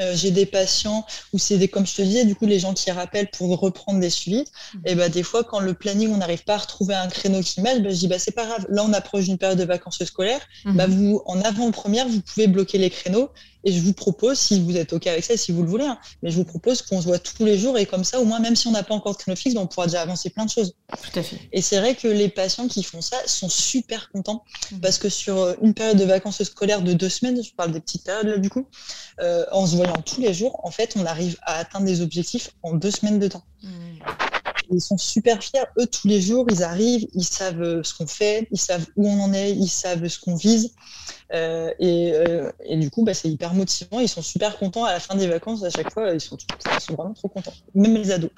Euh, 0.00 0.14
j'ai 0.14 0.30
des 0.30 0.46
patients 0.46 1.06
où 1.32 1.38
c'est 1.38 1.56
des, 1.56 1.68
comme 1.68 1.86
je 1.86 1.94
te 1.94 2.02
disais, 2.02 2.24
du 2.24 2.34
coup, 2.34 2.46
les 2.46 2.58
gens 2.58 2.74
qui 2.74 2.90
rappellent 2.90 3.30
pour 3.30 3.58
reprendre 3.58 4.00
des 4.00 4.10
suivis. 4.10 4.44
Mhm. 4.74 4.82
Et 4.86 4.94
bah, 4.94 5.08
des 5.08 5.22
fois, 5.22 5.44
quand 5.44 5.60
le 5.60 5.74
planning, 5.74 6.10
on 6.12 6.18
n'arrive 6.18 6.44
pas 6.44 6.54
à 6.54 6.58
retrouver 6.58 6.94
un 6.94 7.08
créneau 7.08 7.40
qui 7.40 7.60
mêle, 7.60 7.82
bah, 7.82 7.90
je 7.90 7.96
dis, 7.96 8.08
bah, 8.08 8.18
c'est 8.18 8.32
pas 8.32 8.46
grave. 8.46 8.66
Là, 8.68 8.84
on 8.84 8.92
approche 8.92 9.24
d'une 9.24 9.38
période 9.38 9.58
de 9.58 9.64
vacances 9.64 10.04
scolaires. 10.04 10.42
Mhm. 10.64 10.76
Bah, 10.76 10.86
vous, 10.86 11.22
en 11.26 11.40
avant-première, 11.40 12.08
vous 12.08 12.20
pouvez 12.20 12.46
bloquer 12.46 12.78
les 12.78 12.90
créneaux 12.90 13.30
et 13.64 13.72
je 13.72 13.80
vous 13.80 13.92
propose, 13.92 14.38
si 14.38 14.60
vous 14.60 14.76
êtes 14.76 14.92
OK 14.92 15.06
avec 15.06 15.24
ça, 15.24 15.36
si 15.36 15.52
vous 15.52 15.62
le 15.62 15.68
voulez, 15.68 15.86
hein, 15.86 15.98
mais 16.22 16.30
je 16.30 16.36
vous 16.36 16.44
propose 16.44 16.82
qu'on 16.82 17.00
se 17.00 17.06
voit 17.06 17.18
tous 17.18 17.44
les 17.44 17.58
jours 17.58 17.78
et 17.78 17.86
comme 17.86 18.04
ça, 18.04 18.20
au 18.20 18.24
moins, 18.24 18.40
même 18.40 18.56
si 18.56 18.66
on 18.68 18.72
n'a 18.72 18.82
pas 18.82 18.94
encore 18.94 19.12
de 19.12 19.18
créneau 19.18 19.36
fixe, 19.36 19.54
ben, 19.54 19.62
on 19.62 19.66
pourra 19.66 19.86
déjà 19.86 20.02
avancer 20.02 20.30
plein 20.30 20.44
de 20.44 20.50
choses. 20.50 20.74
Tout 20.90 21.18
à 21.18 21.22
fait. 21.22 21.38
Et 21.52 21.62
c'est 21.62 21.78
vrai 21.78 21.94
que 21.94 22.08
les 22.08 22.28
patients 22.28 22.68
qui 22.68 22.82
font 22.82 23.00
ça 23.00 23.16
sont 23.26 23.48
super 23.48 24.10
contents 24.10 24.44
mmh. 24.70 24.80
parce 24.80 24.98
que 24.98 25.08
sur 25.08 25.38
euh, 25.38 25.54
une 25.62 25.74
période 25.74 25.96
de 25.96 26.04
vacances 26.04 26.42
scolaires 26.42 26.82
de 26.82 26.92
deux 26.92 27.08
semaines, 27.08 27.42
je 27.42 27.52
parle 27.54 27.72
des 27.72 27.80
petites 27.80 28.04
périodes 28.04 28.26
là 28.26 28.38
du 28.38 28.50
coup, 28.50 28.66
euh, 29.20 29.44
en 29.52 29.66
se 29.66 29.76
voyant 29.76 29.94
tous 30.04 30.20
les 30.20 30.34
jours, 30.34 30.60
en 30.64 30.70
fait, 30.70 30.94
on 30.96 31.06
arrive 31.06 31.36
à 31.42 31.56
atteindre 31.58 31.86
des 31.86 32.00
objectifs 32.00 32.50
en 32.62 32.74
deux 32.74 32.90
semaines 32.90 33.18
de 33.18 33.28
temps. 33.28 33.44
Mmh. 33.62 33.68
Ils 34.70 34.80
sont 34.80 34.96
super 34.96 35.42
fiers. 35.42 35.64
Eux, 35.78 35.86
tous 35.86 36.08
les 36.08 36.20
jours, 36.20 36.46
ils 36.50 36.62
arrivent, 36.62 37.06
ils 37.14 37.24
savent 37.24 37.62
euh, 37.62 37.82
ce 37.82 37.94
qu'on 37.94 38.06
fait, 38.06 38.48
ils 38.50 38.58
savent 38.58 38.86
où 38.96 39.08
on 39.08 39.20
en 39.20 39.32
est, 39.32 39.52
ils 39.52 39.68
savent 39.68 40.06
ce 40.06 40.18
qu'on 40.18 40.36
vise. 40.36 40.74
Euh, 41.32 41.70
euh, 41.80 42.52
et, 42.64 42.76
du 42.76 42.90
coup, 42.90 43.04
bah, 43.04 43.14
c'est 43.14 43.28
hyper 43.28 43.54
motivant. 43.54 44.00
Ils 44.00 44.08
sont 44.08 44.22
super 44.22 44.58
contents 44.58 44.84
à 44.84 44.92
la 44.92 45.00
fin 45.00 45.14
des 45.14 45.26
vacances. 45.26 45.64
À 45.64 45.70
chaque 45.70 45.92
fois, 45.92 46.10
ils 46.10 46.20
sont, 46.20 46.36
vraiment 46.90 47.14
trop 47.14 47.28
contents. 47.28 47.52
Même 47.74 47.94
les 47.94 48.10
ados. 48.10 48.30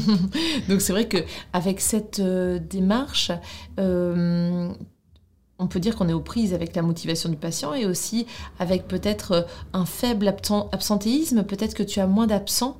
Donc 0.68 0.80
c'est 0.80 0.92
vrai 0.92 1.08
qu'avec 1.08 1.80
cette 1.80 2.20
démarche, 2.20 3.32
on 3.78 5.66
peut 5.68 5.80
dire 5.80 5.96
qu'on 5.96 6.08
est 6.08 6.14
aux 6.14 6.20
prises 6.20 6.54
avec 6.54 6.74
la 6.74 6.82
motivation 6.82 7.28
du 7.28 7.36
patient 7.36 7.74
et 7.74 7.84
aussi 7.84 8.26
avec 8.58 8.88
peut-être 8.88 9.46
un 9.72 9.84
faible 9.84 10.28
absentéisme. 10.28 11.44
Peut-être 11.44 11.74
que 11.74 11.82
tu 11.82 12.00
as 12.00 12.06
moins 12.06 12.26
d'absents 12.26 12.78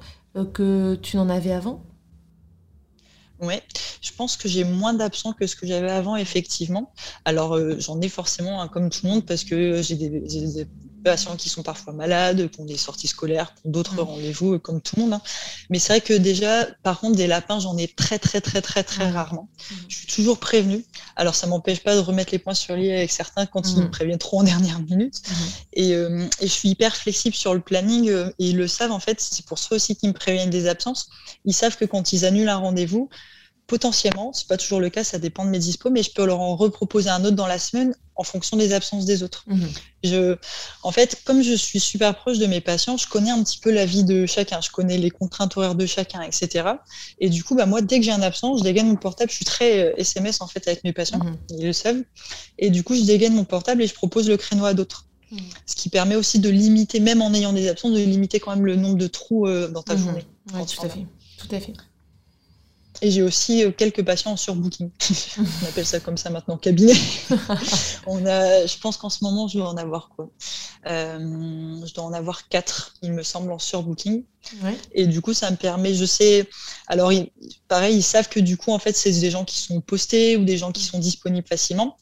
que 0.55 0.95
tu 1.03 1.17
n'en 1.17 1.29
avais 1.29 1.53
avant. 1.53 1.83
Oui, 3.41 3.55
je 4.03 4.11
pense 4.17 4.37
que 4.37 4.49
j'ai 4.49 4.65
moins 4.65 4.93
d'absents 4.93 5.33
que 5.33 5.47
ce 5.47 5.57
que 5.57 5.67
j'avais 5.67 5.91
avant, 5.91 6.15
effectivement. 6.17 6.93
Alors, 7.25 7.55
euh, 7.57 7.77
j'en 7.79 7.99
ai 8.03 8.09
forcément, 8.11 8.67
comme 8.69 8.91
tout 8.91 9.01
le 9.07 9.11
monde, 9.13 9.27
parce 9.27 9.45
que 9.45 9.81
j'ai 9.81 9.97
des, 9.97 10.69
patients 11.03 11.37
qui 11.37 11.49
sont 11.49 11.63
parfois 11.63 11.93
malades, 11.93 12.51
qui 12.51 12.61
ont 12.61 12.65
des 12.65 12.77
sorties 12.77 13.07
scolaires, 13.07 13.55
qui 13.55 13.67
ont 13.67 13.71
d'autres 13.71 13.97
mmh. 13.97 14.01
rendez-vous, 14.01 14.59
comme 14.59 14.81
tout 14.81 14.97
le 14.97 15.03
monde. 15.03 15.15
Hein. 15.15 15.23
Mais 15.69 15.79
c'est 15.79 15.93
vrai 15.93 16.01
que 16.01 16.15
déjà, 16.15 16.67
par 16.83 17.01
contre, 17.01 17.17
des 17.17 17.27
lapins, 17.27 17.59
j'en 17.59 17.77
ai 17.77 17.89
très, 17.89 18.19
très, 18.19 18.41
très, 18.41 18.63
très, 18.63 18.83
très 18.83 19.11
mmh. 19.11 19.15
rarement. 19.15 19.49
Mmh. 19.53 19.75
Je 19.89 19.97
suis 19.97 20.07
toujours 20.07 20.39
prévenue. 20.39 20.85
Alors, 21.17 21.35
ça 21.35 21.47
m'empêche 21.47 21.83
pas 21.83 21.95
de 21.95 22.01
remettre 22.01 22.33
les 22.33 22.39
points 22.39 22.55
sur 22.55 22.77
les 22.77 22.93
avec 22.93 23.11
certains 23.11 23.47
quand 23.47 23.69
ils 23.71 23.83
me 23.83 23.91
préviennent 23.91 24.19
trop 24.19 24.41
en 24.41 24.43
dernière 24.45 24.81
minute. 24.81 25.23
Et, 25.73 25.95
euh, 25.95 26.27
et, 26.41 26.47
je 26.47 26.53
suis 26.53 26.71
hyper 26.71 26.97
flexible 26.97 27.35
sur 27.35 27.55
le 27.55 27.61
planning. 27.61 28.09
Euh, 28.09 28.29
et 28.39 28.51
ils 28.51 28.57
le 28.57 28.69
savent, 28.69 28.93
en 28.93 29.01
fait. 29.01 29.21
C'est 29.21 29.45
pour 29.47 29.59
ceux 29.59 29.77
aussi 29.77 29.97
qui 29.97 30.07
me 30.09 30.13
préviennent 30.13 30.51
des 30.51 30.67
absences. 30.69 31.11
Ils 31.45 31.55
savent 31.55 31.77
que 31.77 31.85
quand 31.85 32.13
ils 32.13 32.25
annulent 32.25 32.49
un 32.49 32.57
rendez-vous, 32.57 33.09
potentiellement, 33.71 34.33
c'est 34.33 34.49
pas 34.49 34.57
toujours 34.57 34.81
le 34.81 34.91
cas, 34.91 35.05
ça 35.05 35.21
dépend 35.21 35.45
de 35.45 35.51
mes 35.51 35.61
dispos, 35.61 35.91
mais 35.91 36.03
je 36.03 36.11
peux 36.11 36.27
leur 36.27 36.41
en 36.41 36.57
reproposer 36.57 37.09
un 37.09 37.25
autre 37.25 37.37
dans 37.37 37.47
la 37.47 37.61
semaine 37.61 37.95
en 38.17 38.25
fonction 38.25 38.57
des 38.57 38.73
absences 38.73 39.05
des 39.05 39.23
autres. 39.23 39.45
Mhm. 39.47 39.69
Je, 40.03 40.37
en 40.83 40.91
fait, 40.91 41.23
comme 41.25 41.41
je 41.41 41.55
suis 41.55 41.79
super 41.79 42.17
proche 42.17 42.39
de 42.39 42.47
mes 42.47 42.61
patients, 42.61 42.97
je 42.97 43.07
connais 43.07 43.31
un 43.31 43.41
petit 43.45 43.61
peu 43.61 43.71
la 43.71 43.87
vie 43.87 44.03
de 44.03 44.27
chacun, 44.27 44.61
je 44.61 44.71
connais 44.71 44.99
les 44.99 45.11
contraintes 45.11 45.57
horaires 45.57 45.77
de 45.77 45.87
chacun, 45.87 46.21
etc. 46.21 46.69
Et 47.21 47.29
du 47.29 47.45
coup, 47.45 47.55
bah, 47.55 47.65
moi, 47.65 47.81
dès 47.81 48.01
que 48.01 48.05
j'ai 48.05 48.11
un 48.11 48.23
absence, 48.23 48.59
je 48.59 48.65
dégaine 48.65 48.89
mon 48.89 48.97
portable, 48.97 49.31
je 49.31 49.37
suis 49.37 49.45
très 49.45 49.95
SMS 49.97 50.41
euh, 50.41 50.45
en 50.45 50.49
fait 50.49 50.67
avec 50.67 50.83
mes 50.83 50.93
patients, 50.93 51.21
mhm. 51.21 51.37
ils 51.51 51.67
le 51.67 51.73
savent. 51.73 52.03
Et 52.59 52.71
du 52.71 52.83
coup, 52.83 52.97
je 52.97 53.03
dégaine 53.03 53.35
mon 53.35 53.45
portable 53.45 53.83
et 53.83 53.87
je 53.87 53.95
propose 53.95 54.29
le 54.29 54.37
créneau 54.37 54.65
à 54.65 54.75
d'autres. 54.75 55.07
Mhm. 55.31 55.39
Ce 55.65 55.77
qui 55.77 55.91
permet 55.91 56.17
aussi 56.17 56.41
de 56.41 56.49
limiter, 56.49 56.99
même 56.99 57.23
en 57.23 57.33
ayant 57.33 57.53
des 57.53 57.69
absences, 57.69 57.93
de 57.93 57.99
limiter 57.99 58.41
quand 58.41 58.51
même 58.51 58.67
le 58.67 58.75
nombre 58.75 58.99
de 58.99 59.07
trous 59.07 59.47
euh, 59.47 59.69
dans 59.69 59.85
ta 59.85 59.97
journée. 59.97 60.27
tout 60.49 60.59
à 60.59 60.89
fait. 60.89 61.07
Tout 61.39 61.55
à 61.55 61.61
fait. 61.61 61.73
Et 63.03 63.11
j'ai 63.11 63.23
aussi 63.23 63.65
euh, 63.65 63.71
quelques 63.71 64.05
patients 64.05 64.33
en 64.33 64.37
surbooking. 64.37 64.91
On 65.39 65.67
appelle 65.67 65.87
ça 65.87 66.01
comme 66.01 66.17
ça 66.17 66.31
maintenant, 66.31 66.57
cabinet. 66.57 66.95
on 68.07 68.25
a, 68.27 68.67
je 68.67 68.79
pense 68.79 68.97
qu'en 68.97 69.09
ce 69.09 69.25
moment, 69.25 69.49
je 69.49 69.59
dois 69.59 69.69
en 69.69 69.77
avoir 69.77 70.11
quoi 70.11 70.31
euh, 70.87 71.19
Je 71.87 71.95
dois 71.95 72.05
en 72.05 72.13
avoir 72.13 72.49
quatre, 72.49 72.95
il 73.03 73.13
me 73.13 73.23
semble, 73.23 73.53
en 73.53 73.59
surbooking. 73.59 74.25
Et 74.93 75.07
du 75.07 75.21
coup, 75.21 75.35
ça 75.35 75.51
me 75.51 75.57
permet, 75.57 75.95
je 75.95 76.05
sais, 76.05 76.49
alors 76.87 77.13
pareil, 77.69 77.97
ils 77.97 78.03
savent 78.03 78.29
que 78.29 78.41
du 78.41 78.57
coup, 78.57 78.73
en 78.73 78.79
fait, 78.79 78.97
c'est 78.97 79.13
des 79.13 79.31
gens 79.31 79.45
qui 79.45 79.59
sont 79.59 79.81
postés 79.81 80.37
ou 80.37 80.45
des 80.45 80.59
gens 80.59 80.73
qui 80.73 80.83
sont 80.83 80.99
disponibles 80.99 81.47
facilement. 81.47 81.97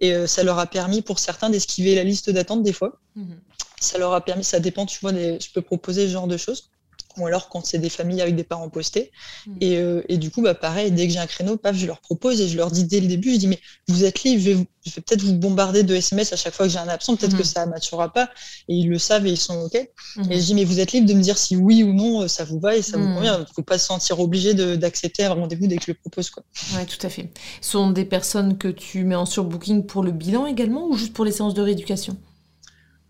Et 0.00 0.12
euh, 0.12 0.26
ça 0.26 0.42
leur 0.42 0.58
a 0.58 0.66
permis 0.66 1.02
pour 1.02 1.18
certains 1.18 1.50
d'esquiver 1.50 1.94
la 1.94 2.04
liste 2.04 2.30
d'attente 2.30 2.62
des 2.62 2.72
fois. 2.72 2.98
Mhm. 3.14 3.40
Ça 3.80 3.98
leur 3.98 4.12
a 4.12 4.20
permis, 4.24 4.44
ça 4.44 4.60
dépend, 4.60 4.86
tu 4.86 4.98
vois, 5.00 5.12
je 5.12 5.50
peux 5.52 5.62
proposer 5.62 6.06
ce 6.06 6.12
genre 6.12 6.26
de 6.26 6.36
choses 6.36 6.70
ou 7.18 7.26
alors 7.26 7.48
quand 7.48 7.64
c'est 7.64 7.78
des 7.78 7.88
familles 7.88 8.20
avec 8.20 8.36
des 8.36 8.44
parents 8.44 8.68
postés. 8.68 9.10
Hmm. 9.46 9.52
Euh, 9.62 10.02
et, 10.08 10.18
du 10.18 10.30
coup, 10.30 10.42
bah, 10.42 10.54
pareil, 10.54 10.90
dès 10.90 11.06
que 11.06 11.12
j'ai 11.12 11.18
un 11.18 11.26
créneau, 11.26 11.56
paf, 11.56 11.76
je 11.76 11.86
leur 11.86 12.00
propose 12.00 12.40
et 12.40 12.48
je 12.48 12.56
leur 12.56 12.70
dis 12.70 12.84
dès 12.84 13.00
le 13.00 13.06
début, 13.06 13.32
je 13.32 13.38
dis, 13.38 13.48
mais 13.48 13.60
vous 13.88 14.04
êtes 14.04 14.22
libre, 14.22 14.42
je 14.42 14.50
vais, 14.50 15.00
peut-être 15.00 15.22
vous 15.22 15.34
bombarder 15.34 15.82
de 15.82 15.94
SMS 15.94 16.32
à 16.32 16.36
chaque 16.36 16.54
fois 16.54 16.66
que 16.66 16.72
j'ai 16.72 16.78
un 16.78 16.88
absent, 16.88 17.16
peut-être 17.16 17.36
que 17.36 17.42
hmm. 17.42 17.46
ça 17.46 17.66
ne 17.66 17.70
maturera 17.70 18.12
pas. 18.12 18.30
Et 18.68 18.74
ils 18.74 18.88
le 18.88 18.98
savent 18.98 19.26
et 19.26 19.30
ils 19.30 19.36
sont 19.36 19.62
OK. 19.62 19.88
Hmm. 20.16 20.32
Et 20.32 20.40
je 20.40 20.44
dis, 20.44 20.54
mais 20.54 20.64
vous 20.64 20.80
êtes 20.80 20.92
libre 20.92 21.08
de 21.08 21.14
me 21.14 21.22
dire 21.22 21.38
si 21.38 21.56
oui 21.56 21.82
ou 21.82 21.92
non, 21.92 22.22
euh, 22.22 22.28
ça 22.28 22.44
vous 22.44 22.58
va 22.58 22.76
et 22.76 22.82
ça 22.82 22.96
vous 22.96 23.14
convient. 23.14 23.36
Il 23.36 23.40
ne 23.40 23.46
faut 23.54 23.62
pas 23.62 23.78
se 23.78 23.86
sentir 23.86 24.20
obligé 24.20 24.54
d'accepter 24.54 25.24
un 25.24 25.34
rendez-vous 25.34 25.66
dès 25.66 25.76
que 25.76 25.84
je 25.84 25.90
le 25.90 25.94
propose. 25.94 26.30
Oui, 26.74 26.86
tout 26.86 27.06
à 27.06 27.10
fait. 27.10 27.30
Ce 27.60 27.72
sont 27.72 27.90
des 27.90 28.04
personnes 28.04 28.58
que 28.58 28.68
tu 28.68 29.04
mets 29.04 29.14
en 29.14 29.26
surbooking 29.26 29.86
pour 29.86 30.02
le 30.02 30.12
bilan 30.12 30.46
également 30.46 30.88
ou 30.88 30.96
juste 30.96 31.12
pour 31.12 31.24
les 31.24 31.32
séances 31.32 31.54
de 31.54 31.62
rééducation? 31.62 32.16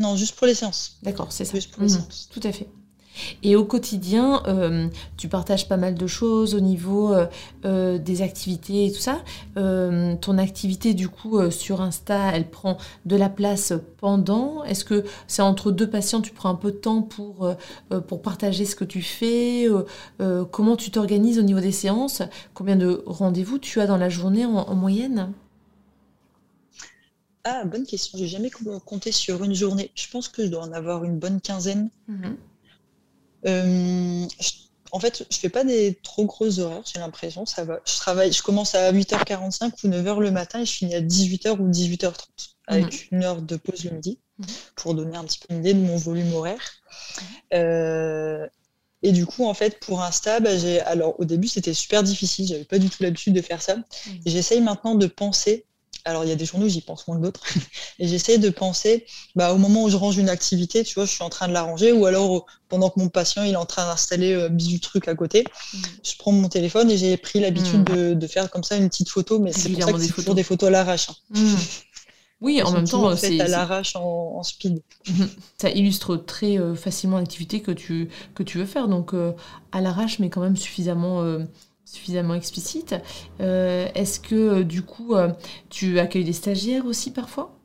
Non, 0.01 0.17
juste 0.17 0.35
pour 0.37 0.47
les 0.47 0.55
séances. 0.55 0.99
D'accord, 1.03 1.33
c'est 1.33 1.45
ça. 1.45 1.55
Juste 1.55 1.71
pour 1.71 1.83
les 1.83 1.89
séances. 1.89 2.29
Tout 2.33 2.41
à 2.43 2.53
fait. 2.53 2.69
Et 3.47 3.57
au 3.57 3.65
quotidien, 3.67 4.43
euh, 4.49 4.89
tu 5.19 5.29
partages 5.29 5.69
pas 5.69 5.77
mal 5.77 5.95
de 5.95 6.07
choses 6.07 6.55
au 6.55 6.61
niveau 6.61 7.13
euh, 7.13 7.27
euh, 7.67 7.99
des 7.99 8.23
activités 8.23 8.87
et 8.87 8.93
tout 8.93 9.01
ça. 9.01 9.23
ton 9.55 10.39
activité, 10.39 10.95
du 10.95 11.09
coup, 11.09 11.51
sur 11.51 11.83
Insta, 11.83 12.33
elle 12.33 12.49
prend 12.49 12.79
de 13.05 13.17
la 13.17 13.29
place 13.29 13.75
pendant. 13.99 14.65
Est-ce 14.65 14.85
que 14.85 15.05
c'est 15.27 15.43
entre 15.43 15.71
deux 15.71 15.89
patients, 15.89 16.23
tu 16.23 16.33
prends 16.33 16.49
un 16.49 16.55
peu 16.55 16.73
de 16.73 16.77
temps 16.77 17.03
pour, 17.03 17.55
pour 18.09 18.23
partager 18.23 18.65
ce 18.65 18.75
que 18.75 18.85
tu 18.85 19.03
fais 19.03 19.69
Comment 20.51 20.77
tu 20.77 20.91
t'organises 20.91 21.39
au 21.39 21.43
niveau 21.43 21.61
des 21.61 21.73
séances? 21.73 22.23
Combien 22.55 22.77
de 22.77 23.03
rendez-vous 23.07 23.59
tu 23.59 23.81
as 23.81 23.87
dans 23.87 23.99
la 23.99 24.09
journée 24.09 24.47
en, 24.47 24.75
moyenne? 24.75 25.33
Ah, 27.45 27.65
bonne 27.65 27.85
question. 27.85 28.19
J'ai 28.19 28.27
jamais 28.27 28.51
compté 28.85 29.13
sur 29.13 29.45
une 29.45 29.55
journée. 29.55 29.91
Je 29.95 30.09
pense 30.11 30.29
que 30.29 30.45
je 30.45 30.49
dois 30.49 30.63
en 30.63 30.73
avoir 30.73 31.05
une 31.05 31.19
bonne 31.19 31.41
quinzaine. 31.41 31.91
Mhm. 32.09 32.37
Euh, 33.47 34.27
en 34.93 35.01
fait, 35.01 35.27
je 35.31 35.37
fais 35.39 35.49
pas 35.49 35.65
des 35.65 35.99
trop 36.03 36.25
grosses 36.25 36.59
horaires, 36.59 36.83
j'ai 36.91 37.01
l'impression, 37.01 37.47
ça 37.47 37.65
va. 37.65 37.81
Je 37.85 37.97
travaille, 37.97 38.33
je 38.33 38.43
commence 38.43 38.75
à 38.75 38.93
8h45 38.93 39.73
ou 39.83 39.89
9h 39.89 40.21
le 40.21 40.31
matin 40.31 40.61
et 40.61 40.65
je 40.65 40.73
finis 40.73 40.95
à 40.95 41.01
18h 41.01 41.59
ou 41.59 41.69
18h30 41.69 42.15
avec 42.67 42.85
mhm. 42.87 43.09
une 43.11 43.25
heure 43.25 43.43
de 43.43 43.57
pause 43.57 43.85
le 43.85 43.91
midi 43.91 44.21
mhm. 44.39 44.47
pour 44.77 44.95
donner 44.95 45.17
un 45.17 45.25
petit 45.25 45.41
peu 45.41 45.53
une 45.53 45.61
idée 45.61 45.75
de 45.75 45.81
mon 45.81 45.97
volume 45.97 46.33
horaire. 46.33 46.81
Euh, 47.53 48.47
et 49.03 49.13
du 49.13 49.27
coup, 49.27 49.45
en 49.45 49.53
fait, 49.53 49.81
pour 49.81 50.03
Insta, 50.03 50.41
bah, 50.41 50.57
j'ai 50.57 50.81
alors 50.81 51.19
au 51.19 51.25
début 51.25 51.49
c'était 51.49 51.75
super 51.75 52.03
difficile, 52.03 52.47
j'avais 52.47 52.65
pas 52.65 52.79
du 52.79 52.89
tout 52.89 53.03
l'habitude 53.03 53.35
de 53.35 53.43
faire 53.43 53.61
ça. 53.61 53.77
Mhm. 53.77 53.85
J'essaye 54.27 54.61
maintenant 54.61 54.95
de 54.95 55.07
penser 55.07 55.67
alors, 56.07 56.25
il 56.25 56.29
y 56.29 56.33
a 56.33 56.37
des 56.37 56.45
journaux 56.45 56.67
où 56.67 56.69
j'y 56.69 56.83
pense 56.83 57.09
moins 57.09 57.17
que 57.17 57.23
d'autres. 57.23 57.43
et 57.99 58.07
j'essaie 58.07 58.39
de 58.39 58.51
penser, 58.51 59.07
bah, 59.35 59.55
au 59.55 59.59
moment 59.59 59.85
où 59.85 59.89
je 59.89 59.97
range 59.97 60.19
une 60.19 60.29
activité, 60.29 60.85
tu 60.85 60.95
vois, 60.95 61.07
je 61.07 61.11
suis 61.11 61.23
en 61.23 61.31
train 61.31 61.49
de 61.49 61.55
la 61.55 61.63
ranger, 61.63 61.93
ou 61.93 62.05
alors 62.05 62.45
pendant 62.69 62.91
que 62.91 63.01
mon 63.01 63.09
patient 63.09 63.43
il 63.43 63.53
est 63.53 63.57
en 63.57 63.67
train 63.67 63.87
d'installer 63.87 64.33
euh, 64.33 64.49
du 64.49 64.81
truc 64.81 65.09
à 65.09 65.15
côté, 65.15 65.45
mmh. 65.45 65.79
je 66.03 66.13
prends 66.19 66.33
mon 66.33 66.49
téléphone 66.49 66.91
et 66.91 66.99
j'ai 66.99 67.17
pris 67.17 67.41
l'habitude 67.41 67.89
mmh. 67.89 68.15
de, 68.15 68.27
faire 68.27 68.51
comme 68.51 68.65
ça 68.65 68.77
une 68.77 68.89
petite 68.89 69.09
photo, 69.09 69.39
mais 69.39 69.53
c'est 69.53 69.71
pour 69.71 69.83
ça 69.83 69.93
que 69.93 69.99
c'est 69.99 70.13
toujours 70.13 70.35
des 70.35 70.43
photos 70.43 70.69
à 70.69 70.71
l'arrache. 70.71 71.09
Hein. 71.09 71.15
Mmh. 71.31 71.55
Oui, 72.41 72.61
en 72.63 72.73
même 72.73 72.87
temps, 72.87 73.17
c'est 73.17 73.41
à 73.41 73.49
l'arrache 73.49 73.97
en, 73.97 74.43
speed. 74.43 74.83
Ça 75.57 75.71
illustre 75.71 76.17
très 76.17 76.59
euh, 76.59 76.75
facilement 76.75 77.17
l'activité 77.17 77.63
que 77.63 77.71
tu, 77.71 78.11
que 78.35 78.43
tu 78.43 78.59
veux 78.59 78.67
faire, 78.67 78.89
donc 78.89 79.15
euh, 79.15 79.33
à 79.73 79.81
l'arrache, 79.81 80.19
mais 80.19 80.29
quand 80.29 80.43
même 80.43 80.57
suffisamment 80.57 81.23
suffisamment 81.85 82.35
explicite. 82.35 82.95
Euh, 83.41 83.89
est-ce 83.95 84.21
que 84.21 84.35
euh, 84.35 84.65
du 84.65 84.83
coup, 84.83 85.15
euh, 85.15 85.33
tu 85.71 85.99
accueilles 85.99 86.25
des 86.25 86.33
stagiaires 86.33 86.87
aussi 86.87 87.13
parfois? 87.13 87.59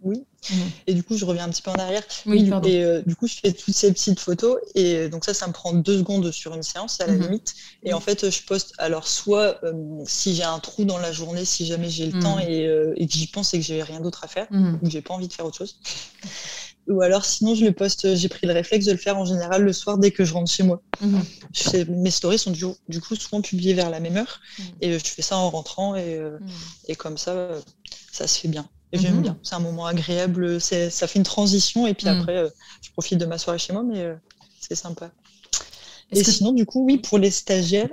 Oui, 0.00 0.24
Mmh. 0.50 0.54
Et 0.86 0.94
du 0.94 1.02
coup, 1.02 1.16
je 1.16 1.24
reviens 1.24 1.44
un 1.44 1.48
petit 1.48 1.62
peu 1.62 1.70
en 1.70 1.74
arrière. 1.74 2.02
Oui, 2.26 2.50
et 2.64 2.84
euh, 2.84 3.02
du 3.04 3.16
coup, 3.16 3.26
je 3.26 3.34
fais 3.34 3.52
toutes 3.52 3.74
ces 3.74 3.92
petites 3.92 4.20
photos. 4.20 4.58
Et 4.74 5.08
donc 5.08 5.24
ça, 5.24 5.34
ça 5.34 5.46
me 5.46 5.52
prend 5.52 5.72
deux 5.72 5.98
secondes 5.98 6.30
sur 6.30 6.54
une 6.54 6.62
séance 6.62 7.00
à 7.00 7.06
la 7.06 7.14
mmh. 7.14 7.22
limite. 7.22 7.54
Et 7.82 7.92
en 7.92 8.00
fait, 8.00 8.30
je 8.30 8.42
poste 8.44 8.72
alors 8.78 9.08
soit 9.08 9.58
euh, 9.64 9.72
si 10.06 10.34
j'ai 10.34 10.44
un 10.44 10.58
trou 10.58 10.84
dans 10.84 10.98
la 10.98 11.12
journée, 11.12 11.44
si 11.44 11.66
jamais 11.66 11.90
j'ai 11.90 12.06
le 12.06 12.20
temps 12.20 12.38
et, 12.38 12.64
et, 12.96 13.06
que 13.06 13.12
j'y 13.12 13.26
pense 13.26 13.52
et 13.54 13.58
que 13.58 13.64
j'ai 13.64 13.82
rien 13.82 14.00
d'autre 14.00 14.24
à 14.24 14.28
faire, 14.28 14.46
ou 14.50 14.78
que 14.84 14.90
j'ai 14.90 15.02
pas 15.02 15.14
envie 15.14 15.28
de 15.28 15.32
faire 15.32 15.46
autre 15.46 15.58
chose. 15.58 15.80
Ou 16.88 17.02
alors 17.02 17.24
sinon, 17.24 17.54
je 17.54 17.64
le 17.64 17.72
poste, 17.72 18.14
j'ai 18.14 18.28
pris 18.28 18.46
le 18.46 18.52
réflexe 18.52 18.86
de 18.86 18.92
le 18.92 18.98
faire 18.98 19.18
en 19.18 19.24
général 19.24 19.62
le 19.62 19.72
soir 19.72 19.98
dès 19.98 20.10
que 20.10 20.24
je 20.24 20.32
rentre 20.32 20.50
chez 20.50 20.62
moi. 20.62 20.82
mes 21.88 22.10
stories 22.10 22.38
sont 22.38 22.50
du, 22.50 22.64
du, 22.88 23.00
coup 23.00 23.14
souvent 23.14 23.42
publiées 23.42 23.74
vers 23.74 23.90
la 23.90 24.00
même 24.00 24.16
heure. 24.16 24.40
Et 24.80 24.98
je 24.98 25.04
fais 25.04 25.22
ça 25.22 25.36
en 25.36 25.50
rentrant 25.50 25.96
et, 25.96 26.20
et 26.86 26.96
comme 26.96 27.18
ça, 27.18 27.50
ça 28.10 28.26
se 28.26 28.38
fait 28.38 28.48
bien. 28.48 28.68
Et 28.92 28.98
j'aime 28.98 29.16
mhm. 29.16 29.22
bien. 29.22 29.38
C'est 29.42 29.54
un 29.54 29.60
moment 29.60 29.86
agréable. 29.86 30.60
Ça 30.60 31.06
fait 31.06 31.18
une 31.18 31.24
transition. 31.24 31.86
Et 31.86 31.94
puis 31.94 32.08
mhm. 32.08 32.20
après, 32.20 32.36
euh, 32.36 32.48
je 32.82 32.90
profite 32.92 33.18
de 33.18 33.26
ma 33.26 33.38
soirée 33.38 33.58
chez 33.58 33.72
moi, 33.72 33.82
mais 33.82 34.00
euh, 34.00 34.14
c'est 34.60 34.74
sympa. 34.74 35.10
Et 36.10 36.24
sinon, 36.24 36.52
du 36.52 36.64
coup, 36.64 36.86
oui, 36.86 36.98
pour 36.98 37.18
les 37.18 37.30
stagiaires. 37.30 37.90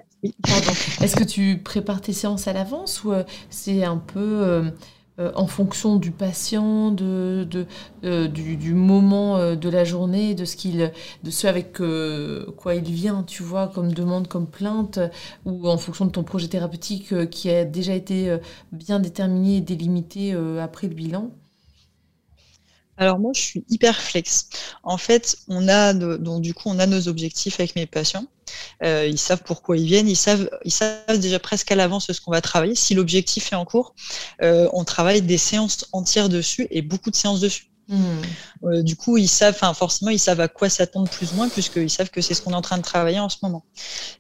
Est-ce 1.01 1.15
que 1.15 1.23
tu 1.23 1.61
prépares 1.61 2.01
tes 2.01 2.13
séances 2.13 2.47
à 2.47 2.53
l'avance 2.53 3.03
ou 3.03 3.11
euh, 3.11 3.23
c'est 3.49 3.83
un 3.83 3.97
peu 3.97 4.71
euh, 5.17 5.31
en 5.35 5.47
fonction 5.47 5.95
du 5.95 6.11
patient, 6.11 6.91
de, 6.91 7.47
euh, 8.03 8.27
du, 8.27 8.73
moment 8.73 9.37
euh, 9.37 9.55
de 9.55 9.69
la 9.69 9.85
journée, 9.85 10.35
de 10.35 10.43
ce, 10.43 10.57
qu'il, 10.57 10.91
de 11.23 11.31
ce 11.31 11.47
avec 11.47 11.81
quoi 12.57 12.75
il 12.75 12.83
vient, 12.91 13.23
tu 13.23 13.41
vois, 13.41 13.67
comme 13.69 13.93
demande, 13.93 14.27
comme 14.27 14.47
plainte, 14.47 14.99
ou 15.45 15.69
en 15.69 15.77
fonction 15.77 16.05
de 16.05 16.11
ton 16.11 16.23
projet 16.23 16.49
thérapeutique 16.49 17.29
qui 17.29 17.49
a 17.49 17.63
déjà 17.63 17.93
été 17.93 18.37
bien 18.73 18.99
déterminé 18.99 19.57
et 19.57 19.61
délimité 19.61 20.33
après 20.61 20.87
le 20.87 20.93
bilan 20.93 21.31
alors 22.97 23.19
moi, 23.19 23.31
je 23.35 23.41
suis 23.41 23.65
hyper 23.69 24.01
flex. 24.01 24.47
En 24.83 24.97
fait, 24.97 25.37
on 25.47 25.67
a 25.67 25.93
donc 25.93 26.41
du 26.41 26.53
coup, 26.53 26.69
on 26.69 26.79
a 26.79 26.85
nos 26.85 27.07
objectifs 27.07 27.59
avec 27.59 27.75
mes 27.75 27.85
patients. 27.85 28.25
Euh, 28.83 29.07
ils 29.07 29.17
savent 29.17 29.43
pourquoi 29.43 29.77
ils 29.77 29.85
viennent. 29.85 30.07
Ils 30.07 30.15
savent, 30.15 30.49
ils 30.63 30.71
savent 30.71 31.19
déjà 31.19 31.39
presque 31.39 31.71
à 31.71 31.75
l'avance 31.75 32.11
ce 32.11 32.21
qu'on 32.21 32.31
va 32.31 32.41
travailler. 32.41 32.75
Si 32.75 32.93
l'objectif 32.93 33.51
est 33.51 33.55
en 33.55 33.65
cours, 33.65 33.95
euh, 34.41 34.69
on 34.73 34.83
travaille 34.83 35.21
des 35.21 35.37
séances 35.37 35.87
entières 35.91 36.29
dessus 36.29 36.67
et 36.71 36.81
beaucoup 36.81 37.11
de 37.11 37.15
séances 37.15 37.41
dessus. 37.41 37.67
Hmm. 37.87 38.21
Euh, 38.63 38.81
du 38.81 38.95
coup, 38.95 39.17
ils 39.17 39.27
savent, 39.27 39.53
enfin 39.53 39.73
forcément, 39.73 40.09
ils 40.09 40.19
savent 40.19 40.39
à 40.39 40.47
quoi 40.47 40.69
s'attendre 40.69 41.09
plus 41.09 41.33
ou 41.33 41.35
moins, 41.35 41.49
puisqu'ils 41.49 41.89
savent 41.89 42.09
que 42.09 42.21
c'est 42.21 42.33
ce 42.33 42.41
qu'on 42.41 42.51
est 42.51 42.55
en 42.55 42.61
train 42.61 42.77
de 42.77 42.83
travailler 42.83 43.19
en 43.19 43.29
ce 43.29 43.37
moment. 43.43 43.63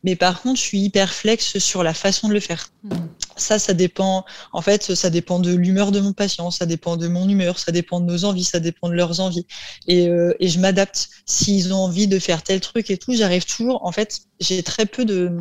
Mais 0.03 0.15
par 0.15 0.41
contre, 0.41 0.59
je 0.59 0.65
suis 0.65 0.79
hyper 0.79 1.11
flex 1.13 1.57
sur 1.57 1.81
la 1.81 1.93
façon 1.93 2.27
de 2.27 2.33
le 2.33 2.39
faire. 2.39 2.69
Hmm. 2.83 2.95
Ça, 3.37 3.59
ça 3.59 3.73
dépend. 3.73 4.25
En 4.53 4.61
fait, 4.61 4.95
ça 4.95 5.09
dépend 5.09 5.39
de 5.39 5.53
l'humeur 5.53 5.91
de 5.91 5.99
mon 5.99 6.13
patient, 6.13 6.51
ça 6.51 6.65
dépend 6.65 6.97
de 6.97 7.07
mon 7.07 7.27
humeur, 7.27 7.59
ça 7.59 7.71
dépend 7.71 7.99
de 7.99 8.05
nos 8.05 8.25
envies, 8.25 8.43
ça 8.43 8.59
dépend 8.59 8.89
de 8.89 8.93
leurs 8.93 9.19
envies. 9.19 9.45
Et, 9.87 10.07
euh, 10.07 10.33
et 10.39 10.47
je 10.47 10.59
m'adapte. 10.59 11.09
S'ils 11.25 11.73
ont 11.73 11.77
envie 11.77 12.07
de 12.07 12.19
faire 12.19 12.43
tel 12.43 12.61
truc 12.61 12.89
et 12.89 12.97
tout, 12.97 13.13
j'arrive 13.13 13.45
toujours. 13.45 13.85
En 13.85 13.91
fait, 13.91 14.21
j'ai 14.39 14.63
très 14.63 14.85
peu 14.85 15.05
de, 15.05 15.31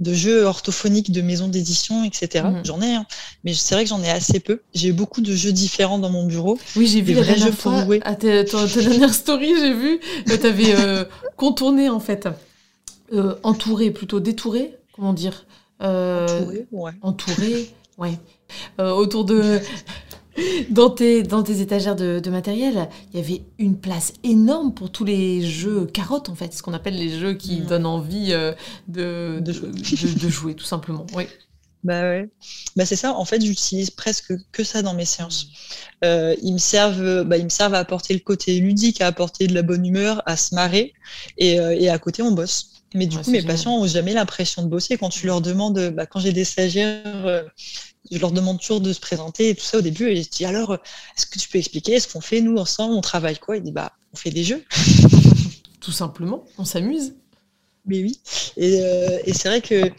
de, 0.00 0.14
jeux 0.14 0.44
orthophoniques 0.44 1.12
de 1.12 1.20
maisons 1.20 1.48
d'édition, 1.48 2.04
etc. 2.04 2.44
Hmm. 2.46 2.62
J'en 2.64 2.80
ai, 2.80 2.94
hein, 2.94 3.06
mais 3.44 3.54
c'est 3.54 3.74
vrai 3.74 3.84
que 3.84 3.90
j'en 3.90 4.02
ai 4.02 4.10
assez 4.10 4.40
peu. 4.40 4.60
J'ai 4.74 4.92
beaucoup 4.92 5.20
de 5.20 5.34
jeux 5.34 5.52
différents 5.52 5.98
dans 5.98 6.10
mon 6.10 6.26
bureau. 6.26 6.58
Oui, 6.76 6.86
j'ai 6.86 7.00
vu 7.00 7.14
la 7.14 7.22
jeux 7.36 7.52
fois, 7.52 7.84
à 8.02 8.14
ta, 8.14 8.44
dernière 8.44 9.14
story, 9.14 9.52
j'ai 9.58 9.74
vu, 9.74 10.00
tu 10.26 10.46
avais 10.46 10.74
euh, 10.74 11.04
contourné 11.36 11.88
en 11.88 12.00
fait, 12.00 12.28
euh, 13.12 13.34
entouré 13.42 13.90
plutôt, 13.90 14.20
détouré, 14.20 14.76
comment 14.94 15.12
dire 15.12 15.44
Entouré, 15.80 16.66
ouais. 16.72 16.92
Entouré, 17.02 17.70
ouais. 17.98 18.18
autour 18.78 19.24
de... 19.24 19.60
Dans 20.70 20.88
tes, 20.88 21.22
dans 21.22 21.42
tes 21.42 21.60
étagères 21.60 21.96
de, 21.96 22.30
matériel, 22.30 22.88
il 23.12 23.20
y 23.20 23.22
avait 23.22 23.42
une 23.58 23.76
place 23.76 24.14
énorme 24.22 24.72
pour 24.72 24.90
tous 24.90 25.04
les 25.04 25.42
jeux 25.42 25.84
carottes, 25.86 26.28
en 26.28 26.34
fait, 26.34 26.54
ce 26.54 26.62
qu'on 26.62 26.72
appelle 26.72 26.96
les 26.96 27.18
jeux 27.18 27.34
qui 27.34 27.60
donnent 27.60 27.84
envie 27.84 28.32
de, 28.88 29.40
de, 29.40 29.52
jouer. 29.52 29.70
de, 29.70 30.28
jouer, 30.28 30.54
tout 30.54 30.64
simplement. 30.64 31.04
Oui. 31.14 31.26
Bah 31.82 32.02
ouais. 32.02 32.28
Bah 32.76 32.84
c'est 32.84 32.96
ça. 32.96 33.14
En 33.14 33.24
fait, 33.24 33.40
j'utilise 33.42 33.90
presque 33.90 34.34
que 34.52 34.64
ça 34.64 34.82
dans 34.82 34.94
mes 34.94 35.06
séances. 35.06 35.48
Euh, 36.04 36.34
ils 36.42 36.52
me 36.52 36.58
servent, 36.58 37.24
bah, 37.24 37.38
ils 37.38 37.44
me 37.44 37.48
servent 37.48 37.74
à 37.74 37.78
apporter 37.78 38.12
le 38.12 38.20
côté 38.20 38.58
ludique, 38.60 39.00
à 39.00 39.06
apporter 39.06 39.46
de 39.46 39.54
la 39.54 39.62
bonne 39.62 39.84
humeur, 39.84 40.22
à 40.26 40.36
se 40.36 40.54
marrer, 40.54 40.92
et, 41.38 41.58
euh, 41.58 41.74
et 41.78 41.88
à 41.88 41.98
côté 41.98 42.22
on 42.22 42.32
bosse. 42.32 42.79
Mais 42.94 43.06
du 43.06 43.18
coup, 43.18 43.30
mes 43.30 43.42
patients 43.42 43.78
ont 43.78 43.86
jamais 43.86 44.12
l'impression 44.12 44.62
de 44.62 44.68
bosser. 44.68 44.98
Quand 44.98 45.10
tu 45.10 45.26
leur 45.26 45.40
demandes, 45.40 45.90
bah, 45.90 46.06
quand 46.06 46.20
j'ai 46.20 46.32
des 46.32 46.44
stagiaires, 46.44 47.26
euh, 47.26 47.42
je 48.10 48.18
leur 48.18 48.32
demande 48.32 48.60
toujours 48.60 48.80
de 48.80 48.92
se 48.92 49.00
présenter 49.00 49.50
et 49.50 49.54
tout 49.54 49.64
ça 49.64 49.78
au 49.78 49.80
début, 49.80 50.08
et 50.08 50.22
je 50.22 50.28
dis 50.28 50.44
alors, 50.44 50.74
est-ce 51.16 51.26
que 51.26 51.38
tu 51.38 51.48
peux 51.48 51.58
expliquer 51.58 52.00
ce 52.00 52.08
qu'on 52.08 52.20
fait 52.20 52.40
nous 52.40 52.56
ensemble, 52.56 52.94
on 52.94 53.00
travaille 53.00 53.38
quoi? 53.38 53.56
Ils 53.56 53.62
disent 53.62 53.72
bah 53.72 53.92
on 54.12 54.16
fait 54.16 54.30
des 54.30 54.42
jeux. 54.42 54.64
tout 55.80 55.92
simplement, 55.92 56.44
on 56.58 56.64
s'amuse. 56.64 57.14
Mais 57.86 58.02
oui, 58.02 58.20
et, 58.56 58.82
et 59.24 59.32
c'est 59.32 59.48
vrai 59.48 59.62
que 59.62 59.90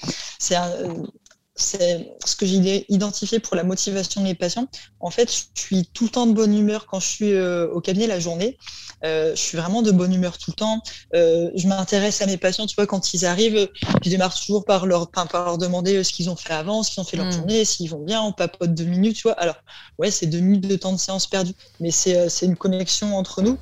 c'est 1.61 2.13
ce 2.25 2.35
que 2.35 2.45
j'ai 2.45 2.85
identifié 2.91 3.39
pour 3.39 3.55
la 3.55 3.63
motivation 3.63 4.21
de 4.21 4.27
mes 4.27 4.35
patients. 4.35 4.67
En 4.99 5.11
fait, 5.11 5.31
je 5.31 5.61
suis 5.61 5.85
tout 5.93 6.05
le 6.05 6.09
temps 6.09 6.27
de 6.27 6.33
bonne 6.33 6.57
humeur 6.57 6.85
quand 6.87 6.99
je 6.99 7.07
suis 7.07 7.33
euh, 7.33 7.67
au 7.69 7.81
cabinet 7.81 8.07
la 8.07 8.19
journée. 8.19 8.57
Euh, 9.03 9.31
je 9.35 9.41
suis 9.41 9.57
vraiment 9.57 9.81
de 9.81 9.91
bonne 9.91 10.13
humeur 10.13 10.37
tout 10.37 10.51
le 10.51 10.55
temps. 10.55 10.81
Euh, 11.13 11.49
je 11.55 11.67
m'intéresse 11.67 12.21
à 12.21 12.25
mes 12.25 12.37
patients, 12.37 12.67
tu 12.67 12.75
vois, 12.75 12.87
quand 12.87 13.13
ils 13.13 13.25
arrivent, 13.25 13.69
je 14.03 14.09
démarre 14.09 14.37
toujours 14.37 14.65
par 14.65 14.85
leur, 14.85 15.09
par 15.09 15.27
leur 15.45 15.57
demander 15.57 16.03
ce 16.03 16.11
qu'ils 16.11 16.29
ont 16.29 16.35
fait 16.35 16.53
avant, 16.53 16.83
ce 16.83 16.91
qu'ils 16.91 17.01
ont 17.01 17.05
fait 17.05 17.17
leur 17.17 17.27
mmh. 17.27 17.31
journée, 17.31 17.65
s'ils 17.65 17.89
vont 17.89 18.03
bien, 18.03 18.21
on 18.21 18.31
papote 18.31 18.73
deux 18.73 18.85
minutes, 18.85 19.15
tu 19.15 19.23
vois. 19.23 19.33
Alors, 19.33 19.57
ouais, 19.97 20.11
c'est 20.11 20.27
deux 20.27 20.39
minutes 20.39 20.67
de 20.67 20.75
temps 20.75 20.93
de 20.93 20.99
séance 20.99 21.27
perdu, 21.27 21.53
mais 21.79 21.91
c'est 21.91 22.27
une 22.41 22.57
connexion 22.57 23.17
entre 23.17 23.41
nous. 23.41 23.53
Mmh. 23.53 23.57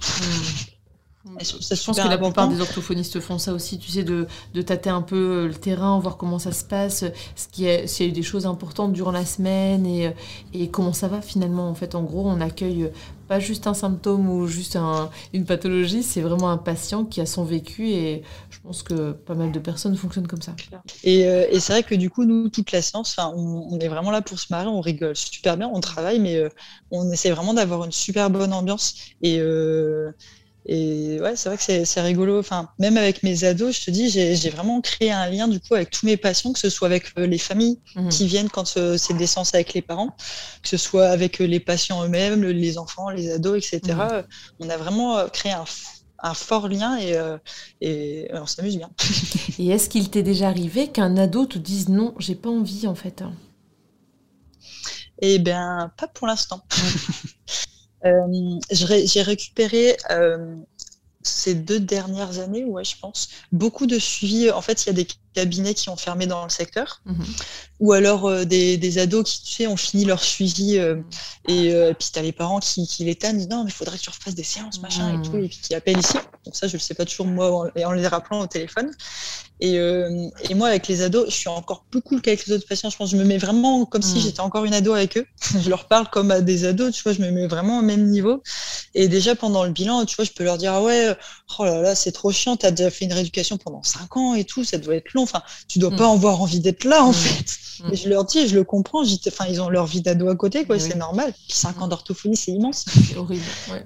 Je 1.42 1.86
pense 1.86 2.00
que 2.00 2.08
la 2.08 2.18
plupart 2.18 2.48
des 2.48 2.62
orthophonistes 2.62 3.20
font 3.20 3.38
ça 3.38 3.54
aussi, 3.54 3.78
tu 3.78 3.92
sais, 3.92 4.04
de, 4.04 4.28
de, 4.54 4.62
tâter 4.62 4.90
un 4.90 5.02
peu 5.02 5.16
euh, 5.16 5.48
le 5.48 5.54
terrain, 5.54 6.00
voir 6.00 6.18
comment 6.18 6.40
ça 6.40 6.52
se 6.52 6.64
passe, 6.64 7.04
s'il 7.36 7.66
y 7.66 7.70
a 7.70 8.06
eu 8.06 8.12
des 8.12 8.24
choses 8.24 8.46
importantes 8.46 8.94
durant 8.94 9.12
la 9.12 9.26
semaine 9.26 9.86
et, 9.86 10.08
euh, 10.08 10.12
et, 10.54 10.70
comment 10.70 10.94
ça 10.94 11.08
va 11.08 11.22
finalement. 11.22 11.70
En 11.70 11.76
fait, 11.76 11.94
en 11.94 12.04
gros, 12.04 12.28
on 12.28 12.40
accueille 12.40 12.84
euh, 12.84 12.90
pas 13.30 13.40
juste 13.40 13.68
un 13.68 13.74
symptôme 13.74 14.30
ou 14.30 14.48
juste 14.48 14.76
un, 14.76 15.10
une 15.34 15.46
pathologie, 15.46 16.04
c'est 16.04 16.20
vraiment 16.20 16.50
un 16.50 16.58
patient 16.58 17.06
qui 17.06 17.22
a 17.22 17.26
son 17.26 17.46
vécu 17.46 17.88
et 17.90 18.24
je 18.50 18.60
pense 18.60 18.84
que 18.84 19.12
pas 19.12 19.36
mal 19.36 19.52
de 19.52 19.60
personnes 19.60 19.96
fonctionnent 19.96 20.28
comme 20.28 20.42
ça. 20.42 20.56
Et, 21.04 21.22
et 21.22 21.60
c'est 21.60 21.74
vrai 21.74 21.84
que 21.84 21.96
du 21.96 22.10
coup, 22.10 22.26
nous, 22.26 22.50
toute 22.50 22.72
la 22.72 22.82
séance, 22.82 23.16
on, 23.20 23.68
on, 23.72 23.80
est 23.80 23.88
vraiment 23.88 24.12
là 24.12 24.22
pour 24.22 24.40
se 24.40 24.48
marrer, 24.52 24.68
on 24.68 24.82
rigole 24.82 25.16
super 25.16 25.56
bien, 25.58 25.70
on 25.72 25.80
travaille, 25.80 26.20
mais 26.20 26.44
on 26.92 27.10
essaie 27.12 27.30
vraiment 27.30 27.54
d'avoir 27.54 27.86
une 27.86 27.92
super 27.92 28.30
bonne 28.30 28.52
ambiance 28.52 28.96
et 29.22 29.40
et 30.66 31.20
ouais, 31.22 31.36
c'est 31.36 31.50
vrai 31.50 31.58
que 31.58 31.86
c'est 31.86 32.02
rigolo. 32.02 32.40
Enfin, 32.40 32.70
même 32.80 32.98
avec 32.98 33.24
mes 33.24 33.44
ados, 33.44 33.80
je 33.80 33.86
te 33.86 33.92
dis, 33.92 34.10
j'ai 34.10 34.50
vraiment 34.50 34.82
créé 34.82 35.12
un 35.12 35.30
lien 35.30 35.48
du 35.48 35.60
coup 35.60 35.74
avec 35.74 35.90
tous 35.90 36.06
mes 36.06 36.18
patients, 36.18 36.54
que 36.54 36.60
ce 36.60 36.70
soit 36.70 36.88
avec 36.88 37.12
euh, 37.18 37.26
les 37.26 37.38
familles 37.38 37.80
mhm. 37.96 38.10
qui 38.10 38.28
viennent 38.28 38.50
quand 38.50 38.78
euh, 38.78 38.98
c'est 38.98 39.16
des 39.16 39.28
séances 39.28 39.54
avec 39.54 39.74
les 39.74 39.82
parents, 39.82 40.16
que 40.62 40.70
ce 40.70 40.78
soit 40.78 41.08
avec 41.08 41.42
euh, 41.42 41.46
les 41.46 41.60
patients 41.60 42.04
eux-mêmes, 42.04 42.44
les 42.44 42.78
enfants, 42.78 43.10
les 43.10 43.32
ados, 43.32 43.58
etc. 43.58 43.98
Mhm. 43.98 44.24
On 44.60 44.70
a 44.70 44.78
vraiment 44.78 45.28
créé 45.30 45.54
un, 45.54 45.66
un 46.20 46.34
fort 46.34 46.68
lien 46.68 47.00
et, 47.00 47.16
et 47.82 48.30
on 48.34 48.46
s'amuse 48.46 48.78
bien. 48.78 48.90
et 49.60 49.70
est-ce 49.70 49.90
qu'il 49.90 50.10
t'est 50.10 50.24
déjà 50.24 50.50
arrivé 50.50 50.90
qu'un 50.90 51.16
ado 51.18 51.46
te 51.46 51.58
dise 51.58 51.90
non, 51.90 52.14
j'ai 52.20 52.36
pas 52.36 52.50
envie 52.50 52.86
en 52.86 52.96
fait 52.96 53.24
Eh 55.22 55.40
bien, 55.40 55.92
pas 55.98 56.08
pour 56.08 56.28
l'instant. 56.28 56.62
j'ai 58.72 59.22
récupéré 59.22 59.98
euh, 60.12 60.56
ces 61.22 61.56
deux 61.56 61.80
dernières 61.80 62.40
années, 62.40 62.66
ouais, 62.66 62.84
je 62.84 62.98
pense, 63.00 63.30
beaucoup 63.52 63.88
de 63.88 64.00
suivi. 64.00 64.52
En 64.52 64.62
fait, 64.62 64.84
il 64.86 64.88
y 64.88 64.90
a 64.90 64.94
des 64.94 65.08
cabinets 65.34 65.74
qui 65.74 65.90
ont 65.90 65.96
fermé 65.96 66.28
dans 66.28 66.44
le 66.44 66.50
secteur, 66.50 67.02
mhm. 67.06 67.26
ou 67.80 67.94
alors 67.94 68.26
euh, 68.26 68.46
des, 68.46 68.78
des, 68.78 68.98
ados 68.98 69.24
qui, 69.24 69.44
tu 69.44 69.54
sais, 69.54 69.68
ont 69.68 69.78
fini 69.78 70.06
leur 70.06 70.24
suivi, 70.24 70.76
et 70.76 70.96
puis 71.48 72.10
tu 72.14 72.20
as 72.20 72.22
les 72.22 72.32
parents 72.32 72.60
qui, 72.60 72.88
qui 72.88 73.06
les 73.06 73.16
tannent, 73.16 73.38
disent 73.38 73.50
non, 73.50 73.64
mais 73.64 73.70
il 73.70 73.74
faudrait 73.74 73.98
que 73.98 74.04
tu 74.04 74.10
refasses 74.10 74.36
des 74.36 74.44
séances, 74.44 74.82
machin, 74.82 75.14
et 75.14 75.18
mhm. 75.18 75.24
tout, 75.24 75.38
et 75.38 75.48
puis 75.48 75.60
qui 75.62 75.76
appellent 75.76 76.00
ici. 76.00 76.18
Donc 76.46 76.56
ça, 76.56 76.68
je 76.68 76.74
le 76.74 76.80
sais 76.80 76.94
pas 76.94 77.06
toujours, 77.06 77.28
moi, 77.28 77.52
en, 77.52 77.82
en 77.82 77.92
les 77.92 78.08
rappelant 78.08 78.42
au 78.42 78.48
téléphone. 78.48 78.92
Et, 79.62 79.78
euh, 79.78 80.30
et, 80.50 80.56
moi, 80.56 80.70
avec 80.70 80.88
les 80.88 81.02
ados, 81.02 81.26
je 81.30 81.36
suis 81.36 81.50
encore 81.50 81.84
plus 81.92 82.02
cool 82.02 82.22
qu'avec 82.22 82.46
les 82.46 82.54
autres 82.54 82.68
patients. 82.68 82.90
Je 82.90 82.96
pense 82.96 83.12
que 83.12 83.18
je 83.18 83.22
me 83.22 83.28
mets 83.28 83.38
vraiment 83.38 83.86
comme 83.86 84.02
si 84.02 84.22
j'étais 84.22 84.40
encore 84.40 84.64
une 84.64 84.74
ado 84.74 84.94
avec 84.94 85.18
eux. 85.18 85.26
je 85.60 85.70
leur 85.70 85.88
parle 85.88 86.10
comme 86.10 86.32
à 86.32 86.40
des 86.40 86.66
ados, 86.66 86.96
tu 86.96 87.04
vois, 87.04 87.12
je 87.12 87.22
me 87.22 87.30
mets 87.30 87.48
vraiment 87.48 87.80
au 87.80 87.82
même 87.82 88.06
niveau. 88.06 88.42
Et 88.96 89.10
déjà, 89.10 89.36
pendant 89.36 89.66
le 89.66 89.72
bilan, 89.72 90.06
tu 90.06 90.16
vois, 90.16 90.24
je 90.24 90.32
peux 90.32 90.46
leur 90.46 90.58
dire, 90.58 90.74
ah 90.74 90.82
ouais, 90.82 91.14
oh 91.58 91.66
là 91.66 91.82
là, 91.82 91.96
c'est 91.96 92.14
trop 92.14 92.32
chiant, 92.32 92.56
t'as 92.56 92.72
déjà 92.72 92.90
fait 92.90 93.06
une 93.06 93.14
rééducation 93.14 93.58
pendant 93.58 93.84
cinq 93.84 94.16
ans 94.16 94.34
et 94.34 94.46
tout, 94.46 94.64
ça 94.64 94.78
doit 94.78 94.96
être 94.96 95.14
long. 95.14 95.19
Enfin, 95.22 95.42
tu 95.68 95.80
dois 95.80 95.92
mm. 95.92 95.96
pas 95.96 96.12
avoir 96.12 96.42
envie 96.42 96.60
d'être 96.60 96.84
là, 96.84 97.04
en 97.04 97.12
mm. 97.12 97.14
fait. 97.14 97.58
Et 97.92 97.96
je 97.96 98.10
leur 98.10 98.26
dis, 98.26 98.48
je 98.48 98.56
le 98.56 98.64
comprends, 98.64 99.04
enfin, 99.04 99.46
ils 99.50 99.62
ont 99.62 99.70
leur 99.70 99.86
vie 99.86 100.02
d'ado 100.02 100.28
à 100.28 100.36
côté, 100.36 100.66
quoi, 100.66 100.80
c'est 100.80 100.98
normal. 100.98 101.34
Puis 101.48 101.58
cinq 101.58 101.82
ans 101.82 101.88
d'orthophonie, 101.88 102.36
c'est 102.36 102.52
immense. 102.52 102.86
C'est 102.88 103.16
horrible, 103.16 103.46
ouais. 103.72 103.86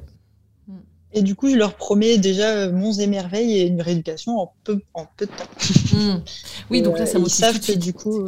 Et 1.16 1.22
du 1.22 1.36
coup, 1.36 1.48
je 1.50 1.56
leur 1.56 1.76
promets 1.76 2.18
déjà 2.18 2.50
euh, 2.50 2.72
monts 2.72 2.94
et 2.94 3.06
merveilles 3.06 3.60
et 3.60 3.68
une 3.68 3.82
rééducation 3.82 4.40
en 4.40 4.54
peu, 4.64 4.82
en 4.96 5.06
peu 5.16 5.28
de 5.28 5.32
temps. 5.32 6.24
Oui, 6.72 6.82
donc 6.82 6.98
là, 6.98 7.06
ça 7.06 7.20
euh, 7.20 7.24
Ils 7.24 7.30
savent 7.30 7.60
que 7.60 7.74
du 7.74 7.94
coup. 7.94 8.28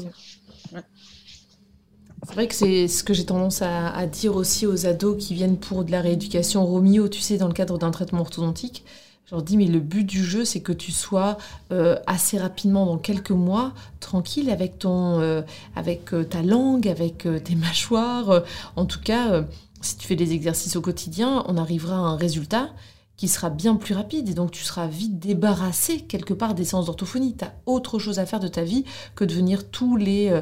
C'est 2.27 2.33
vrai 2.33 2.47
que 2.47 2.55
c'est 2.55 2.87
ce 2.87 3.03
que 3.03 3.13
j'ai 3.13 3.25
tendance 3.25 3.61
à, 3.61 4.05
dire 4.07 4.35
aussi 4.35 4.65
aux 4.65 4.87
ados 4.87 5.15
qui 5.23 5.35
viennent 5.35 5.57
pour 5.57 5.83
de 5.83 5.91
la 5.91 6.01
rééducation 6.01 6.65
Romeo, 6.65 7.07
tu 7.07 7.21
sais, 7.21 7.37
dans 7.37 7.47
le 7.47 7.53
cadre 7.53 7.77
d'un 7.77 7.91
traitement 7.91 8.21
orthodontique. 8.21 8.83
Je 9.25 9.31
leur 9.33 9.41
dis, 9.41 9.57
mais 9.57 9.65
le 9.65 9.79
but 9.79 10.03
du 10.03 10.23
jeu, 10.23 10.45
c'est 10.45 10.59
que 10.59 10.71
tu 10.71 10.91
sois 10.91 11.39
euh, 11.71 11.97
assez 12.05 12.37
rapidement, 12.37 12.85
dans 12.85 12.99
quelques 12.99 13.31
mois, 13.31 13.73
tranquille 13.99 14.51
avec, 14.51 14.77
ton, 14.77 15.19
euh, 15.19 15.41
avec 15.75 16.13
euh, 16.13 16.23
ta 16.23 16.43
langue, 16.43 16.87
avec 16.87 17.27
tes 17.43 17.55
mâchoires. 17.55 18.43
En 18.75 18.85
tout 18.85 19.01
cas, 19.01 19.43
si 19.81 19.97
tu 19.97 20.07
fais 20.07 20.15
des 20.15 20.33
exercices 20.33 20.75
au 20.75 20.81
quotidien, 20.81 21.43
on 21.47 21.57
arrivera 21.57 21.95
à 21.95 21.99
un 21.99 22.15
résultat 22.15 22.69
qui 23.17 23.27
sera 23.27 23.49
bien 23.49 23.77
plus 23.77 23.95
rapide 23.95 24.27
et 24.27 24.33
donc 24.33 24.51
tu 24.51 24.61
seras 24.61 24.87
vite 24.87 25.19
débarrassé 25.19 26.01
quelque 26.01 26.33
part 26.33 26.53
des 26.53 26.65
séances 26.65 26.87
d'orthophonie. 26.87 27.35
Tu 27.35 27.45
as 27.45 27.53
autre 27.65 27.97
chose 27.97 28.19
à 28.19 28.25
faire 28.25 28.41
de 28.41 28.49
ta 28.49 28.63
vie 28.63 28.83
que 29.15 29.23
de 29.23 29.33
venir 29.33 29.69
tous 29.71 29.95
les, 29.95 30.37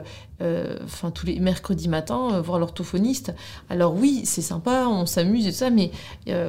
enfin, 0.83 1.11
tous 1.11 1.27
les 1.27 1.39
mercredis 1.39 1.87
matins 1.87 2.41
voir 2.41 2.57
l'orthophoniste. 2.57 3.33
Alors 3.69 3.95
oui, 3.95 4.23
c'est 4.25 4.41
sympa, 4.41 4.87
on 4.87 5.05
s'amuse 5.05 5.45
et 5.45 5.51
tout 5.51 5.57
ça, 5.57 5.69
mais 5.69 5.91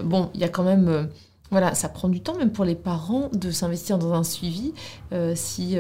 bon, 0.03 0.31
il 0.35 0.41
y 0.41 0.45
a 0.45 0.49
quand 0.49 0.65
même... 0.65 1.11
voilà, 1.51 1.75
ça 1.75 1.89
prend 1.89 2.09
du 2.09 2.21
temps 2.21 2.37
même 2.37 2.53
pour 2.53 2.65
les 2.65 2.75
parents 2.75 3.29
de 3.33 3.51
s'investir 3.51 3.99
dans 3.99 4.13
un 4.13 4.25
suivi. 4.25 4.73
si 5.35 5.79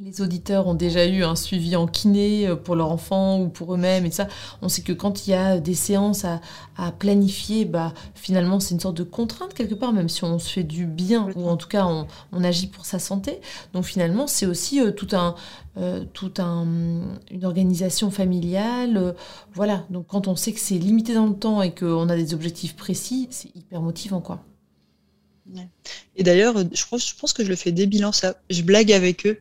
les 0.00 0.20
auditeurs 0.20 0.66
ont 0.66 0.74
déjà 0.74 1.06
eu 1.06 1.22
un 1.22 1.36
suivi 1.36 1.76
en 1.76 1.86
kiné 1.86 2.48
euh, 2.48 2.56
pour 2.56 2.74
leur 2.74 2.90
enfant 2.90 3.40
ou 3.40 3.48
pour 3.48 3.74
eux-mêmes 3.74 4.04
et 4.04 4.10
ça. 4.10 4.26
On 4.60 4.68
sait 4.68 4.82
que 4.82 4.92
quand 4.92 5.26
il 5.26 5.30
y 5.30 5.34
a 5.34 5.60
des 5.60 5.74
séances 5.74 6.24
à, 6.24 6.40
planifier, 6.98 7.64
bah, 7.64 7.92
finalement, 8.14 8.58
c'est 8.58 8.74
une 8.74 8.80
sorte 8.80 8.96
de 8.96 9.04
contrainte 9.04 9.54
quelque 9.54 9.76
part, 9.76 9.92
même 9.92 10.08
si 10.08 10.24
on 10.24 10.40
se 10.40 10.50
fait 10.50 10.64
du 10.64 10.86
bien 10.86 11.28
ou 11.36 11.48
en 11.48 11.56
tout 11.56 11.68
cas 11.68 11.86
on, 11.86 12.44
agit 12.44 12.66
pour 12.66 12.84
sa 12.84 12.98
santé. 12.98 13.40
Donc 13.72 13.84
finalement, 13.84 14.26
c'est 14.26 14.46
aussi 14.46 14.80
euh, 14.80 14.90
tout 14.90 15.08
un, 15.12 15.36
euh, 15.78 16.04
tout 16.12 16.32
un, 16.38 16.66
une 17.30 17.44
organisation 17.44 18.10
familiale. 18.10 19.14
voilà. 19.54 19.84
Donc 19.90 20.08
quand 20.08 20.26
on 20.26 20.34
sait 20.34 20.52
que 20.52 20.60
c'est 20.60 20.78
limité 20.78 21.14
dans 21.14 21.26
le 21.26 21.36
temps 21.36 21.62
et 21.62 21.72
qu'on 21.72 22.08
a 22.08 22.16
des 22.16 22.34
objectifs 22.34 22.74
précis, 22.74 23.28
c'est 23.30 23.54
hyper 23.54 23.80
motivant, 23.80 24.20
quoi. 24.20 24.40
Et 26.16 26.22
d'ailleurs, 26.22 26.56
je 26.58 26.84
pense, 26.88 27.08
je 27.08 27.14
pense 27.14 27.32
que 27.32 27.44
je 27.44 27.48
le 27.48 27.56
fais 27.56 27.72
débilant 27.72 28.12
ça. 28.12 28.36
Je 28.50 28.62
blague 28.62 28.92
avec 28.92 29.26
eux. 29.26 29.40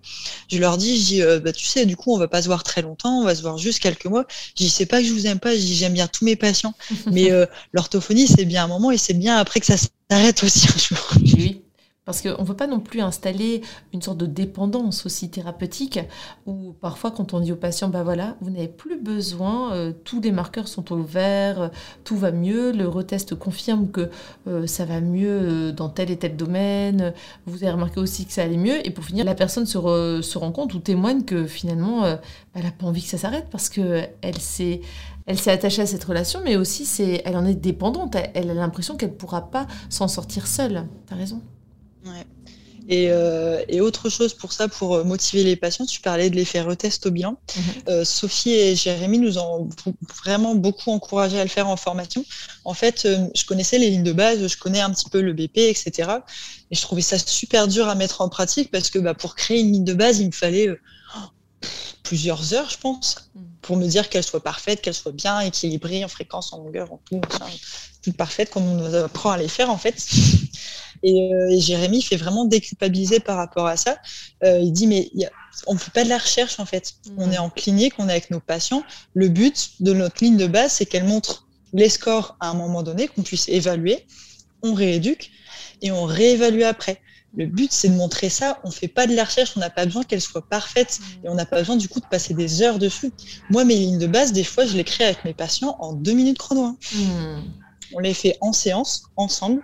Je 0.51 0.57
leur 0.57 0.77
dis, 0.77 0.99
je 0.99 1.05
dis, 1.05 1.21
euh, 1.21 1.39
bah, 1.39 1.53
tu 1.53 1.65
sais, 1.65 1.85
du 1.85 1.95
coup, 1.95 2.13
on 2.13 2.17
va 2.17 2.27
pas 2.27 2.41
se 2.41 2.47
voir 2.47 2.63
très 2.63 2.81
longtemps, 2.81 3.21
on 3.21 3.23
va 3.23 3.35
se 3.35 3.41
voir 3.41 3.57
juste 3.57 3.79
quelques 3.79 4.05
mois. 4.05 4.25
Je 4.57 4.63
dis, 4.63 4.69
c'est 4.69 4.85
pas 4.85 5.01
que 5.01 5.07
je 5.07 5.13
vous 5.13 5.27
aime 5.27 5.39
pas, 5.39 5.55
je 5.55 5.61
dis, 5.61 5.75
j'aime 5.75 5.93
bien 5.93 6.07
tous 6.07 6.25
mes 6.25 6.35
patients. 6.35 6.73
Mais 7.11 7.31
euh, 7.31 7.45
l'orthophonie, 7.73 8.27
c'est 8.27 8.45
bien 8.45 8.65
un 8.65 8.67
moment 8.67 8.91
et 8.91 8.97
c'est 8.97 9.13
bien 9.13 9.37
après 9.37 9.59
que 9.59 9.65
ça 9.65 9.75
s'arrête 10.09 10.43
aussi 10.43 10.67
un 10.75 10.77
jour. 10.77 11.11
Oui. 11.37 11.62
Parce 12.05 12.21
qu'on 12.21 12.41
ne 12.41 12.47
veut 12.47 12.55
pas 12.55 12.67
non 12.67 12.81
plus 12.81 12.99
installer 12.99 13.61
une 13.93 14.01
sorte 14.01 14.17
de 14.17 14.25
dépendance 14.25 15.05
aussi 15.05 15.29
thérapeutique 15.29 15.99
où 16.45 16.73
parfois 16.81 17.11
quand 17.11 17.33
on 17.33 17.39
dit 17.39 17.53
au 17.53 17.55
patient, 17.55 17.87
bah 17.87 18.03
voilà, 18.03 18.35
vous 18.41 18.49
n'avez 18.49 18.67
plus 18.67 18.99
besoin, 18.99 19.73
euh, 19.73 19.93
tous 20.03 20.19
les 20.19 20.33
marqueurs 20.33 20.67
sont 20.67 20.91
au 20.91 21.01
vert, 21.01 21.61
euh, 21.61 21.67
tout 22.03 22.17
va 22.17 22.31
mieux, 22.31 22.73
le 22.73 22.89
retest 22.89 23.35
confirme 23.35 23.89
que 23.89 24.09
euh, 24.47 24.67
ça 24.67 24.83
va 24.83 24.99
mieux 24.99 25.71
dans 25.71 25.87
tel 25.87 26.11
et 26.11 26.17
tel 26.17 26.35
domaine, 26.35 27.13
vous 27.45 27.63
avez 27.63 27.71
remarqué 27.71 28.01
aussi 28.01 28.25
que 28.25 28.33
ça 28.33 28.43
allait 28.43 28.57
mieux, 28.57 28.85
et 28.85 28.91
pour 28.91 29.05
finir, 29.05 29.23
la 29.23 29.35
personne 29.35 29.65
se, 29.65 29.77
rend 29.77 30.51
compte 30.51 30.73
ou 30.73 30.79
témoigne 30.79 31.23
que 31.23 31.45
finalement, 31.45 32.01
bah, 32.01 32.19
elle 32.55 32.63
n'a 32.63 32.71
pas 32.71 32.85
envie 32.85 33.01
que 33.01 33.07
ça 33.07 33.17
s'arrête 33.17 33.47
parce 33.49 33.69
qu'elle 33.69 34.39
s'est 34.39 34.81
elle 35.25 35.39
s'est 35.39 35.51
attachée 35.51 35.81
à 35.81 35.85
cette 35.85 36.03
relation, 36.03 36.41
mais 36.43 36.57
aussi 36.57 36.85
elle 37.23 37.37
en 37.37 37.45
est 37.45 37.55
dépendante. 37.55 38.17
Elle, 38.33 38.49
a 38.49 38.53
l'impression 38.53 38.97
qu'elle 38.97 39.11
ne 39.11 39.15
pourra 39.15 39.49
pas 39.49 39.67
s'en 39.89 40.09
sortir 40.09 40.47
seule. 40.47 40.85
T'as 41.07 41.15
raison. 41.15 41.41
Ouais. 42.05 42.25
Et, 42.89 43.07
euh, 43.09 43.63
et, 43.69 43.79
autre 43.79 44.09
chose 44.09 44.33
pour 44.33 44.51
ça, 44.51 44.67
pour 44.67 44.95
euh, 44.95 45.03
motiver 45.03 45.43
les 45.43 45.55
patients, 45.55 45.85
tu 45.85 46.01
parlais 46.01 46.29
de 46.29 46.35
l'effet 46.35 46.61
retest 46.61 47.05
au 47.05 47.11
bilan. 47.11 47.37
Mhm. 47.55 47.63
Euh, 47.87 48.05
Sophie 48.05 48.51
et 48.51 48.75
Jérémy 48.75 49.19
nous 49.19 49.37
ont 49.37 49.69
vraiment 50.21 50.53
beaucoup 50.55 50.91
encouragé 50.91 51.39
à 51.39 51.43
le 51.43 51.49
faire 51.49 51.69
en 51.69 51.77
formation. 51.77 52.25
En 52.65 52.73
fait, 52.73 53.07
je 53.07 53.45
connaissais 53.45 53.77
les 53.77 53.89
lignes 53.89 54.03
de 54.03 54.11
base, 54.11 54.45
je 54.47 54.57
connais 54.57 54.81
un 54.81 54.89
petit 54.91 55.09
peu 55.09 55.21
le 55.21 55.33
BP, 55.33 55.59
etc. 55.59 56.11
Et 56.71 56.75
je 56.75 56.81
trouvais 56.81 57.01
ça 57.01 57.17
super 57.17 57.67
dur 57.67 57.87
à 57.87 57.95
mettre 57.95 58.19
en 58.21 58.27
pratique 58.27 58.69
parce 58.69 58.89
que 58.89 58.99
bah, 58.99 59.13
pour 59.13 59.35
créer 59.35 59.61
une 59.61 59.71
ligne 59.71 59.85
de 59.85 59.93
base, 59.93 60.19
il 60.19 60.27
me 60.27 60.31
fallait 60.31 60.69
plusieurs 62.03 62.53
heures, 62.53 62.69
je 62.69 62.77
pense, 62.77 63.29
mhm. 63.33 63.43
pour 63.61 63.77
me 63.77 63.87
dire 63.87 64.09
qu'elle 64.09 64.25
soit 64.25 64.43
parfaite, 64.43 64.81
qu'elle 64.81 64.93
soit 64.93 65.13
bien 65.13 65.39
équilibrée 65.39 66.03
en 66.03 66.09
fréquence, 66.09 66.51
en 66.51 66.57
longueur, 66.57 66.91
en 66.91 66.99
tout, 67.05 67.21
toute 68.01 68.17
parfaite 68.17 68.49
comme 68.49 68.67
on 68.67 68.93
apprend 68.93 69.31
à 69.31 69.37
les 69.37 69.47
faire 69.47 69.69
en 69.69 69.77
fait. 69.77 70.05
Euh, 71.05 71.49
et, 71.49 71.59
Jérémy 71.59 72.01
fait 72.01 72.15
vraiment 72.15 72.45
déculpabiliser 72.45 73.19
par 73.19 73.37
rapport 73.37 73.67
à 73.67 73.77
ça. 73.77 73.97
Euh, 74.43 74.59
il 74.59 74.71
dit 74.71 74.87
mais 74.87 75.11
on 75.67 75.73
ne 75.73 75.79
fait 75.79 75.91
pas 75.91 76.03
de 76.03 76.09
la 76.09 76.17
recherche 76.17 76.59
en 76.59 76.65
fait. 76.65 76.95
On 77.17 77.31
est 77.31 77.37
en 77.37 77.49
clinique, 77.49 77.93
on 77.97 78.07
est 78.07 78.11
avec 78.11 78.31
nos 78.31 78.39
patients. 78.39 78.83
Le 79.13 79.27
but 79.27 79.81
de 79.81 79.93
notre 79.93 80.23
ligne 80.23 80.37
de 80.37 80.47
base, 80.47 80.73
c'est 80.73 80.85
qu'elle 80.85 81.05
montre 81.05 81.47
les 81.73 81.89
scores 81.89 82.37
à 82.39 82.49
un 82.49 82.53
moment 82.53 82.83
donné, 82.83 83.07
qu'on 83.07 83.23
puisse 83.23 83.49
évaluer. 83.49 84.05
On 84.61 84.73
rééduque 84.73 85.31
et 85.81 85.91
on 85.91 86.05
réévalue 86.05 86.63
après. 86.63 87.01
Le 87.35 87.47
but, 87.47 87.71
c'est 87.71 87.89
de 87.89 87.95
montrer 87.95 88.29
ça. 88.29 88.59
On 88.63 88.67
ne 88.67 88.73
fait 88.73 88.87
pas 88.87 89.07
de 89.07 89.15
la 89.15 89.23
recherche, 89.23 89.53
on 89.57 89.59
n'a 89.59 89.71
pas 89.71 89.85
besoin 89.85 90.03
qu'elle 90.03 90.21
soit 90.21 90.47
parfaite 90.47 90.99
et 91.23 91.29
on 91.29 91.33
n'a 91.33 91.47
pas 91.47 91.57
besoin 91.57 91.75
du 91.75 91.89
coup 91.89 91.99
de 91.99 92.05
passer 92.05 92.35
des 92.35 92.61
heures 92.61 92.77
dessus. 92.77 93.11
Moi, 93.49 93.65
mes 93.65 93.75
lignes 93.75 93.97
de 93.97 94.05
base, 94.05 94.33
des 94.33 94.43
fois, 94.43 94.65
je 94.65 94.77
les 94.77 94.83
crée 94.83 95.05
avec 95.05 95.25
mes 95.25 95.33
patients 95.33 95.75
en 95.79 95.93
deux 95.93 96.13
minutes 96.13 96.37
chrono. 96.37 96.63
Hein. 96.63 96.77
Hmm. 96.93 97.41
On 97.95 97.99
les 97.99 98.13
fait 98.13 98.37
en 98.39 98.53
séance, 98.53 99.05
ensemble 99.17 99.63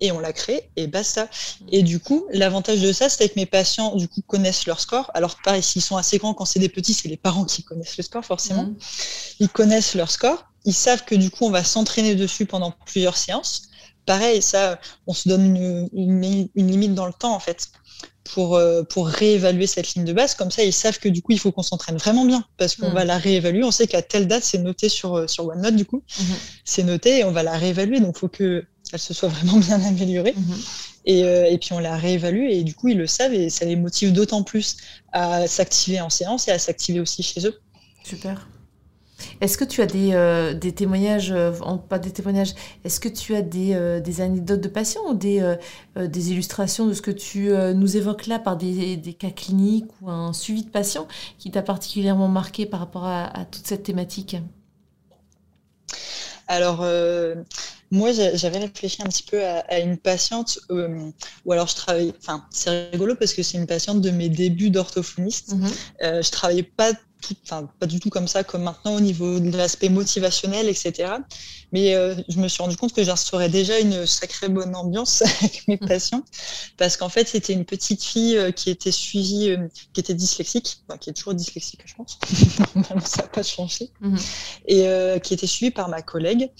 et 0.00 0.12
on 0.12 0.18
la 0.18 0.32
crée 0.32 0.70
et 0.76 0.86
basta. 0.86 1.28
Et 1.70 1.82
du 1.82 2.00
coup, 2.00 2.26
l'avantage 2.32 2.80
de 2.80 2.92
ça, 2.92 3.08
c'est 3.08 3.28
que 3.28 3.34
mes 3.36 3.46
patients 3.46 3.96
du 3.96 4.08
coup 4.08 4.22
connaissent 4.22 4.66
leur 4.66 4.80
score. 4.80 5.10
Alors 5.14 5.36
pareil, 5.42 5.62
s'ils 5.62 5.82
sont 5.82 5.96
assez 5.96 6.18
grands, 6.18 6.34
quand 6.34 6.44
c'est 6.44 6.60
des 6.60 6.68
petits, 6.68 6.94
c'est 6.94 7.08
les 7.08 7.16
parents 7.16 7.44
qui 7.44 7.62
connaissent 7.62 7.96
le 7.96 8.02
score 8.02 8.24
forcément. 8.24 8.64
Mmh. 8.64 8.76
Ils 9.40 9.48
connaissent 9.48 9.94
leur 9.94 10.10
score. 10.10 10.44
Ils 10.64 10.74
savent 10.74 11.04
que 11.04 11.14
du 11.14 11.30
coup, 11.30 11.46
on 11.46 11.50
va 11.50 11.64
s'entraîner 11.64 12.14
dessus 12.14 12.46
pendant 12.46 12.72
plusieurs 12.86 13.16
séances. 13.16 13.62
Pareil, 14.06 14.42
ça, 14.42 14.80
on 15.06 15.12
se 15.12 15.28
donne 15.28 15.56
une, 15.56 16.48
limite 16.54 16.94
dans 16.94 17.06
le 17.06 17.12
temps 17.12 17.34
en 17.34 17.40
fait 17.40 17.70
pour, 18.24 18.56
euh, 18.56 18.82
pour 18.82 19.08
réévaluer 19.08 19.66
cette 19.66 19.94
ligne 19.94 20.04
de 20.04 20.12
base. 20.12 20.34
Comme 20.34 20.50
ça, 20.50 20.62
ils 20.62 20.72
savent 20.72 20.98
que 20.98 21.08
du 21.08 21.22
coup, 21.22 21.32
il 21.32 21.38
faut 21.38 21.52
qu'on 21.52 21.62
s'entraîne 21.62 21.96
vraiment 21.96 22.24
bien 22.24 22.44
parce 22.56 22.76
qu'on 22.76 22.90
mmh. 22.90 22.94
va 22.94 23.04
la 23.04 23.18
réévaluer. 23.18 23.64
On 23.64 23.70
sait 23.70 23.86
qu'à 23.86 24.02
telle 24.02 24.26
date, 24.26 24.44
c'est 24.44 24.58
noté 24.58 24.88
sur, 24.88 25.16
euh, 25.16 25.26
sur 25.26 25.46
OneNote, 25.46 25.76
du 25.76 25.84
coup. 25.84 26.02
Mmh. 26.18 26.24
C'est 26.64 26.82
noté 26.82 27.18
et 27.18 27.24
on 27.24 27.32
va 27.32 27.42
la 27.42 27.56
réévaluer. 27.56 28.00
Donc, 28.00 28.16
il 28.16 28.18
faut 28.18 28.28
que 28.28 28.64
elle 28.92 28.98
se 28.98 29.14
soit 29.14 29.28
vraiment 29.28 29.58
bien 29.58 29.80
améliorée. 29.82 30.34
Mhm. 30.36 30.54
Euh, 31.08 31.44
et, 31.44 31.58
puis 31.58 31.72
on 31.72 31.78
la 31.78 31.96
réévalue 31.96 32.46
et 32.50 32.62
du 32.62 32.74
coup 32.74 32.88
ils 32.88 32.98
le 32.98 33.06
savent 33.06 33.32
et 33.32 33.48
ça 33.48 33.64
les 33.64 33.74
motive 33.74 34.12
d'autant 34.12 34.42
plus 34.42 34.76
à 35.12 35.46
s'activer 35.46 35.98
en 36.00 36.10
séance 36.10 36.46
et 36.46 36.50
à 36.50 36.58
s'activer 36.58 37.00
aussi 37.00 37.22
chez 37.22 37.46
eux. 37.46 37.58
Super. 38.04 38.48
Est-ce 39.40 39.58
que 39.58 39.64
tu 39.64 39.82
as 39.82 39.86
des, 39.86 40.12
euh, 40.12 40.54
des 40.54 40.72
témoignages, 40.72 41.30
euh, 41.30 41.52
pas 41.88 41.98
des 41.98 42.10
témoignages, 42.10 42.54
est-ce 42.84 43.00
que 43.00 43.08
tu 43.08 43.34
as 43.34 43.42
des, 43.42 44.00
des 44.02 44.20
anecdotes 44.20 44.60
de 44.60 44.68
patients 44.68 45.02
ou 45.08 45.14
des, 45.14 45.56
des, 45.96 46.32
illustrations 46.32 46.86
de 46.86 46.94
ce 46.94 47.02
que 47.02 47.10
tu 47.10 47.50
nous 47.74 47.96
évoques 47.96 48.26
là 48.26 48.38
par 48.38 48.56
des, 48.56 48.96
des, 48.96 49.12
cas 49.12 49.30
cliniques 49.30 49.90
ou 50.00 50.10
un 50.10 50.32
suivi 50.32 50.64
de 50.64 50.70
patients 50.70 51.06
qui 51.38 51.50
t'a 51.50 51.62
particulièrement 51.62 52.28
marqué 52.28 52.64
par 52.64 52.80
rapport 52.80 53.04
à, 53.04 53.24
à 53.38 53.44
toute 53.44 53.66
cette 53.66 53.82
thématique? 53.82 54.36
Alors, 56.48 56.82
moi, 57.90 58.12
j'avais 58.12 58.58
réfléchi 58.58 59.02
un 59.02 59.06
petit 59.06 59.24
peu 59.24 59.44
à, 59.44 59.80
une 59.80 59.96
patiente, 59.96 60.60
euh, 60.70 61.10
ou 61.44 61.52
alors 61.52 61.66
je 61.66 61.74
travaille, 61.74 62.12
enfin, 62.18 62.44
c'est 62.50 62.90
rigolo 62.90 63.16
parce 63.16 63.34
que 63.34 63.42
c'est 63.42 63.58
une 63.58 63.66
patiente 63.66 64.00
de 64.00 64.10
mes 64.10 64.28
débuts 64.28 64.70
d'orthophoniste. 64.70 65.54
Mm-hmm. 65.54 65.72
Euh, 66.02 66.22
je 66.22 66.30
travaillais 66.30 66.62
pas 66.62 66.92
pas 67.78 67.86
du 67.86 68.00
tout 68.00 68.10
comme 68.10 68.28
ça, 68.28 68.44
comme 68.44 68.62
maintenant 68.62 68.94
au 68.94 69.00
niveau 69.00 69.40
de 69.40 69.56
l'aspect 69.56 69.88
motivationnel, 69.88 70.68
etc. 70.68 71.14
Mais 71.72 71.94
euh, 71.94 72.14
je 72.28 72.38
me 72.38 72.48
suis 72.48 72.62
rendu 72.62 72.76
compte 72.76 72.92
que 72.92 73.02
j'instaurais 73.02 73.48
déjà 73.48 73.78
une 73.78 74.06
sacrée 74.06 74.48
bonne 74.48 74.74
ambiance 74.74 75.22
avec 75.40 75.66
mes 75.68 75.78
mmh. 75.80 75.86
patients, 75.86 76.24
parce 76.76 76.96
qu'en 76.96 77.08
fait, 77.08 77.28
c'était 77.28 77.52
une 77.52 77.64
petite 77.64 78.02
fille 78.02 78.36
euh, 78.36 78.50
qui 78.50 78.70
était 78.70 78.92
suivie, 78.92 79.50
euh, 79.50 79.68
qui 79.92 80.00
était 80.00 80.14
dyslexique, 80.14 80.78
qui 81.00 81.10
est 81.10 81.12
toujours 81.12 81.34
dyslexique, 81.34 81.80
je 81.84 81.94
pense. 81.94 82.18
ça 83.04 83.22
n'a 83.22 83.28
pas 83.28 83.42
changé. 83.42 83.90
Mmh. 84.00 84.16
Et 84.66 84.86
qui 85.22 85.34
était 85.34 85.46
suivie 85.46 85.70
par 85.70 85.88
ma 85.88 86.02
collègue. 86.02 86.50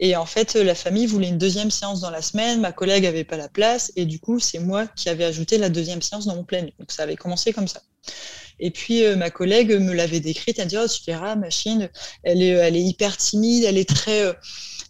Et 0.00 0.16
en 0.16 0.26
fait, 0.26 0.54
la 0.54 0.74
famille 0.74 1.06
voulait 1.06 1.28
une 1.28 1.38
deuxième 1.38 1.70
séance 1.70 2.00
dans 2.00 2.10
la 2.10 2.22
semaine. 2.22 2.60
Ma 2.60 2.72
collègue 2.72 3.04
n'avait 3.04 3.24
pas 3.24 3.36
la 3.36 3.48
place. 3.48 3.92
Et 3.96 4.04
du 4.04 4.20
coup, 4.20 4.38
c'est 4.38 4.58
moi 4.58 4.86
qui 4.86 5.08
avais 5.08 5.24
ajouté 5.24 5.58
la 5.58 5.68
deuxième 5.68 6.02
séance 6.02 6.26
dans 6.26 6.36
mon 6.36 6.44
planning. 6.44 6.72
Donc, 6.78 6.92
ça 6.92 7.02
avait 7.02 7.16
commencé 7.16 7.52
comme 7.52 7.68
ça. 7.68 7.82
Et 8.60 8.70
puis 8.70 9.04
euh, 9.04 9.16
ma 9.16 9.30
collègue 9.30 9.72
me 9.72 9.92
l'avait 9.92 10.20
décrite, 10.20 10.58
elle 10.58 10.68
dit 10.68 10.76
oh 10.76 10.88
tu 10.88 11.02
verras, 11.06 11.36
machine, 11.36 11.88
elle 12.22 12.42
est, 12.42 12.48
elle 12.48 12.76
est 12.76 12.82
hyper 12.82 13.16
timide, 13.16 13.64
elle 13.64 13.78
est 13.78 13.88
très, 13.88 14.22
euh, 14.22 14.32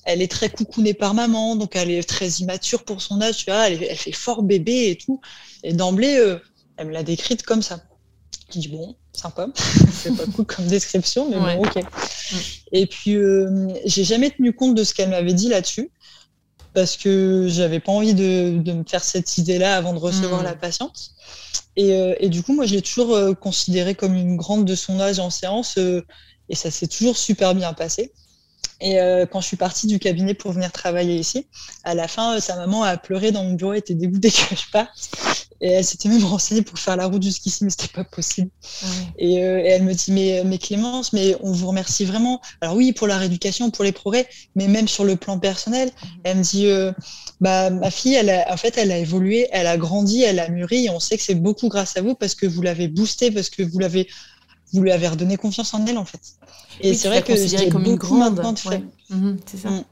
elle 0.05 0.23
est 0.23 0.31
très 0.31 0.49
coucounée 0.49 0.95
par 0.95 1.15
maman, 1.15 1.57
donc 1.57 1.77
elle 1.77 1.91
est 1.91 2.09
très 2.09 2.29
immature 2.29 2.85
pour 2.85 3.03
son 3.03 3.21
âge, 3.21 3.39
tu 3.39 3.51
vois, 3.51 3.69
elle, 3.69 3.79
fait 3.97 4.13
fort 4.13 4.43
bébé 4.43 4.91
et 4.91 4.97
tout. 4.97 5.21
Et 5.63 5.73
d'emblée, 5.73 6.17
euh, 6.17 6.39
elle 6.77 6.89
me 6.89 6.93
l'a 6.93 7.03
décrite 7.03 7.43
comme 7.43 7.63
ça. 7.63 7.81
Je 8.55 8.61
dis 8.61 8.69
bon, 8.69 8.97
sympa, 9.13 9.49
c'est 9.93 10.17
pas 10.17 10.25
cool 10.35 10.47
comme 10.47 10.67
description, 10.67 11.29
mais 11.29 11.37
bon, 11.37 11.65
ok. 11.65 11.77
Mm. 11.77 12.37
Et 12.73 12.87
puis 12.87 13.17
j'ai 13.85 14.05
jamais 14.05 14.31
tenu 14.31 14.55
compte 14.55 14.75
de 14.75 14.85
ce 14.85 14.95
qu'elle 14.95 15.11
m'avait 15.11 15.35
dit 15.35 15.49
là-dessus 15.49 15.91
parce 16.75 16.97
que 16.97 17.47
j'avais 17.49 17.81
pas 17.81 17.93
envie 17.93 18.15
de, 18.15 18.59
de, 18.59 18.73
me 18.73 18.85
faire 18.85 19.03
cette 19.03 19.39
idée-là 19.39 19.77
avant 19.77 19.93
de 19.93 19.99
recevoir 19.99 20.43
mm. 20.43 20.45
la 20.45 20.55
patiente. 20.55 21.13
Euh, 21.79 22.15
et, 22.19 22.29
du 22.29 22.43
coup, 22.43 22.55
moi, 22.55 22.67
je 22.67 22.75
l'ai 22.75 22.83
toujours 22.83 23.15
euh, 23.15 23.35
considérée 23.35 23.95
comme 23.95 24.15
une 24.15 24.37
grande 24.37 24.65
de 24.65 24.75
son 24.75 25.01
âge 25.01 25.19
en 25.19 25.31
séance. 25.31 25.79
Euh, 25.79 26.05
et 26.49 26.55
ça 26.55 26.71
s'est 26.71 26.87
toujours 26.87 27.17
super 27.17 27.55
bien 27.55 27.73
passé. 27.73 28.13
Et 28.81 29.01
euh, 29.01 29.27
quand 29.27 29.41
je 29.41 29.47
suis 29.47 29.57
partie 29.57 29.87
du 29.87 29.99
cabinet 29.99 30.35
pour 30.35 30.53
venir 30.53 30.71
travailler 30.71 31.17
ici, 31.17 31.47
à 31.85 31.95
la 31.95 32.07
fin, 32.09 32.37
euh, 32.37 32.41
sa 32.41 32.57
maman 32.57 32.85
a 32.85 32.97
pleuré 32.97 33.33
dans 33.33 33.45
mon 33.45 33.55
bureau, 33.55 33.73
elle 33.73 33.81
était 33.81 33.95
dégoûtée 33.95 34.31
que 34.51 34.55
je 34.55 34.71
parte. 34.71 35.11
Et 35.61 35.71
elle 35.71 35.85
s'était 35.85 36.09
même 36.09 36.25
renseignée 36.25 36.63
pour 36.63 36.79
faire 36.79 36.97
la 36.97 37.07
route 37.07 37.23
jusqu'ici, 37.23 37.65
mais 37.65 37.71
c'était 37.71 37.93
pas 37.93 38.05
possible. 38.05 38.49
Et, 39.19 39.43
euh, 39.43 39.59
et, 39.59 39.67
elle 39.67 39.83
me 39.83 39.93
dit, 39.93 40.13
mais, 40.13 40.43
mais 40.45 40.59
Clémence, 40.59 41.13
mais 41.13 41.35
on 41.41 41.51
vous 41.51 41.67
remercie 41.67 42.05
vraiment. 42.05 42.41
Alors 42.61 42.77
oui, 42.77 42.93
pour 42.93 43.09
la 43.09 43.19
rééducation, 43.19 43.71
pour 43.71 43.85
les 43.85 43.91
progrès, 43.91 44.29
mais 44.55 44.69
même 44.69 44.87
sur 44.87 45.05
le 45.05 45.17
plan 45.17 45.39
personnel. 45.41 45.89
Mmh. 45.89 46.07
Elle 46.23 46.37
me 46.39 46.43
dit, 46.43 46.67
euh, 46.69 46.93
bah, 47.41 47.71
ma 47.71 47.91
fille, 47.91 48.15
elle 48.15 48.31
a, 48.31 48.53
en 48.53 48.57
fait, 48.57 48.79
elle 48.79 48.93
a 48.93 48.99
évolué, 48.99 49.49
elle 49.51 49.67
a 49.67 49.77
grandi, 49.77 50.23
elle 50.23 50.39
a 50.39 50.49
mûri. 50.49 50.87
Et 50.87 50.91
on 50.91 51.01
sait 51.01 51.17
que 51.17 51.25
c'est 51.25 51.35
beaucoup 51.35 51.69
grâce 51.69 51.97
à 51.97 52.03
vous 52.03 52.15
parce 52.15 52.37
que 52.37 52.47
vous 52.47 52.63
l'avez 52.63 52.87
boostée, 52.87 53.33
parce 53.33 53.51
que 53.51 53.65
vous 53.65 53.81
l'avez 53.81 54.07
vous 54.73 54.83
lui 54.83 54.93
avez 54.93 55.09
redonné 55.09 55.37
confiance 55.37 55.75
en 55.75 55.85
elle 55.87 55.99
en 55.99 56.05
fait. 56.05 56.21
Et 56.81 56.95
c'est 56.95 57.09
vrai 57.09 57.23
que 57.23 57.35
j'ai 57.35 57.69
comme 57.69 57.85
une 57.85 57.97
grande. 57.97 58.41
Mhm, 59.11 59.39
c'est 59.47 59.59
ça. 59.59 59.71
Mm. 59.71 59.85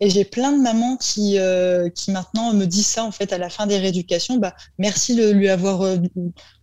Et 0.00 0.10
j'ai 0.10 0.24
plein 0.24 0.52
de 0.52 0.62
mamans 0.62 0.96
qui, 0.96 1.38
euh, 1.38 1.88
qui 1.90 2.12
maintenant 2.12 2.52
me 2.52 2.66
disent 2.66 2.86
ça 2.86 3.04
en 3.04 3.10
fait 3.10 3.32
à 3.32 3.38
la 3.38 3.50
fin 3.50 3.66
des 3.66 3.78
rééducations. 3.78 4.36
Bah, 4.36 4.54
merci 4.78 5.16
de 5.16 5.30
lui 5.30 5.48
avoir, 5.48 5.82
euh, 5.82 5.96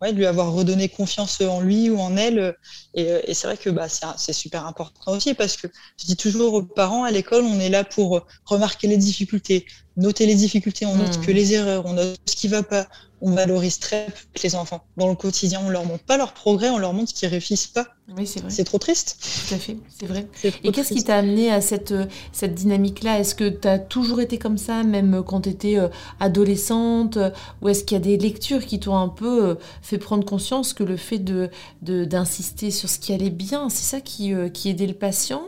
ouais, 0.01 0.13
de 0.13 0.17
lui 0.17 0.25
avoir 0.25 0.53
redonné 0.53 0.87
confiance 0.87 1.41
en 1.41 1.59
lui 1.59 1.89
ou 1.89 1.99
en 1.99 2.15
elle. 2.15 2.55
Et, 2.93 3.07
et 3.25 3.33
c'est 3.33 3.47
vrai 3.47 3.57
que 3.57 3.69
bah, 3.69 3.87
c'est 3.89 4.31
super 4.31 4.65
important 4.65 5.11
aussi 5.11 5.33
parce 5.33 5.57
que 5.57 5.67
je 5.99 6.05
dis 6.05 6.15
toujours 6.15 6.53
aux 6.53 6.63
parents 6.63 7.03
à 7.03 7.11
l'école, 7.11 7.43
on 7.43 7.59
est 7.59 7.67
là 7.67 7.83
pour 7.83 8.25
remarquer 8.45 8.87
les 8.87 8.97
difficultés, 8.97 9.65
noter 9.97 10.25
les 10.25 10.35
difficultés, 10.35 10.85
on 10.85 10.95
note 10.95 11.17
mm. 11.17 11.21
que 11.21 11.31
les 11.31 11.53
erreurs, 11.53 11.85
on 11.85 11.93
note 11.93 12.19
ce 12.25 12.35
qui 12.35 12.47
va 12.47 12.63
pas, 12.63 12.87
on 13.21 13.31
valorise 13.31 13.79
très 13.79 14.07
peu 14.07 14.41
les 14.43 14.55
enfants. 14.55 14.83
Dans 14.97 15.07
le 15.07 15.15
quotidien, 15.15 15.61
on 15.65 15.69
leur 15.69 15.85
montre 15.85 16.03
pas 16.03 16.17
leur 16.17 16.33
progrès, 16.33 16.69
on 16.69 16.77
leur 16.77 16.93
montre 16.93 17.09
ce 17.09 17.15
qu'ils 17.15 17.29
réussissent 17.29 17.67
pas. 17.67 17.87
Oui, 18.15 18.27
c'est 18.27 18.41
vrai. 18.41 18.49
C'est 18.51 18.65
trop 18.65 18.77
triste. 18.77 19.17
Tout 19.47 19.55
à 19.55 19.57
fait, 19.57 19.77
c'est 19.97 20.05
vrai. 20.05 20.27
Et 20.63 20.71
qu'est-ce 20.71 20.93
qui 20.93 21.03
t'a 21.03 21.17
amené 21.17 21.51
à 21.51 21.61
cette, 21.61 21.91
euh, 21.91 22.05
cette 22.33 22.53
dynamique-là? 22.53 23.19
Est-ce 23.19 23.33
que 23.33 23.49
tu 23.49 23.67
as 23.67 23.79
toujours 23.79 24.21
été 24.21 24.37
comme 24.37 24.57
ça, 24.57 24.83
même 24.83 25.23
quand 25.25 25.41
tu 25.41 25.49
étais 25.49 25.79
euh, 25.79 25.87
adolescente? 26.19 27.17
Ou 27.61 27.69
est-ce 27.69 27.83
qu'il 27.83 27.95
y 27.95 28.01
a 28.01 28.03
des 28.03 28.17
lectures 28.17 28.65
qui 28.65 28.79
t'ont 28.79 28.97
un 28.97 29.09
peu 29.09 29.45
euh, 29.45 29.55
fait 29.81 29.97
prendre 29.97 30.25
conscience 30.25 30.73
que 30.73 30.83
le 30.83 30.97
fait 30.97 31.19
d'insister 31.19 31.57
de, 31.81 32.05
d'insister 32.05 32.69
sur 32.71 32.89
ce 32.89 32.99
qui 32.99 33.13
allait 33.13 33.29
bien, 33.29 33.69
c'est 33.69 33.83
ça 33.83 34.01
qui, 34.01 34.33
qui 34.53 34.69
aidait 34.69 34.87
le 34.87 34.93
patient 34.93 35.41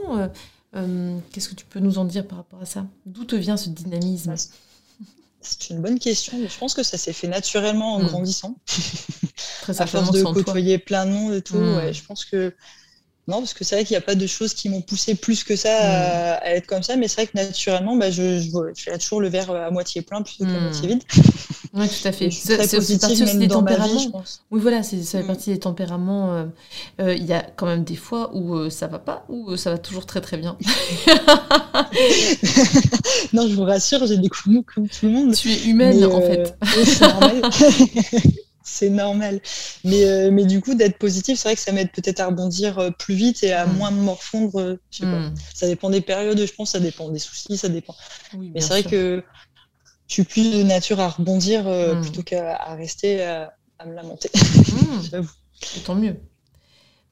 Qu'est-ce 0.74 1.50
que 1.50 1.56
tu 1.56 1.66
peux 1.66 1.80
nous 1.80 1.98
en 1.98 2.06
dire 2.06 2.28
par 2.28 2.38
rapport 2.38 2.62
à 2.62 2.66
ça? 2.66 2.86
D'où 3.06 3.26
te 3.26 3.36
vient 3.36 3.58
ce 3.58 3.70
dynamisme? 3.70 4.36
C'est 5.42 5.70
une 5.70 5.82
bonne 5.82 6.00
question. 6.00 6.38
Je 6.38 6.58
pense 6.58 6.74
que 6.74 6.84
ça 6.84 6.98
s'est 6.98 7.14
fait 7.14 7.28
naturellement 7.28 7.96
en 7.96 8.04
hmm. 8.04 8.08
grandissant. 8.08 8.56
Très 9.62 9.82
à 9.82 9.88
force 9.88 10.12
de 10.12 10.24
côtoyer 10.24 10.78
plein 10.78 11.06
de 11.06 11.12
monde 11.12 11.34
et 11.34 11.42
tout. 11.42 11.58
Hmm. 11.58 11.92
je 11.92 12.04
pense 12.04 12.26
que 12.26 12.54
non, 13.28 13.40
parce 13.40 13.54
que 13.54 13.66
c'est 13.66 13.76
vrai 13.76 13.84
qu'il 13.84 13.96
n'y 13.96 13.98
a 13.98 14.02
pas 14.02 14.16
de 14.16 14.26
choses 14.26 14.54
qui 14.54 14.70
m'ont 14.70 14.82
poussé 14.82 15.16
plus 15.16 15.44
que 15.44 15.58
ça 15.58 15.76
à, 15.76 16.38
hmm. 16.38 16.56
être 16.56 16.66
comme 16.66 16.84
ça, 16.84 16.96
mais 16.96 17.10
c'est 17.10 17.22
vrai 17.22 17.28
que 17.28 17.38
naturellement, 17.38 17.98
bah, 17.98 18.10
je, 18.10 18.42
fais 18.76 18.98
toujours 18.98 19.20
le 19.20 19.28
verre 19.28 19.52
à 19.52 19.70
moitié 19.70 20.02
plein 20.02 20.22
plutôt 20.22 20.46
qu'à 20.46 20.60
moitié 20.60 20.88
vide. 20.88 21.04
Oui, 21.74 21.88
tout 21.90 22.08
à 22.08 22.12
fait. 22.12 22.32
C'est 22.32 22.78
aussi 22.78 22.98
partie 22.98 23.38
des 23.38 23.48
tempéraments. 23.48 24.24
oui, 24.52 24.62
voilà, 24.62 24.82
ça 24.82 24.98
fait 24.98 25.24
partie 25.24 25.52
des 25.52 25.60
tempéraments. 25.60 26.34
Euh, 26.34 26.46
euh, 27.02 27.14
il 27.14 27.26
y 27.26 27.34
a 27.34 27.46
quand 27.56 27.68
même 27.68 27.84
des 27.84 27.96
fois 27.96 28.32
où 28.34 28.56
euh, 28.56 28.72
ça 28.72 28.88
va 28.88 28.98
pas, 28.98 29.26
ou 29.30 29.56
ça 29.58 29.72
va 29.72 29.78
toujours 29.78 30.08
très 30.08 30.22
très 30.22 30.38
bien. 30.38 30.58
non, 33.34 33.48
je 33.48 33.54
vous 33.54 33.64
rassure, 33.64 34.08
j'ai 34.08 34.18
des 34.18 34.30
coups 34.30 34.66
comme 34.74 34.88
tout 34.88 35.06
le 35.06 35.12
monde. 35.12 35.36
Tu 35.36 35.52
es 35.52 35.66
humaine, 35.66 36.04
en 36.06 36.22
fait. 36.22 36.56
c'est 36.84 37.02
normal. 37.02 37.42
C'est 38.68 38.90
normal. 38.90 39.40
Mais, 39.84 40.04
euh, 40.06 40.30
mais 40.32 40.46
du 40.46 40.62
coup, 40.62 40.76
d'être 40.76 40.98
positif, 40.98 41.40
c'est 41.40 41.48
vrai 41.48 41.56
que 41.56 41.62
ça 41.62 41.72
m'aide 41.72 41.92
peut-être 41.92 42.20
à 42.20 42.28
rebondir 42.28 42.78
euh, 42.80 42.92
plus 42.92 43.16
vite 43.16 43.44
et 43.44 43.54
à 43.54 43.66
mm. 43.66 43.78
moins 43.78 43.92
me 43.92 44.02
morfondre. 44.02 44.60
Euh, 44.60 44.80
je 44.92 44.98
sais 45.00 45.06
pas. 45.06 45.20
Mm. 45.20 45.36
Ça 45.54 45.68
dépend 45.68 45.90
des 45.90 46.02
périodes, 46.02 46.46
je 46.46 46.54
pense, 46.54 46.72
ça 46.72 46.80
dépend 46.80 47.10
des 47.10 47.20
soucis, 47.20 47.58
ça 47.58 47.70
dépend. 47.70 47.96
mais 48.38 48.62
c'est 48.62 48.70
vrai 48.70 48.84
que 48.84 49.24
je 50.08 50.14
suis 50.14 50.24
plus 50.24 50.52
de 50.52 50.64
nature 50.64 51.00
à 51.00 51.10
rebondir 51.10 51.64
mm. 51.64 52.02
plutôt 52.02 52.24
qu'à 52.24 52.58
rester 52.76 53.24
à, 53.24 53.54
à, 53.80 53.86
me 53.86 53.96
lamenter. 53.96 54.30
Tant 55.86 55.96
mieux. 55.96 56.18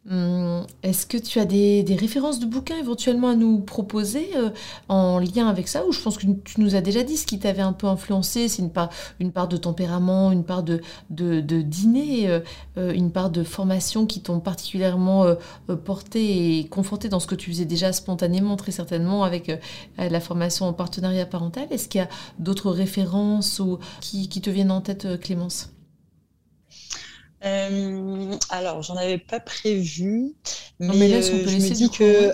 Hum, 0.08 0.68
est-ce 0.84 1.08
que 1.08 1.18
tu 1.18 1.40
as 1.40 1.46
des, 1.46 1.84
références 2.00 2.40
de 2.40 2.46
bouquins 2.46 2.78
éventuellement 2.78 3.30
à 3.30 3.36
nous 3.36 3.60
proposer 3.60 4.30
euh, 4.36 4.52
en 4.88 5.18
lien 5.18 5.48
avec 5.48 5.68
ça? 5.68 5.84
Ou 5.88 5.92
je 5.92 6.00
pense 6.00 6.18
que 6.18 6.28
tu 6.28 6.62
nous 6.62 6.76
as 6.76 6.82
déjà 6.82 7.02
dit 7.02 7.18
ce 7.18 7.26
qui 7.26 7.40
t'avait 7.40 7.64
un 7.64 7.74
peu 7.74 7.88
influencé, 7.88 8.48
c'est 8.48 8.62
une 8.62 8.70
part, 8.70 9.48
de 9.48 9.58
tempérament, 9.58 10.32
une 10.32 10.44
part 10.44 10.62
de, 10.62 10.80
dîner, 11.10 12.30
euh, 12.30 12.40
euh, 12.78 12.94
une 12.94 13.12
part 13.12 13.32
de 13.32 13.44
formation 13.44 14.06
qui 14.06 14.22
t'ont 14.22 14.40
particulièrement 14.40 15.26
porté 15.86 16.60
et 16.60 16.68
conforté 16.68 17.10
dans 17.10 17.20
ce 17.20 17.26
que 17.28 17.36
tu 17.36 17.50
faisais 17.50 17.66
déjà 17.66 17.92
spontanément, 17.92 18.58
très 18.58 18.72
certainement, 18.72 19.24
avec 19.24 19.52
la 19.98 20.20
formation 20.20 20.68
en 20.68 20.74
partenariat 20.74 21.26
parental. 21.26 21.68
Est-ce 21.72 21.88
qu'il 21.88 22.00
y 22.00 22.04
a 22.04 22.10
d'autres 22.38 22.72
références 22.72 23.60
ou 23.60 23.80
qui 24.02 24.28
te 24.30 24.50
viennent 24.50 24.72
en 24.72 24.82
tête, 24.82 25.20
Clémence? 25.20 25.75
Euh, 27.46 28.36
alors, 28.50 28.82
j'en 28.82 28.96
avais 28.96 29.20
pas 29.20 29.40
prévu, 29.40 30.34
mais, 30.80 31.14
euh, 31.14 31.22
je 31.22 31.34
me 31.34 31.70
dis 31.74 31.90
que 31.92 32.34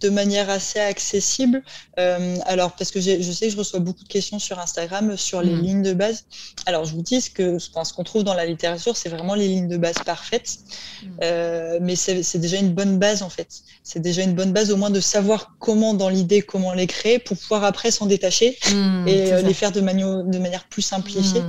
de 0.00 0.08
manière 0.08 0.50
assez 0.50 0.78
accessible, 0.78 1.62
euh, 1.98 2.36
alors 2.46 2.72
parce 2.72 2.92
que 2.92 3.00
je 3.00 3.32
sais 3.32 3.46
que 3.46 3.52
je 3.52 3.56
reçois 3.56 3.80
beaucoup 3.80 4.04
de 4.04 4.08
questions 4.08 4.38
sur 4.38 4.60
Instagram 4.60 5.16
sur 5.16 5.42
les 5.42 5.54
mm. 5.54 5.60
lignes 5.60 5.82
de 5.82 5.92
base. 5.94 6.26
Alors, 6.66 6.84
je 6.84 6.94
vous 6.94 7.02
dis 7.02 7.20
ce 7.20 7.30
que 7.30 7.58
ce 7.58 7.92
qu'on 7.92 8.04
trouve 8.04 8.22
dans 8.22 8.34
la 8.34 8.46
littérature, 8.46 8.96
c'est 8.96 9.08
vraiment 9.08 9.34
les 9.34 9.48
lignes 9.48 9.68
de 9.68 9.76
base 9.76 9.96
parfaites, 10.06 10.58
mm. 11.02 11.78
mais 11.80 11.96
c'est 11.96 12.38
déjà 12.38 12.58
une 12.58 12.72
bonne 12.72 12.98
base 12.98 13.22
en 13.22 13.30
fait. 13.30 13.48
C'est 13.82 14.00
déjà 14.00 14.22
une 14.22 14.34
bonne 14.34 14.52
base 14.52 14.70
au 14.70 14.76
moins 14.76 14.90
de 14.90 15.00
savoir 15.00 15.56
comment 15.58 15.92
dans 15.92 16.08
l'idée 16.08 16.40
comment 16.40 16.72
les 16.72 16.86
créer 16.86 17.18
pour 17.18 17.36
pouvoir 17.36 17.64
après 17.64 17.90
s'en 17.90 18.06
détacher 18.06 18.56
mm, 18.72 19.08
et 19.08 19.42
les 19.42 19.54
faire 19.54 19.72
de, 19.72 19.80
de 19.80 20.38
manière 20.38 20.64
plus 20.68 20.82
simplifiée. 20.82 21.42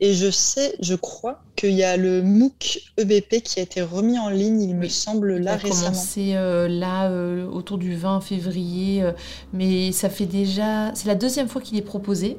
Et 0.00 0.12
je 0.12 0.30
sais, 0.30 0.76
je 0.80 0.94
crois 0.94 1.42
qu'il 1.56 1.72
y 1.72 1.82
a 1.82 1.96
le 1.96 2.22
MOOC 2.22 2.80
EBP 2.98 3.42
qui 3.42 3.60
a 3.60 3.62
été 3.62 3.80
remis 3.80 4.18
en 4.18 4.28
ligne, 4.28 4.60
il 4.60 4.74
me 4.74 4.88
semble, 4.88 5.38
là 5.38 5.56
récemment. 5.56 5.74
Il 5.74 5.84
a 5.84 5.88
commencé 5.88 6.34
euh, 6.34 6.68
là, 6.68 7.10
euh, 7.10 7.46
autour 7.46 7.78
du 7.78 7.96
20 7.96 8.20
février, 8.20 9.02
euh, 9.02 9.12
mais 9.54 9.92
ça 9.92 10.10
fait 10.10 10.26
déjà... 10.26 10.94
C'est 10.94 11.08
la 11.08 11.14
deuxième 11.14 11.48
fois 11.48 11.62
qu'il 11.62 11.78
est 11.78 11.82
proposé. 11.82 12.38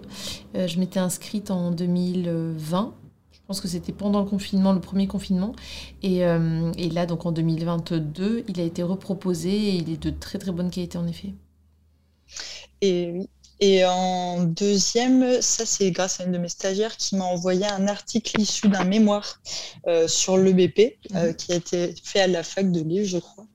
je 0.54 0.80
m'étais 0.80 1.00
inscrite 1.00 1.50
en 1.50 1.72
2020. 1.72 2.94
Je 3.32 3.40
pense 3.48 3.60
que 3.60 3.68
c'était 3.68 3.94
pendant 3.94 4.20
le 4.20 4.30
confinement, 4.30 4.74
le 4.74 4.82
premier 4.82 5.08
confinement. 5.08 5.54
Et, 6.04 6.18
et, 6.18 6.90
là, 6.90 7.06
donc 7.06 7.26
en 7.26 7.32
2022, 7.32 8.44
il 8.48 8.60
a 8.60 8.64
été 8.64 8.84
reproposé 8.84 9.50
et 9.50 9.76
il 9.76 9.90
est 9.90 10.04
de 10.04 10.10
très 10.10 10.38
très 10.38 10.52
bonne 10.52 10.70
qualité 10.70 10.98
en 10.98 11.08
effet. 11.08 11.34
Et 12.82 13.12
oui, 13.14 13.30
et 13.60 13.86
en 13.86 14.44
deuxième, 14.44 15.42
ça 15.42 15.66
c'est 15.66 15.90
grâce 15.90 16.20
à 16.20 16.26
une 16.26 16.32
de 16.32 16.38
mes 16.38 16.50
stagiaires 16.50 16.96
qui 16.96 17.16
m'a 17.16 17.26
envoyé 17.26 17.66
un 17.66 17.88
article 17.88 18.40
issu 18.40 18.68
d'un 18.68 18.84
mémoire 18.84 19.42
euh, 19.88 20.08
sur 20.08 20.38
l'EBP 20.38 20.98
euh, 21.16 21.28
mhm. 21.28 21.36
qui 21.36 21.54
a 21.54 21.56
été 21.56 21.96
fait 22.04 22.20
à 22.20 22.28
la 22.28 22.44
fac 22.44 22.72
de 22.72 22.82
Lille, 22.82 23.06
je 23.06 23.18
crois. 23.18 23.48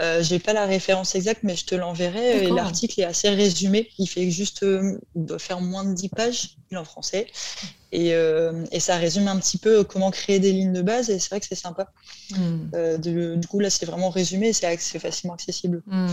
Euh, 0.00 0.22
J'ai 0.22 0.38
pas 0.38 0.54
la 0.54 0.64
référence 0.64 1.14
exacte, 1.14 1.42
mais 1.42 1.54
je 1.54 1.66
te 1.66 1.74
l'enverrai. 1.74 2.48
L'article 2.48 3.02
est 3.02 3.04
assez 3.04 3.28
résumé. 3.28 3.90
Il 3.98 4.06
fait 4.06 4.30
juste, 4.30 4.62
euh, 4.62 4.98
il 5.14 5.26
doit 5.26 5.38
faire 5.38 5.60
moins 5.60 5.84
de 5.84 5.92
10 5.92 6.08
pages, 6.08 6.56
il 6.70 6.74
est 6.74 6.78
en 6.78 6.84
français. 6.84 7.26
Et, 7.92 8.12
et, 8.72 8.80
ça 8.80 8.96
résume 8.96 9.28
un 9.28 9.38
petit 9.38 9.58
peu 9.58 9.84
comment 9.84 10.10
créer 10.10 10.40
des 10.40 10.50
lignes 10.50 10.72
de 10.72 10.80
base. 10.80 11.10
Et 11.10 11.18
c'est 11.18 11.28
vrai 11.28 11.40
que 11.40 11.46
c'est 11.46 11.54
sympa. 11.54 11.92
Hmm. 12.30 12.70
du 12.96 13.46
coup, 13.46 13.60
là, 13.60 13.68
c'est 13.68 13.84
vraiment 13.84 14.08
résumé 14.08 14.48
et 14.48 14.52
c'est 14.54 14.98
facilement 14.98 15.34
accessible. 15.34 15.82
Hmm. 15.86 16.08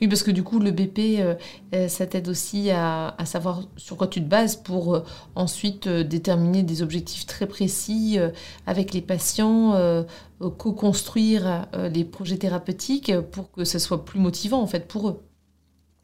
Oui, 0.00 0.08
parce 0.08 0.22
que 0.22 0.30
du 0.30 0.42
coup, 0.42 0.58
le 0.58 0.70
BP, 0.70 1.20
euh, 1.20 1.34
euh, 1.74 1.88
ça 1.88 2.06
t'aide 2.06 2.28
aussi 2.28 2.70
à, 2.70 3.14
savoir 3.24 3.62
sur 3.76 3.96
quoi 3.96 4.06
tu 4.06 4.20
te 4.20 4.26
bases 4.26 4.56
pour 4.56 4.94
euh, 4.94 5.04
ensuite 5.34 5.88
déterminer 5.88 6.62
des 6.62 6.82
objectifs 6.82 7.26
très 7.26 7.46
précis 7.46 8.18
avec 8.66 8.92
les 8.92 9.02
patients, 9.02 10.04
co-construire 10.58 11.66
les 11.92 12.04
projets 12.04 12.38
thérapeutiques 12.38 13.12
pour 13.32 13.50
que 13.50 13.64
ce 13.64 13.78
soit 13.78 14.04
plus 14.04 14.18
motivant 14.18 14.60
en 14.60 14.66
fait 14.66 14.86
pour 14.88 15.08
eux. 15.08 15.22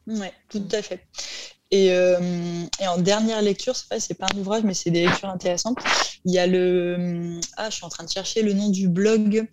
Oui, 0.07 0.27
tout 0.49 0.63
à 0.71 0.81
fait. 0.81 1.05
Et, 1.71 1.91
en 2.87 2.97
dernière 2.97 3.41
lecture, 3.41 3.75
c'est 3.75 4.15
pas, 4.15 4.27
pas 4.27 4.33
un 4.33 4.39
ouvrage, 4.39 4.63
mais 4.63 4.73
c'est 4.73 4.91
des 4.91 5.05
lectures 5.05 5.29
intéressantes. 5.29 5.77
Il 6.25 6.33
y 6.33 6.39
a 6.39 6.47
le. 6.47 7.39
Ah, 7.57 7.69
je 7.69 7.75
suis 7.75 7.85
en 7.85 7.89
train 7.89 8.03
de 8.03 8.09
chercher 8.09 8.41
le 8.41 8.53
nom 8.53 8.69
du 8.69 8.87
blog. 8.87 9.47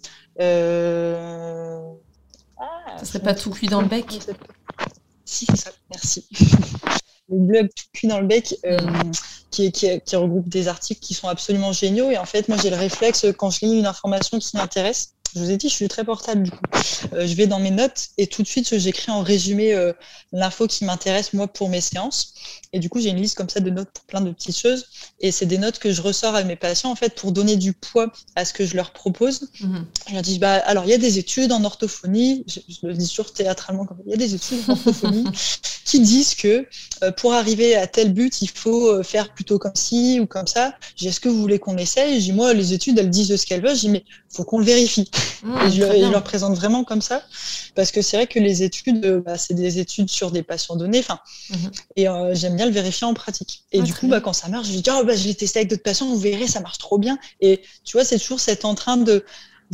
Ah, 2.58 2.96
ça 2.98 3.04
serait 3.04 3.22
pas 3.22 3.34
tout 3.34 3.50
cuit 3.50 3.68
dans 3.68 3.80
le 3.80 3.88
bec? 3.88 4.20
Si, 5.24 5.46
c'est 5.46 5.56
ça, 5.56 5.70
merci. 5.90 6.26
le 7.28 7.38
blog 7.38 7.68
Tout 7.74 7.84
cuit 7.92 8.08
dans 8.08 8.20
le 8.20 8.26
bec, 8.26 8.56
euh, 8.64 8.78
qui, 9.50 9.70
regroupe 10.16 10.48
des 10.48 10.68
articles 10.68 11.00
qui 11.00 11.14
sont 11.14 11.28
absolument 11.28 11.72
géniaux. 11.72 12.10
Et 12.10 12.18
en 12.18 12.24
fait, 12.24 12.48
moi, 12.48 12.58
j'ai 12.60 12.70
le 12.70 12.76
réflexe, 12.76 13.26
quand 13.36 13.50
je 13.50 13.64
lis 13.64 13.78
une 13.78 13.86
information 13.86 14.38
qui 14.38 14.56
m'intéresse, 14.56 15.13
je 15.34 15.40
vous 15.40 15.50
ai 15.50 15.56
dit, 15.56 15.68
je 15.68 15.74
suis 15.74 15.88
très 15.88 16.04
portable 16.04 16.44
du 16.44 16.50
coup. 16.50 16.62
Euh, 17.12 17.26
je 17.26 17.34
vais 17.34 17.46
dans 17.46 17.58
mes 17.58 17.72
notes 17.72 18.10
et 18.18 18.26
tout 18.28 18.42
de 18.42 18.46
suite, 18.46 18.78
j'écris 18.78 19.10
en 19.10 19.20
résumé 19.20 19.74
euh, 19.74 19.92
l'info 20.32 20.66
qui 20.68 20.84
m'intéresse 20.84 21.32
moi 21.32 21.48
pour 21.48 21.68
mes 21.68 21.80
séances. 21.80 22.34
Et 22.72 22.78
du 22.78 22.88
coup, 22.88 23.00
j'ai 23.00 23.10
une 23.10 23.20
liste 23.20 23.36
comme 23.36 23.48
ça 23.48 23.60
de 23.60 23.70
notes 23.70 23.90
pour 23.92 24.04
plein 24.04 24.20
de 24.20 24.30
petites 24.30 24.56
choses. 24.56 24.86
Et 25.20 25.32
c'est 25.32 25.46
des 25.46 25.58
notes 25.58 25.78
que 25.78 25.92
je 25.92 26.02
ressors 26.02 26.36
à 26.36 26.44
mes 26.44 26.56
patients 26.56 26.90
en 26.90 26.94
fait 26.94 27.14
pour 27.16 27.32
donner 27.32 27.56
du 27.56 27.72
poids 27.72 28.12
à 28.36 28.44
ce 28.44 28.52
que 28.52 28.64
je 28.64 28.76
leur 28.76 28.92
propose. 28.92 29.48
Mhm. 29.60 29.86
Je 30.08 30.12
leur 30.14 30.22
dis, 30.22 30.38
bah, 30.38 30.54
alors 30.54 30.84
il 30.84 30.90
y 30.90 30.94
a 30.94 30.98
des 30.98 31.18
études 31.18 31.50
en 31.50 31.64
orthophonie, 31.64 32.44
je, 32.46 32.86
le 32.86 32.94
dis 32.94 33.08
toujours 33.08 33.32
théâtralement, 33.32 33.86
il 34.06 34.10
y 34.12 34.14
a 34.14 34.16
des 34.16 34.34
études 34.34 34.58
en 34.68 34.72
orthophonie 34.72 35.24
qui 35.84 36.00
disent 36.00 36.34
que 36.34 36.66
euh, 37.02 37.10
pour 37.10 37.32
arriver 37.34 37.74
à 37.74 37.88
tel 37.88 38.12
but, 38.12 38.40
il 38.40 38.50
faut 38.50 39.02
faire 39.02 39.34
plutôt 39.34 39.58
comme 39.58 39.74
ci 39.74 40.20
ou 40.20 40.26
comme 40.26 40.46
ça. 40.46 40.74
Est-ce 41.02 41.20
que 41.20 41.28
vous 41.28 41.40
voulez 41.40 41.58
qu'on 41.58 41.76
essaye? 41.76 42.20
Je 42.20 42.26
dis, 42.26 42.32
moi, 42.32 42.54
les 42.54 42.72
études, 42.72 42.98
elles 42.98 43.10
disent 43.10 43.34
ce 43.34 43.44
qu'elles 43.44 43.62
veulent. 43.62 43.74
Je 43.74 43.80
dis, 43.80 43.88
mais 43.88 44.04
faut 44.30 44.44
qu'on 44.44 44.58
le 44.58 44.64
vérifie. 44.64 45.10
Mmh, 45.42 45.58
et 45.66 45.70
je, 45.70 46.10
leur 46.10 46.22
présente 46.22 46.54
vraiment 46.54 46.84
comme 46.84 47.02
ça, 47.02 47.22
parce 47.74 47.90
que 47.90 48.02
c'est 48.02 48.16
vrai 48.16 48.26
que 48.26 48.38
les 48.38 48.62
études, 48.62 49.04
euh, 49.04 49.20
bah, 49.20 49.36
c'est 49.36 49.54
des 49.54 49.78
études 49.78 50.10
sur 50.10 50.30
des 50.30 50.42
patients 50.42 50.76
donnés, 50.76 51.00
enfin, 51.00 51.20
mmh. 51.50 51.56
et 51.96 52.08
euh, 52.08 52.34
j'aime 52.34 52.56
bien 52.56 52.66
le 52.66 52.72
vérifier 52.72 53.06
en 53.06 53.14
pratique. 53.14 53.64
Et 53.72 53.82
du 53.82 53.92
coup, 53.92 54.08
bah, 54.08 54.20
quand 54.20 54.32
ça 54.32 54.48
marche, 54.48 54.68
je 54.68 54.78
dis, 54.78 54.90
oh, 54.90 55.04
bah, 55.04 55.16
je 55.16 55.24
l'ai 55.24 55.34
testé 55.34 55.60
avec 55.60 55.70
d'autres 55.70 55.82
patients, 55.82 56.06
vous 56.06 56.18
verrez, 56.18 56.46
ça 56.46 56.60
marche 56.60 56.78
trop 56.78 56.98
bien. 56.98 57.18
Et 57.40 57.62
tu 57.84 57.96
vois, 57.96 58.04
c'est 58.04 58.18
toujours 58.18 58.40
cette 58.40 58.64
en 58.64 58.74
train 58.74 58.96
de 58.96 59.24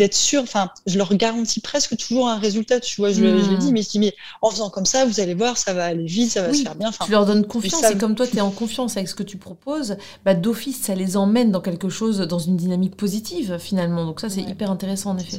d'être 0.01 0.15
sûr, 0.15 0.43
enfin, 0.43 0.71
je 0.87 0.97
leur 0.97 1.15
garantis 1.15 1.61
presque 1.61 1.95
toujours 1.95 2.27
un 2.27 2.39
résultat, 2.39 2.81
tu 2.81 2.99
vois, 3.03 3.13
je, 3.13 3.23
le 3.23 3.59
dis, 3.59 3.69
hmm. 3.69 3.73
mais 3.73 3.83
je 3.83 3.89
dis, 3.91 3.99
mais 3.99 4.15
en 4.41 4.51
faisant 4.51 4.71
comme 4.71 4.87
ça, 4.87 5.05
vous 5.05 5.21
allez 5.21 5.35
voir, 5.35 5.59
ça 5.59 5.75
va 5.75 5.85
aller 5.85 6.07
vite, 6.07 6.31
ça 6.31 6.41
va 6.41 6.55
se 6.55 6.63
faire 6.63 6.75
bien. 6.75 6.91
tu 6.91 7.11
leur 7.11 7.27
donnes 7.27 7.47
confiance, 7.47 7.85
et 7.85 7.99
comme 7.99 8.15
toi, 8.15 8.27
tu 8.27 8.39
es 8.39 8.41
en 8.41 8.51
confiance 8.51 8.97
avec 8.97 9.09
ce 9.11 9.15
que 9.15 9.23
tu 9.23 9.37
proposes, 9.37 9.99
bah, 10.25 10.33
d'office, 10.35 10.81
ça 10.81 10.95
les 10.95 11.19
emmène 11.19 11.51
dans 11.51 11.61
quelque 11.61 11.91
chose, 11.91 12.19
dans 12.21 12.39
une 12.39 12.57
dynamique 12.57 12.97
positive, 12.97 13.59
finalement. 13.59 14.07
Donc 14.07 14.21
ça, 14.21 14.31
c'est 14.31 14.41
hyper 14.41 14.71
intéressant, 14.71 15.11
en 15.11 15.19
effet. 15.19 15.39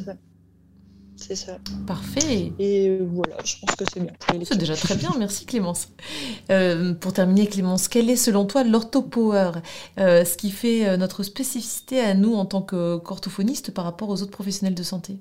C'est 1.21 1.35
ça. 1.35 1.59
Parfait. 1.85 2.51
Et 2.57 2.97
voilà, 2.99 3.37
je 3.45 3.55
pense 3.59 3.75
que 3.75 3.85
c'est 3.93 3.99
bien. 3.99 4.11
C'est 4.43 4.57
déjà 4.57 4.75
très 4.75 4.95
bien, 4.95 5.13
merci 5.19 5.45
Clémence. 5.45 5.89
Euh, 6.49 6.93
pour 6.93 7.13
terminer, 7.13 7.47
Clémence, 7.47 7.87
quel 7.87 8.09
est 8.09 8.15
selon 8.15 8.45
toi 8.45 8.63
l'orthopower 8.63 9.51
euh, 9.99 10.25
Ce 10.25 10.35
qui 10.35 10.49
fait 10.49 10.87
euh, 10.87 10.97
notre 10.97 11.21
spécificité 11.21 12.01
à 12.01 12.15
nous 12.15 12.33
en 12.33 12.45
tant 12.45 12.63
qu'orthophoniste 12.63 13.71
par 13.71 13.85
rapport 13.85 14.09
aux 14.09 14.23
autres 14.23 14.31
professionnels 14.31 14.73
de 14.73 14.83
santé? 14.83 15.19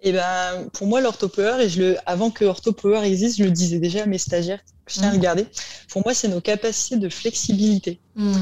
Eh 0.00 0.12
ben, 0.12 0.68
pour 0.72 0.86
moi, 0.86 1.02
l'orthopower, 1.02 1.62
et 1.62 1.68
je 1.68 1.82
le, 1.82 1.96
avant 2.06 2.30
que 2.30 2.46
orthopower 2.46 3.04
existe, 3.04 3.38
je 3.38 3.44
le 3.44 3.50
disais 3.50 3.78
déjà 3.78 4.04
à 4.04 4.06
mes 4.06 4.18
stagiaires, 4.18 4.60
je 4.86 5.00
tiens 5.00 5.10
à 5.10 5.34
le 5.34 5.42
mmh. 5.42 5.46
Pour 5.88 6.02
moi, 6.04 6.14
c'est 6.14 6.28
nos 6.28 6.40
capacités 6.40 6.96
de 6.96 7.08
flexibilité. 7.08 8.00
Mmh 8.16 8.32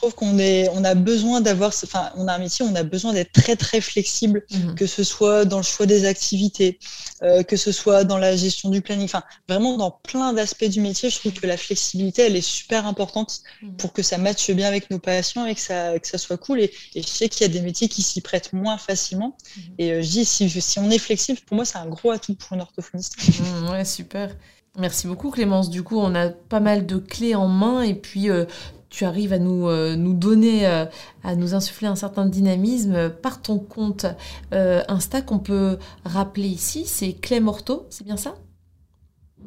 trouve 0.00 0.14
qu'on 0.14 0.38
est, 0.38 0.68
on 0.70 0.82
a 0.84 0.94
besoin 0.94 1.40
d'avoir, 1.42 1.72
enfin, 1.84 2.10
on 2.16 2.26
a 2.26 2.34
un 2.34 2.38
métier, 2.38 2.64
on 2.64 2.74
a 2.74 2.82
besoin 2.82 3.12
d'être 3.12 3.32
très 3.32 3.54
très 3.54 3.80
flexible, 3.80 4.44
mhm. 4.50 4.74
que 4.74 4.86
ce 4.86 5.04
soit 5.04 5.44
dans 5.44 5.58
le 5.58 5.62
choix 5.62 5.84
des 5.84 6.06
activités, 6.06 6.78
euh, 7.22 7.42
que 7.42 7.56
ce 7.56 7.70
soit 7.70 8.04
dans 8.04 8.16
la 8.16 8.34
gestion 8.34 8.70
du 8.70 8.80
planning, 8.80 9.04
enfin, 9.04 9.22
vraiment 9.46 9.76
dans 9.76 9.90
plein 9.90 10.32
d'aspects 10.32 10.64
du 10.64 10.80
métier. 10.80 11.10
Je 11.10 11.18
trouve 11.18 11.32
que 11.32 11.46
la 11.46 11.58
flexibilité, 11.58 12.22
elle 12.22 12.36
est 12.36 12.40
super 12.40 12.86
importante 12.86 13.42
mhm. 13.62 13.76
pour 13.76 13.92
que 13.92 14.02
ça 14.02 14.16
matche 14.16 14.50
bien 14.50 14.68
avec 14.68 14.90
nos 14.90 14.98
patients 14.98 15.44
et 15.44 15.54
que 15.54 15.60
ça, 15.60 15.98
que 15.98 16.08
ça 16.08 16.16
soit 16.16 16.38
cool. 16.38 16.60
Et, 16.60 16.72
je 16.96 17.02
sais 17.02 17.28
qu'il 17.28 17.42
y 17.42 17.50
a 17.50 17.52
des 17.52 17.60
métiers 17.60 17.88
qui 17.88 18.02
s'y 18.02 18.22
prêtent 18.22 18.54
moins 18.54 18.78
facilement. 18.78 19.36
Mhm. 19.56 19.62
Et 19.78 19.92
euh, 19.92 20.02
je 20.02 20.08
dis, 20.08 20.24
si, 20.24 20.48
si 20.48 20.78
on 20.78 20.90
est 20.90 20.98
flexible, 20.98 21.40
pour 21.44 21.56
moi, 21.56 21.66
c'est 21.66 21.78
un 21.78 21.86
gros 21.86 22.10
atout 22.10 22.34
pour 22.34 22.54
une 22.54 22.62
orthophoniste. 22.62 23.16
ouais, 23.70 23.84
super. 23.84 24.34
Merci 24.78 25.08
beaucoup 25.08 25.30
Clémence. 25.30 25.68
Du 25.68 25.82
coup, 25.82 25.98
on 25.98 26.14
a 26.14 26.28
pas 26.30 26.60
mal 26.60 26.86
de 26.86 26.96
clés 26.96 27.34
en 27.34 27.48
main 27.48 27.82
et 27.82 27.94
puis 27.94 28.30
euh, 28.30 28.46
tu 28.90 29.04
arrives 29.04 29.32
à 29.32 29.38
nous, 29.38 29.68
euh, 29.68 29.94
nous 29.96 30.12
donner, 30.12 30.66
euh, 30.66 30.84
à 31.22 31.36
nous 31.36 31.54
insuffler 31.54 31.86
un 31.86 31.94
certain 31.94 32.26
dynamisme 32.26 33.08
par 33.08 33.40
ton 33.40 33.58
compte 33.58 34.04
euh, 34.52 34.82
Insta 34.88 35.22
qu'on 35.22 35.38
peut 35.38 35.78
rappeler 36.04 36.48
ici, 36.48 36.84
c'est 36.86 37.12
Clem 37.12 37.48
Orto, 37.48 37.86
c'est 37.88 38.04
bien 38.04 38.16
ça? 38.16 38.34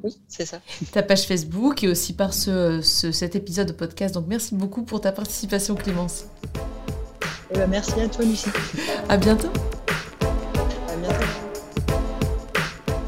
Oui, 0.01 0.17
c'est 0.27 0.45
ça. 0.45 0.59
Ta 0.91 1.03
page 1.03 1.23
Facebook 1.23 1.83
et 1.83 1.87
aussi 1.87 2.13
par 2.13 2.33
ce, 2.33 2.81
cet 2.81 3.35
épisode 3.35 3.67
de 3.67 3.73
podcast. 3.73 4.15
Donc 4.15 4.25
merci 4.27 4.55
beaucoup 4.55 4.83
pour 4.83 5.01
ta 5.01 5.11
participation 5.11 5.75
Clémence. 5.75 6.25
Eh 7.51 7.55
ben, 7.55 7.69
merci 7.69 7.99
à 7.99 8.07
toi 8.07 8.25
Lucie. 8.25 8.49
À 9.07 9.17
bientôt. 9.17 9.49
À 10.21 10.95
bientôt. 10.97 11.25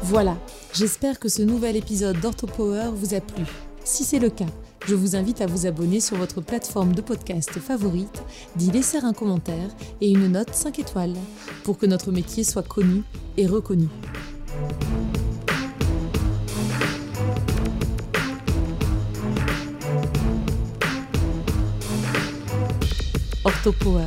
Voilà, 0.02 0.36
j'espère 0.72 1.18
que 1.18 1.28
ce 1.28 1.42
nouvel 1.42 1.76
épisode 1.76 2.20
d'OrthoPower 2.20 2.90
vous 2.94 3.14
a 3.14 3.20
plu. 3.20 3.44
Si 3.84 4.04
c'est 4.04 4.20
le 4.20 4.30
cas, 4.30 4.46
je 4.86 4.94
vous 4.94 5.16
invite 5.16 5.40
à 5.40 5.46
vous 5.46 5.66
abonner 5.66 6.00
sur 6.00 6.16
votre 6.16 6.40
plateforme 6.40 6.94
de 6.94 7.00
podcast 7.00 7.58
favorite, 7.58 8.22
d'y 8.54 8.70
laisser 8.70 8.98
un 8.98 9.12
commentaire 9.12 9.68
et 10.00 10.10
une 10.10 10.28
note 10.28 10.54
5 10.54 10.78
étoiles 10.78 11.14
pour 11.64 11.76
que 11.76 11.86
notre 11.86 12.12
métier 12.12 12.44
soit 12.44 12.62
connu 12.62 13.02
et 13.36 13.46
reconnu. 13.46 13.88
Orthopower 23.44 24.06